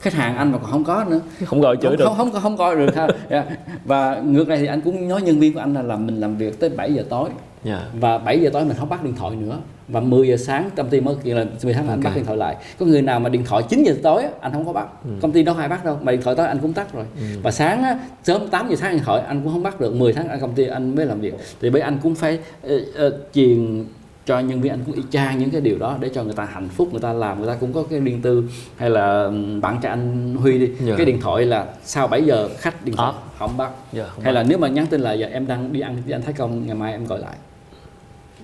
[0.00, 1.20] Khách hàng anh mà còn không có nữa.
[1.44, 2.04] Không gọi chửi không, được.
[2.04, 3.08] không không không coi được ha.
[3.30, 3.44] Dạ.
[3.84, 6.36] và ngược lại thì anh cũng nói nhân viên của anh là làm mình làm
[6.36, 7.30] việc tới 7 giờ tối
[7.64, 7.82] yeah.
[8.00, 9.58] và 7 giờ tối mình không bắt điện thoại nữa.
[9.88, 12.38] Và 10 giờ sáng công ty mới kiện là 10 tháng anh bắt điện thoại
[12.38, 12.56] lại.
[12.78, 14.86] Có người nào mà điện thoại 9 giờ tối anh không có bắt.
[15.04, 15.10] Ừ.
[15.22, 17.04] công ty đâu ai bắt đâu mà điện thoại tối anh cũng tắt rồi.
[17.42, 19.94] Và sáng á, sớm 8 giờ sáng điện thoại anh cũng không bắt được.
[19.94, 21.34] 10 tháng anh công ty anh mới làm việc.
[21.60, 23.84] Thì bởi anh cũng phải ờ, ờ, truyền
[24.26, 26.44] cho nhân viên anh cũng y chang những cái điều đó để cho người ta
[26.44, 28.44] hạnh phúc người ta làm người ta cũng có cái riêng tư.
[28.76, 29.30] Hay là
[29.62, 30.94] bạn cho anh Huy đi Dạ.
[30.96, 33.38] cái điện thoại là sau 7 giờ khách điện thoại Off.
[33.38, 33.70] không bắt.
[33.92, 34.40] Dạ, không hay bắt.
[34.40, 36.66] là nếu mà nhắn tin là giờ em đang đi ăn với anh Thái Công
[36.66, 37.34] ngày mai em gọi lại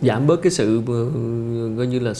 [0.02, 1.06] giảm bớt cái sự ờ,
[1.76, 2.12] coi như là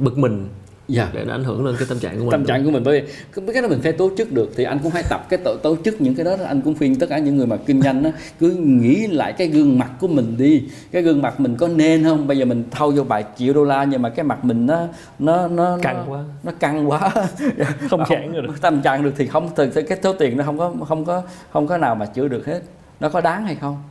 [0.00, 0.48] bực mình.
[0.88, 1.10] Dạ.
[1.12, 2.30] Để nó ảnh hưởng lên cái tâm trạng của mình.
[2.30, 4.78] Tâm trạng của mình bởi vì cái đó mình phải tổ chức được thì anh
[4.82, 7.18] cũng phải tập cái tổ, tổ chức những cái đó anh cũng khuyên tất cả
[7.18, 10.62] những người mà kinh doanh đó, cứ nghĩ lại cái gương mặt của mình đi.
[10.92, 12.26] Cái gương mặt mình có nên không?
[12.26, 14.86] Bây giờ mình thâu vô vài triệu đô la nhưng mà cái mặt mình nó
[15.18, 16.24] nó nó Căng nó, quá.
[16.42, 17.10] nó căng quá.
[17.90, 18.60] Không chạm được.
[18.60, 21.22] tâm trạng được thì không thì cái số tiền nó không có không có
[21.52, 22.60] không có nào mà chữa được hết.
[23.00, 23.82] Nó có đáng hay không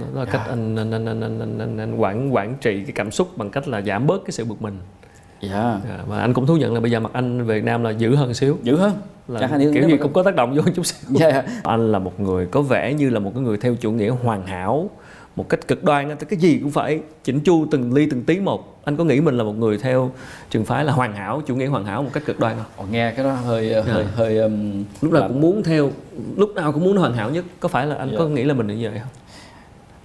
[0.00, 2.92] đó là cách anh anh anh anh anh, anh, anh, anh quản quản trị cái
[2.94, 4.78] cảm xúc bằng cách là giảm bớt cái sự bực mình.
[5.40, 5.80] Dạ.
[5.88, 7.90] À, và anh cũng thú nhận là bây giờ mặt anh về Việt Nam là
[7.90, 8.56] dữ hơn xíu.
[8.62, 8.92] Dữ hơn.
[9.28, 11.10] Là kiểu gì mà- cũng có tác động vô chút xíu.
[11.10, 11.42] Dạ.
[11.64, 14.46] Anh là một người có vẻ như là một cái người theo chủ nghĩa hoàn
[14.46, 14.90] hảo
[15.36, 18.22] một cách cực đoan á, tức cái gì cũng phải chỉnh chu từng ly từng
[18.22, 18.80] tí một.
[18.84, 20.10] Anh có nghĩ mình là một người theo
[20.50, 22.64] trường phái là hoàn hảo chủ nghĩa hoàn hảo một cách cực đoan không?
[22.76, 25.90] Ồ, nghe cái đó hơi hơi hơi um, lúc nào cũng muốn theo
[26.36, 27.44] lúc nào cũng muốn hoàn hảo nhất.
[27.60, 28.16] Có phải là anh Dạ.
[28.18, 29.08] có nghĩ là mình là như vậy không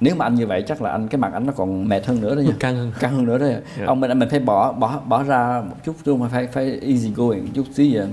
[0.02, 2.22] nếu mà anh như vậy chắc là anh cái mặt anh nó còn mệt hơn
[2.22, 2.54] nữa đó nha.
[2.60, 2.92] Căng hơn.
[3.00, 3.86] Căng hơn nữa đấy Dạ.
[3.86, 7.12] ông mình mình phải bỏ bỏ bỏ ra một chút chứ mà phải phải easy
[7.16, 8.08] going một chút xíu vậy.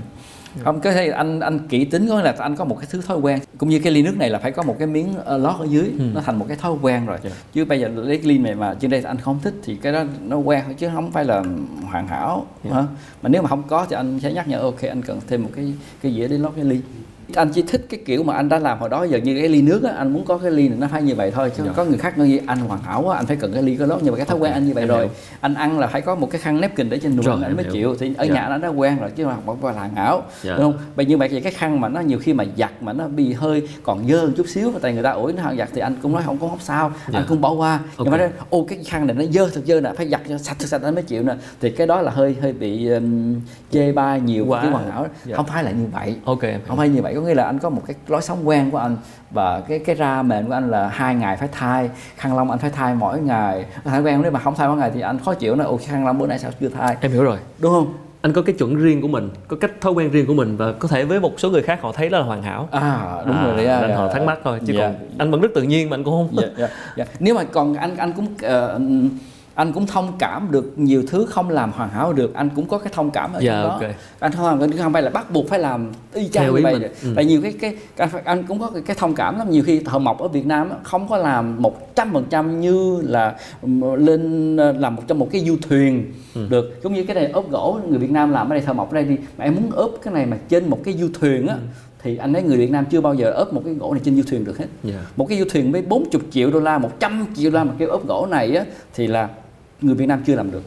[0.63, 3.01] Không cái này anh anh kỹ tính có nghĩa là anh có một cái thứ
[3.01, 5.37] thói quen cũng như cái ly nước này là phải có một cái miếng ờ,
[5.37, 7.17] lót ở dưới nó thành một cái thói quen rồi.
[7.23, 7.29] Dạ.
[7.53, 9.93] chứ bây giờ lấy cái ly này mà trên đây anh không thích thì cái
[9.93, 11.43] đó nó quen chứ không phải là
[11.91, 12.83] hoàn hảo hả?
[13.21, 15.49] mà nếu mà không có thì anh sẽ nhắc nhở ok anh cần thêm một
[15.55, 16.81] cái cái dĩa để lót cái ly
[17.35, 19.61] anh chỉ thích cái kiểu mà anh đã làm hồi đó giờ như cái ly
[19.61, 21.71] nước á anh muốn có cái ly này nó phải như vậy thôi chứ Dạ.
[21.75, 23.85] có người khác nói gì anh hoàn hảo quá anh phải cần cái ly có
[23.85, 25.09] lót nhưng mà cái thói quen anh như vậy em rồi hiểu.
[25.41, 27.73] anh ăn là phải có một cái khăn napkin để trên đùi anh mới hiểu.
[27.73, 28.33] chịu thì ở Dạ.
[28.33, 30.53] nhà anh đã quen rồi chứ mà không phải là hoàn hảo Dạ.
[30.57, 32.93] đúng không bây như vậy thì cái khăn mà nó nhiều khi mà giặt mà
[32.93, 35.81] nó bị hơi còn dơ một chút xíu tại người ta ủi nó giặt thì
[35.81, 37.19] anh cũng nói không có không sao Dạ.
[37.19, 39.81] anh cũng bỏ qua nhưng mà nói ô cái khăn này nó dơ thật dơ
[39.81, 42.11] nè phải giặt cho sạch thật sạch anh mới chịu nè thì cái đó là
[42.11, 43.35] hơi hơi bị um,
[43.71, 44.61] chê bai nhiều Quá.
[44.61, 45.35] cái hoàn hảo Dạ.
[45.35, 47.69] không phải là như vậy ok không phải như vậy có nghĩa là anh có
[47.69, 48.97] một cái lối sống quen của anh
[49.31, 52.59] và cái cái ra mền của anh là hai ngày phải thay khăn lông anh
[52.59, 55.33] phải thay mỗi ngày thói quen nếu mà không thay mỗi ngày thì anh khó
[55.33, 57.93] chịu nó ồ khăn lông bữa nay sao chưa thay em hiểu rồi đúng không
[58.21, 60.71] anh có cái chuẩn riêng của mình có cách thói quen riêng của mình và
[60.79, 63.35] có thể với một số người khác họ thấy đó là hoàn hảo à đúng
[63.37, 63.95] À, rồi đấy à, nên dạ.
[63.95, 64.81] họ thắc mắc thôi chứ Dạ.
[64.87, 67.05] còn anh vẫn rất tự nhiên mà anh cũng không dạ, dạ, dạ.
[67.19, 68.79] nếu mà còn anh anh cũng ờ,
[69.55, 72.77] anh cũng thông cảm được nhiều thứ không làm hoàn hảo được anh cũng có
[72.77, 73.95] cái thông cảm ở Dạ, trong đó ok.
[74.19, 77.23] anh không không không phải là bắt buộc phải làm y chang như vậy ừ.
[77.25, 79.99] nhiều cái cái anh, anh cũng có cái, cái thông cảm lắm nhiều khi thợ
[79.99, 84.57] mộc ở Việt Nam không có làm một trăm phần trăm như là ừm, lên
[84.57, 86.47] ờ, làm một trong một cái du thuyền Ừ.
[86.49, 88.91] được giống như cái này ốp gỗ người Việt Nam làm ở đây thợ mộc
[88.91, 91.47] ở đây đi mà em muốn ốp cái này mà trên một cái du thuyền
[91.47, 91.59] á Ừ.
[92.03, 94.15] thì anh thấy người Việt Nam chưa bao giờ ốp một cái gỗ này trên
[94.15, 95.05] du thuyền được hết Dạ.
[95.15, 97.89] một cái du thuyền với 40 triệu đô la 100 triệu đô la mà kêu
[97.89, 99.29] ốp gỗ này á thì là
[99.85, 100.63] người Việt Nam chưa làm được.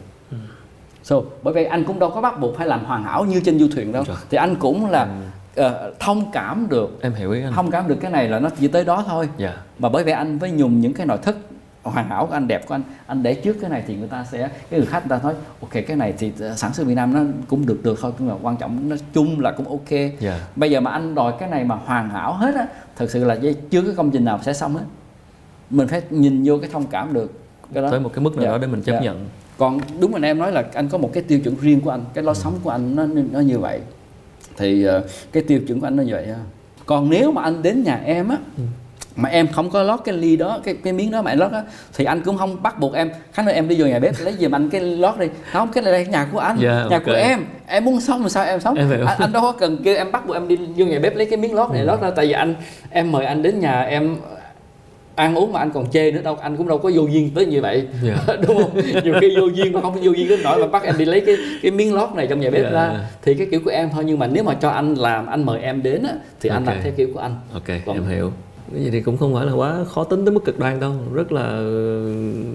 [1.02, 3.58] So, bởi vậy anh cũng đâu có bắt buộc phải làm hoàn hảo như trên
[3.58, 4.04] du thuyền đâu.
[4.30, 5.08] Thì anh cũng là
[5.56, 6.98] ờ, thông cảm được.
[7.02, 7.52] Em hiểu ý anh.
[7.52, 9.28] Thông cảm được cái này là nó chỉ tới đó thôi.
[9.36, 9.56] Dạ.
[9.78, 11.36] Mà bởi vậy anh phải dùng những cái nội thất
[11.82, 12.82] hoàn hảo của anh đẹp của anh.
[13.06, 15.34] Anh để trước cái này thì người ta sẽ cái người khách người ta nói
[15.60, 18.28] ok cái này thì ờ, sản xuất Việt Nam nó cũng được được thôi nhưng
[18.28, 20.00] mà quan trọng nó chung là cũng ok.
[20.20, 20.40] Dạ.
[20.56, 22.66] Bây giờ mà anh đòi cái này mà hoàn hảo hết á
[22.96, 23.36] thật sự là
[23.70, 24.84] chưa có công trình nào sẽ xong hết.
[25.70, 27.32] Mình phải nhìn vô cái thông cảm được
[27.74, 27.90] cái đó.
[27.90, 28.50] Tới một cái mức nào Dạ.
[28.50, 29.00] đó để mình chấp Dạ.
[29.00, 29.26] nhận.
[29.58, 32.04] Còn đúng là em nói là anh có một cái tiêu chuẩn riêng của anh
[32.14, 33.80] cái lối sống của anh nó nó như vậy.
[34.56, 35.02] Thì ờ,
[35.32, 36.36] cái tiêu chuẩn của anh nó như vậy ha.
[36.86, 38.36] còn nếu mà anh đến nhà em á
[39.16, 41.52] mà em không có lót cái ly đó cái cái miếng đó mà em lót
[41.52, 41.62] á
[41.94, 43.10] thì anh cũng không bắt buộc em.
[43.32, 45.26] Khánh ơi em đi vô nhà bếp lấy giùm anh cái lót đi.
[45.52, 47.02] Không cái này là nhà của anh Dạ, nhà ok.
[47.06, 47.44] của em.
[47.66, 48.74] Em muốn sống thì sao em sống?
[48.76, 51.16] Em anh, anh đâu có cần kêu em bắt buộc em đi vô nhà bếp
[51.16, 52.54] lấy cái miếng lót này lót ra tại vì anh
[52.90, 54.16] em mời anh đến nhà em
[55.18, 57.46] ăn uống mà anh còn chê nữa đâu anh cũng đâu có vô duyên tới
[57.46, 58.16] như vậy Dạ.
[58.48, 58.70] đúng không
[59.04, 61.20] nhiều khi vô duyên mà không vô duyên đến nỗi mà bắt em đi lấy
[61.20, 62.70] cái cái miếng lót này trong nhà bếp Dạ.
[62.70, 65.46] ra thì cái kiểu của em thôi nhưng mà nếu mà cho anh làm anh
[65.46, 66.74] mời em đến á, thì anh Ok.
[66.74, 67.96] làm theo kiểu của anh ok Vâng.
[67.96, 68.32] em hiểu
[68.74, 70.92] cái gì thì cũng không phải là quá khó tính tới mức cực đoan đâu
[71.14, 72.04] rất là ờ,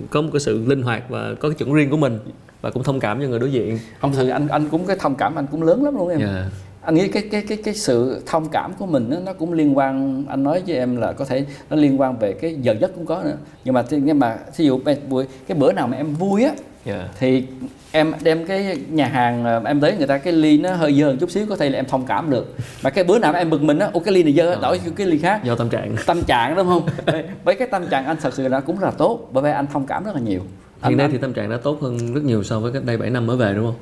[0.10, 2.20] có một cái sự linh hoạt và có cái chuẩn riêng của mình
[2.62, 5.16] và cũng thông cảm cho người đối diện không thực anh anh cũng cái thông
[5.16, 6.46] cảm anh cũng lớn lắm luôn em dạ
[6.86, 9.78] anh nghĩ cái cái cái cái sự thông cảm của mình á, nó cũng liên
[9.78, 12.96] quan anh nói với em là có thể nó liên quan về cái giờ giấc
[12.96, 13.38] cũng có nữa.
[13.66, 16.52] Nhưng mà nhưng mà ví dụ cái buổi cái bữa nào mà em vui á
[16.86, 17.10] dạ.
[17.20, 17.44] thì
[17.92, 21.16] em đem cái nhà hàng em tới người ta cái ly nó hơi dơ một
[21.20, 22.56] chút xíu có thể là em thông cảm được.
[22.84, 24.80] Mà cái bữa nào em bực mình á ô cái ly này dơ á, đổi
[24.96, 25.44] cái ly khác.
[25.44, 25.96] Do tâm trạng.
[26.06, 26.88] Tâm trạng đúng không?
[27.44, 29.68] Với cái tâm trạng anh thật sự là cũng rất là tốt bởi vì anh
[29.68, 30.42] thông cảm rất là nhiều.
[30.82, 32.98] Anh, hiện nay thì tâm trạng đã tốt hơn rất nhiều so với cách đây
[32.98, 33.76] 7 năm mới về đúng không?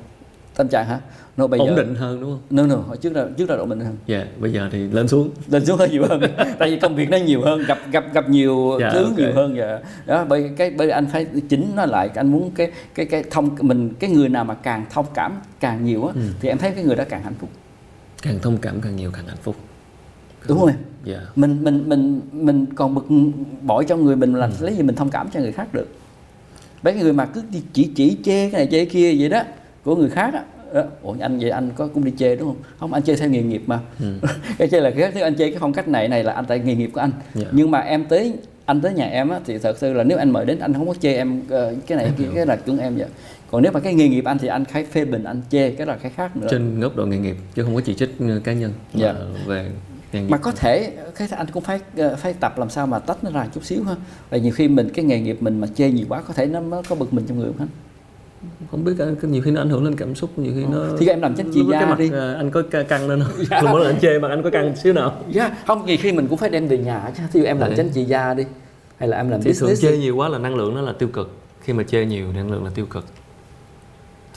[0.56, 0.98] Tâm trạng hả
[1.36, 2.40] nó bây ổn giờ định hơn đúng không?
[2.50, 3.96] No no trước là trước là độ mình hơn.
[4.06, 5.30] Dạ bây giờ thì lên xuống.
[5.48, 6.20] Lên xuống hơi nhiều hơn.
[6.58, 9.18] Tại vì công việc nó nhiều hơn gặp gặp gặp nhiều Dạ, thứ ok.
[9.18, 9.78] nhiều hơn dạ.
[10.06, 13.50] Đó bởi cái bởi anh phải chỉnh nó lại anh muốn cái cái cái thông
[13.60, 16.20] mình cái người nào mà càng thông cảm càng nhiều á Ừ.
[16.40, 17.50] thì em thấy cái người đó càng hạnh phúc.
[18.22, 19.56] Càng thông cảm càng nhiều càng hạnh phúc.
[20.48, 21.20] Đúng không em dạ.
[21.36, 23.04] Mình mình mình mình còn bực
[23.62, 24.52] bội trong người mình là Ừ.
[24.64, 25.88] lấy gì mình thông cảm cho người khác được.
[26.82, 29.42] Mấy cái người mà cứ chỉ chỉ chê cái này chê cái kia vậy đó
[29.84, 30.42] của người khác á.
[31.02, 33.42] Ủa anh vậy anh có cũng đi chê đúng không không anh chê theo nghề
[33.42, 34.06] nghiệp mà Ừ.
[34.58, 36.58] cái chê là cái thứ anh chê cái phong cách này này là anh tại
[36.58, 37.46] nghề nghiệp của anh Dạ.
[37.52, 38.32] nhưng mà em tới
[38.66, 40.88] anh tới nhà em á thì thật sự là nếu anh mời đến anh không
[40.88, 42.32] có chê em ờ, cái này Em cái, hiểu.
[42.36, 43.06] cái là chuẩn em vậy
[43.50, 45.86] còn nếu mà cái nghề nghiệp anh thì anh phải phê bình anh chê cái
[45.86, 48.40] là cái khác nữa trên góc độ nghề nghiệp chứ không có chỉ trích ờ,
[48.44, 49.14] cá nhân Dạ.
[49.46, 49.70] về
[50.12, 52.98] nghề nghiệp mà có thể cái anh cũng phải ờ, phải tập làm sao mà
[52.98, 53.94] tách nó ra chút xíu ha
[54.30, 56.60] và nhiều khi mình cái nghề nghiệp mình mà chê nhiều quá có thể nó,
[56.60, 57.68] nó có bực mình trong người không anh
[58.70, 61.20] không biết nhiều khi nó ảnh hưởng lên cảm xúc nhiều khi nó Thì em
[61.20, 62.10] làm đó gia cái mặt đi.
[62.10, 63.70] ờ, anh có căng lên không?
[63.70, 65.12] Mỗi lần anh chê mà anh có căng xíu nào.
[65.30, 67.22] Dạ không nhiều khi mình cũng phải đem về nhà chứ.
[67.32, 67.76] Ví dụ em làm Đấy.
[67.76, 68.44] chánh trị gia đi
[68.96, 71.08] hay là em làm thì thường chê nhiều quá là năng lượng nó là tiêu
[71.08, 71.30] cực.
[71.60, 73.04] Khi mà chê nhiều năng lượng là tiêu cực.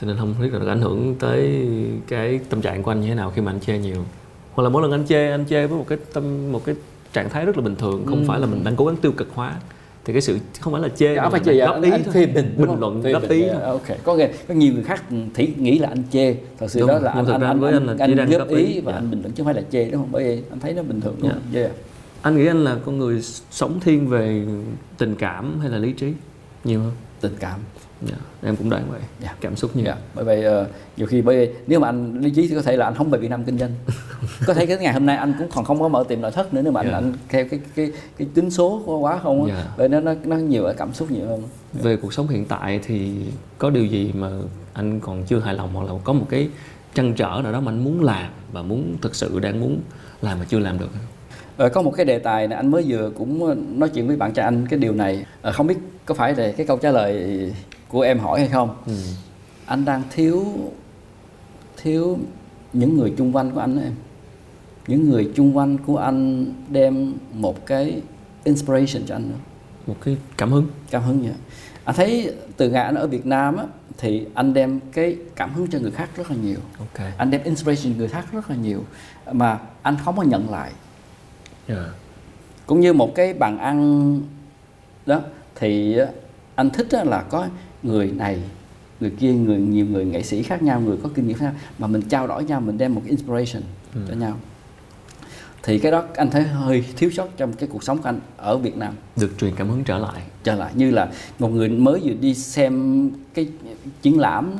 [0.01, 1.67] Cho nên không biết là nó ảnh hưởng tới
[2.07, 4.05] cái tâm trạng của anh như thế nào khi mà anh chê nhiều.
[4.53, 6.75] Hoặc là mỗi lần anh chê anh chê với một cái tâm một cái
[7.13, 8.25] trạng thái rất là bình thường không Ừ.
[8.27, 9.55] phải là mình đang cố gắng tiêu cực hóa
[10.05, 11.91] thì cái sự không phải là chê Dạ, mà phải là chê góp anh, ý
[11.91, 13.61] anh phê bình bình luận góp ý dạ, thôi.
[13.61, 13.97] ok.
[14.03, 15.03] Có nghĩa có nhiều người khác
[15.33, 17.97] thấy nghĩ là anh chê thật sự Đúng, đó là anh anh anh, với anh
[17.97, 18.97] anh, đang góp góp ý và dạ.
[18.97, 20.09] anh bình luận chứ không phải là chê đúng không?
[20.11, 21.41] Bởi vì anh thấy nó bình thường đúng không?
[21.53, 21.71] Yeah.
[22.21, 24.45] anh nghĩ anh là con người sống thiên về
[24.97, 26.13] tình cảm hay là lý trí?
[26.63, 26.91] Nhiều hơn.
[27.21, 27.59] Tình cảm
[28.05, 28.15] dạ.
[28.43, 29.35] em cũng đoán vậy Dạ.
[29.41, 32.29] cảm xúc nhiều Dạ, bởi vậy ờ, nhiều khi bởi vì nếu mà anh lý
[32.29, 33.71] trí thì có thể là anh không về Việt Nam kinh doanh
[34.47, 36.53] có thể cái ngày hôm nay anh cũng còn không có mở tiệm nội thất
[36.53, 36.93] nữa nếu mà anh, Dạ.
[36.97, 39.73] anh theo cái cái cái tính số quá- không á Dạ.
[39.77, 41.43] bởi nó nó nó nhiều ở cảm xúc nhiều hơn
[41.73, 43.11] về cuộc sống hiện tại thì
[43.57, 44.29] có điều gì mà
[44.73, 46.49] anh còn chưa hài lòng hoặc là có một cái
[46.93, 49.79] trăn trở nào đó mà anh muốn làm và muốn thực sự đang muốn
[50.21, 51.01] làm mà chưa làm được không?
[51.57, 54.33] Ờ, có một cái đề tài này anh mới vừa cũng nói chuyện với bạn
[54.33, 55.75] trai anh cái điều này Ờ, không biết
[56.05, 57.53] có phải là cái câu trả lời
[57.87, 58.75] của em hỏi hay không?
[58.85, 58.93] Ừ.
[59.65, 60.45] anh đang thiếu
[61.77, 62.17] thiếu
[62.73, 63.93] những người chung quanh của anh đó em.
[64.87, 68.01] Những người chung quanh của anh đem một cái
[68.43, 69.37] inspiration cho anh nữa
[69.87, 70.67] một cái cảm hứng.
[70.89, 71.33] Cảm hứng vậy
[71.83, 73.63] anh thấy từ ngày anh ở Việt Nam á
[73.97, 76.59] thì anh đem cái cảm hứng cho người khác rất là nhiều.
[76.79, 77.07] Ok.
[77.17, 78.83] Anh đem inspiration người khác rất là nhiều
[79.31, 80.71] mà anh không có nhận lại.
[81.67, 81.85] Dạ.
[82.65, 84.21] cũng như một cái bàn ăn
[85.05, 85.21] đó
[85.55, 85.97] thì
[86.55, 87.47] anh thích là có
[87.85, 88.39] người này
[88.99, 91.53] người kia người nhiều người nghệ sĩ khác nhau người có kinh nghiệm khác nhau
[91.79, 93.63] mà mình trao đổi nhau mình đem một cái inspiration
[93.95, 94.01] Ừ.
[94.09, 94.37] cho nhau.
[95.63, 98.57] Thì cái đó anh thấy hơi thiếu sót trong cái cuộc sống của anh ở
[98.57, 98.93] Việt Nam.
[99.15, 100.21] Được truyền cảm hứng trở lại.
[100.43, 101.09] Trở lại như là
[101.39, 103.47] một người mới vừa đi xem cái
[104.01, 104.51] triển lãm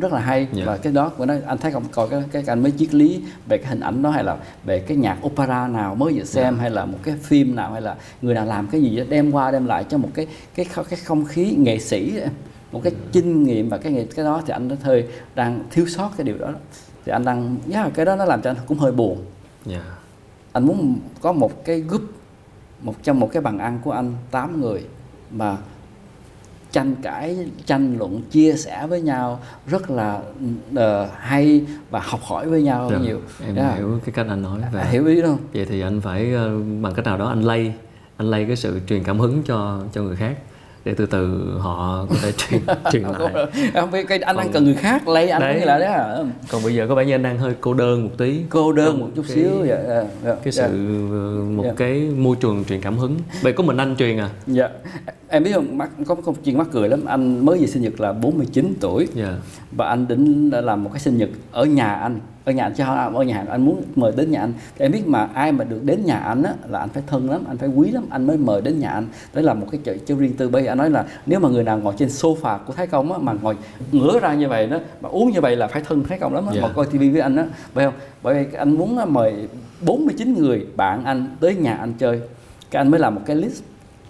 [0.00, 0.64] rất là hay Dạ.
[0.66, 1.84] và cái đó của nó anh thấy không?
[1.92, 4.78] Coi cái cái anh mới triết lý về cái hình ảnh đó hay là về
[4.80, 7.96] cái nhạc opera nào mới vừa xem hay là một cái phim nào hay là
[8.22, 10.98] người nào làm cái gì đó đem qua đem lại cho một cái cái cái
[11.04, 12.12] không khí nghệ sĩ
[12.72, 15.86] một cái kinh nghiệm và cái nghệ cái đó thì anh đã hơi đang thiếu
[15.86, 16.52] sót cái điều đó.
[17.04, 19.24] Thì anh đang yeah, cái đó nó làm cho anh cũng hơi buồn.
[19.64, 19.82] Dạ.
[20.52, 22.02] Anh muốn có một cái group
[22.80, 24.84] một trong một cái bàn ăn của anh 8 người
[25.30, 25.56] mà
[26.72, 30.22] tranh cãi tranh luận chia sẻ với nhau rất là
[30.74, 33.20] ờ, hay và học hỏi với nhau Rồi, nhiều.
[33.46, 33.76] em Yeah.
[33.76, 36.94] hiểu cái cách anh nói và hiểu ý không vậy thì anh phải ờ, bằng
[36.94, 37.74] cách nào đó anh lay
[38.16, 40.38] anh lay cái sự truyền cảm hứng cho cho người khác
[40.84, 42.60] để từ từ họ có thể truyền
[42.92, 43.46] truyền lại.
[43.74, 45.60] Không biết cái anh đang cần người khác lấy anh Đấy.
[45.60, 46.16] là đó hả?
[46.50, 48.40] còn bây giờ có vẻ như anh đang hơi cô đơn một tí.
[48.48, 50.68] Cô đơn một chút cái- xíu dạ, dạ, dạ, cái dạ.
[50.68, 50.72] sự
[51.10, 51.72] ờ, một Dạ.
[51.76, 53.16] cái môi trường truyền cảm hứng.
[53.42, 54.30] Vậy có mình anh truyền à?
[54.46, 54.68] Dạ.
[55.28, 55.78] Em biết không?
[55.78, 57.04] Mắc có một chuyện mắc cười lắm.
[57.04, 59.08] Anh mới về sinh nhật là 49 tuổi.
[59.14, 59.36] Dạ.
[59.72, 62.18] Và anh định là làm một cái sinh nhật ở nhà anh
[62.48, 64.52] ở nhà anh chứ không ở nhà anh anh muốn mời đến nhà anh.
[64.78, 67.30] Thì em biết mà ai mà được đến nhà anh á là anh phải thân
[67.30, 69.06] lắm anh phải quý lắm anh mới mời đến nhà anh.
[69.34, 70.48] Đấy là một cái chuyện cho riêng tư.
[70.48, 73.12] Bây giờ anh nói là nếu mà người nào ngồi trên sofa của thái công
[73.12, 73.56] á mà ngồi
[73.92, 76.46] ngửa ra như vậy đó mà uống như vậy là phải thân thái công lắm
[76.46, 76.62] á Dạ.
[76.62, 77.46] mà coi tivi với anh á.
[77.74, 77.94] Phải không?
[78.22, 79.34] Bởi vì anh muốn á, mời
[79.86, 82.20] 49 người bạn anh tới nhà anh chơi.
[82.70, 83.62] Cái anh mới làm một cái list.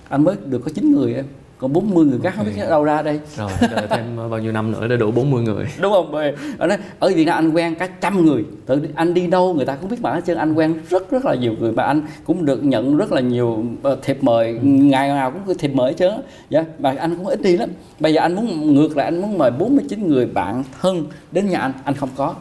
[0.08, 1.24] Anh mới được có 9 người em
[1.58, 2.70] còn 40 người khác không biết Ok.
[2.70, 3.20] đâu ra đây.
[3.36, 5.66] Rồi đợi thêm bao nhiêu năm nữa để đủ 40 người.
[5.80, 6.14] Đúng không?
[6.58, 8.44] Ở, đây, ở Việt Nam anh quen cả trăm người.
[8.66, 10.36] Tự anh đi đâu người ta cũng biết bạn hết trơn.
[10.38, 13.64] Anh quen rất rất là nhiều người và anh cũng được nhận rất là nhiều
[13.82, 14.58] ờ, thiệp mời.
[14.62, 16.08] Ngày nào cũng có thiệp mời á.
[16.50, 17.70] dạ và anh cũng ít đi lắm.
[18.00, 21.58] Bây giờ anh muốn ngược lại anh muốn mời 49 người bạn thân đến nhà
[21.58, 21.72] anh.
[21.84, 22.34] Anh không có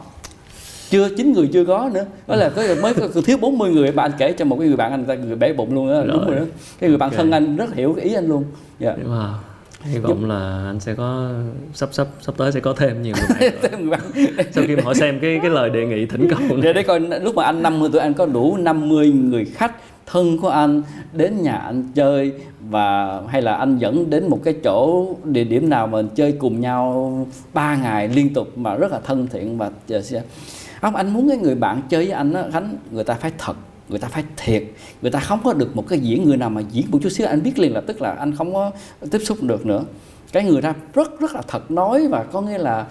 [0.90, 2.04] chưa chín người chưa có nữa.
[2.26, 3.92] Đó là có mới có, thiếu 40 người.
[3.92, 6.26] Bạn kể cho một cái người bạn anh ta người bể bụng luôn đó đúng
[6.26, 6.36] Rồi.
[6.36, 6.44] đó.
[6.80, 7.16] Cái người bạn Ok.
[7.16, 8.44] thân anh rất hiểu cái ý anh luôn.
[8.78, 8.96] Dạ.
[9.06, 9.32] Wow.
[9.82, 11.30] hy vọng là anh sẽ có
[11.74, 13.50] sắp sắp sắp tới sẽ có thêm nhiều người
[13.90, 14.00] bạn
[14.52, 16.58] sau khi mà họ xem cái cái lời đề nghị thỉnh cầu này.
[16.62, 19.72] Để để coi lúc mà anh 50 tuổi anh có đủ 50 người khách
[20.06, 20.82] thân của anh
[21.12, 22.32] đến nhà anh chơi
[22.70, 26.60] và hay là anh dẫn đến một cái chỗ địa điểm nào mà chơi cùng
[26.60, 29.70] nhau 3 ngày liên tục mà rất là thân thiện và
[30.80, 33.56] không anh muốn cái người bạn chơi với anh á Khánh người ta phải thật
[33.88, 34.64] người ta phải thiệt.
[35.02, 37.26] Người ta không có được một cái diễn người nào mà diễn một chút xíu
[37.26, 38.70] anh biết liền là tức là anh không có
[39.10, 39.84] tiếp xúc được nữa.
[40.32, 42.86] Cái người ta rất rất là thật nói và có nghĩa là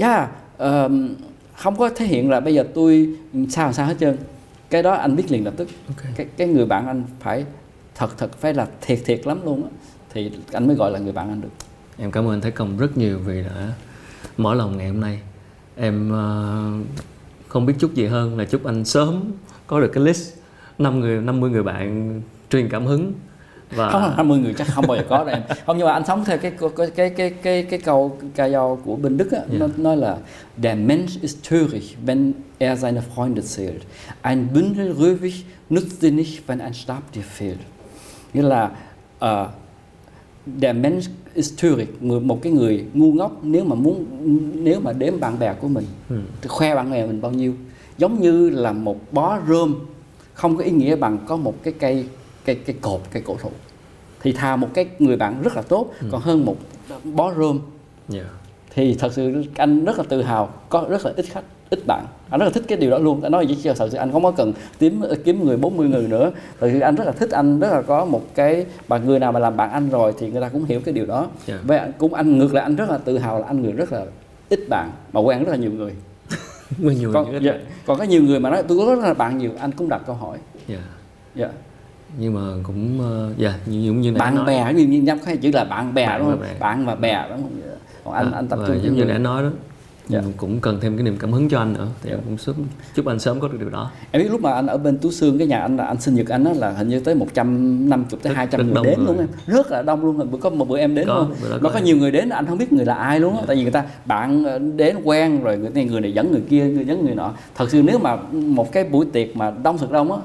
[0.00, 1.14] yeah, ờm,
[1.54, 3.16] không có thể hiện là bây giờ tôi
[3.48, 4.16] sao sao hết trơn.
[4.70, 5.68] Cái đó anh biết liền lập tức.
[5.88, 6.04] Ok.
[6.16, 7.44] cái cái người bạn anh phải
[7.94, 9.68] thật thật phải là thiệt thiệt lắm luôn á.
[10.12, 11.48] Thì anh mới gọi là người bạn anh được.
[11.98, 13.72] Em cảm ơn anh Thái Công rất nhiều vì đã
[14.36, 15.18] mở lòng ngày hôm nay.
[15.76, 16.70] Em ờ,
[17.54, 19.32] không biết chút gì hơn là chúc anh sớm
[19.66, 20.34] có được cái list.
[20.78, 23.12] Năm người 50 người bạn truyền cảm hứng
[23.70, 25.42] và không là 50 người chắc không bao giờ có đâu em.
[25.66, 28.78] Không nhưng mà anh sống theo cái cái cái cái cái cái câu ca dao
[28.84, 30.16] của bên Đức á nó nói là
[30.62, 33.80] der Mensch ist töricht wenn er seine Freunde zählt.
[34.22, 37.58] Ein Bündel Röhrig nützt dir nicht wenn ein Stab dir fehlt.
[38.32, 38.70] Nghĩa là
[39.18, 39.48] ờ,
[40.60, 44.06] der Mensch ist töricht người một cái người ngu ngốc nếu mà muốn
[44.54, 45.84] nếu mà đếm bạn bè của mình.
[46.08, 46.20] Ừ.
[46.40, 47.54] thì khoe bạn bè mình bao nhiêu.
[47.98, 49.74] Giống như là một bó rơm
[50.34, 52.06] không có ý nghĩa bằng có một cái cây
[52.44, 53.50] cây cây cột cây cổ thụ.
[54.22, 56.56] Thì thà một cái người bạn rất là tốt còn hơn một
[57.04, 57.60] bó rơm.
[58.08, 58.24] Dạ.
[58.74, 61.44] thì thật sự anh rất là tự hào có rất là ít khách
[61.74, 63.96] ít bạn anh rất là thích cái điều đó luôn anh nói chứ thật sự
[63.96, 67.12] anh không có cần kiếm kiếm người 40 người nữa thật sự anh rất là
[67.12, 70.12] thích anh rất là có một cái và người nào mà làm bạn anh rồi
[70.18, 71.58] thì người ta cũng hiểu cái điều đó Dạ.
[71.64, 74.04] và cũng anh ngược lại anh rất là tự hào là anh người rất là
[74.48, 75.92] ít bạn mà quen rất là nhiều người
[76.78, 77.52] Nguyên nhiều còn, dạ,
[77.86, 80.02] còn có nhiều người mà nói tôi có rất là bạn nhiều anh cũng đặt
[80.06, 80.78] câu hỏi dạ.
[81.34, 81.48] dạ.
[82.18, 84.46] nhưng mà cũng ờ, dạ như như như nãy bạn nói.
[84.46, 86.48] bè như như nhắm hay chữ là bạn bè Bạn đúng không bè.
[86.60, 87.72] bạn và bè đúng không Dạ.
[88.04, 89.12] còn anh À, anh tập trung giống như người.
[89.12, 89.48] đã nói đó
[90.08, 90.22] Dạ.
[90.36, 92.56] cũng cần thêm cái niềm cảm hứng cho anh nữa thì em cũng sớm
[92.94, 93.90] chúc anh sớm có được điều đó.
[94.10, 96.14] Em biết lúc mà anh ở bên Tú Sương cái nhà anh là anh sinh
[96.14, 99.06] nhật anh á là hình như tới 150 tới Rất- 200 rất người đến người.
[99.06, 99.28] luôn em.
[99.46, 101.50] Rất là đông luôn bữa có một bữa em đến Có, luôn.
[101.50, 101.84] đó mà có em.
[101.84, 103.42] nhiều người đến anh không biết người là ai luôn á.
[103.46, 106.42] Tại vì người ta bạn ờ, đến quen rồi người này người này dẫn người
[106.48, 107.32] kia người dẫn người nọ.
[107.54, 110.18] Thật sự nếu mà một cái buổi tiệc mà đông thật đông á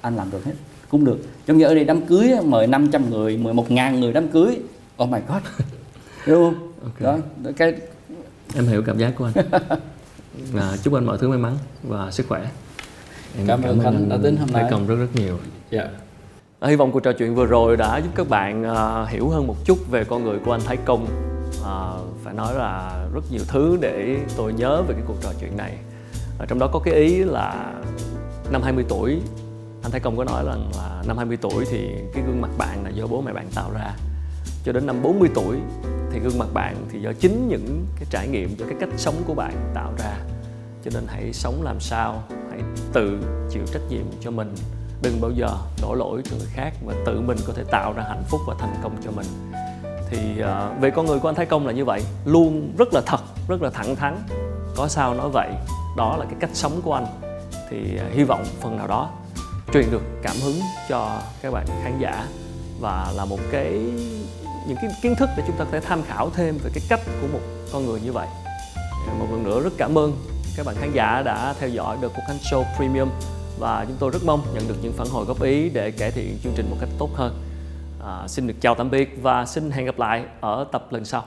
[0.00, 0.52] anh làm được hết
[0.88, 1.18] cũng được.
[1.46, 4.58] Giống như ở đây đám cưới mời 500 người 11 ngàn người đám cưới.
[5.02, 5.42] Oh my god.
[6.26, 6.72] Đúng không?
[6.82, 7.00] Ok.
[7.00, 7.18] đó
[7.56, 7.74] cái
[8.54, 9.46] em hiểu cảm giác của anh
[10.52, 12.50] và chúc anh mọi thứ may mắn và sức khỏe
[13.38, 14.64] em Cảm ơn anh đã đến hôm nay.
[14.70, 15.38] Công rất rất nhiều
[15.70, 15.88] dạ
[16.60, 19.46] À, hy vọng cuộc trò chuyện vừa rồi đã giúp các bạn à, hiểu hơn
[19.46, 21.06] một chút về con người của anh Thái Công.
[21.64, 21.76] À,
[22.24, 25.76] phải nói là rất nhiều thứ để tôi nhớ về cái cuộc trò chuyện này.
[26.38, 27.72] À, trong đó có cái ý là
[28.50, 29.20] năm 20 tuổi
[29.84, 32.84] anh Thái Công có nói rằng là năm 20 tuổi thì cái gương mặt bạn
[32.84, 33.96] là do bố mẹ bạn tạo ra
[34.64, 35.56] cho đến năm 40 tuổi
[36.14, 39.14] thì gương mặt bạn thì do chính những cái trải nghiệm do cái cách sống
[39.26, 40.16] của bạn tạo ra.
[40.84, 42.60] Cho nên hãy sống làm sao hãy
[42.92, 43.18] tự
[43.50, 44.54] chịu trách nhiệm cho mình.
[45.02, 45.48] Đừng bao giờ
[45.82, 48.54] đổ lỗi cho người khác mà tự mình có thể tạo ra hạnh phúc và
[48.58, 49.26] thành công cho mình.
[50.10, 53.00] Thì uh, về con người của anh Thái Công là như vậy luôn rất là
[53.06, 54.18] thật rất là thẳng thắn.
[54.76, 55.50] Có sao nói vậy
[55.96, 57.06] đó là cái cách sống của anh.
[57.70, 59.10] Thì uh, hy vọng phần nào đó
[59.72, 60.56] truyền được cảm hứng
[60.88, 62.26] cho các bạn khán giả
[62.80, 63.80] và là một cái
[64.66, 67.00] những cái kiến thức để chúng ta có thể tham khảo thêm về cái cách
[67.20, 67.40] của một
[67.72, 68.26] con người như vậy
[69.18, 70.12] một lần nữa rất cảm ơn
[70.56, 73.10] các bạn khán giả đã theo dõi The Cook Show Premium
[73.58, 76.38] và chúng tôi rất mong nhận được những phản hồi góp ý để cải thiện
[76.42, 77.42] chương trình một cách tốt hơn.
[78.04, 81.24] À, xin được chào tạm biệt và xin hẹn gặp lại ở tập lần sau.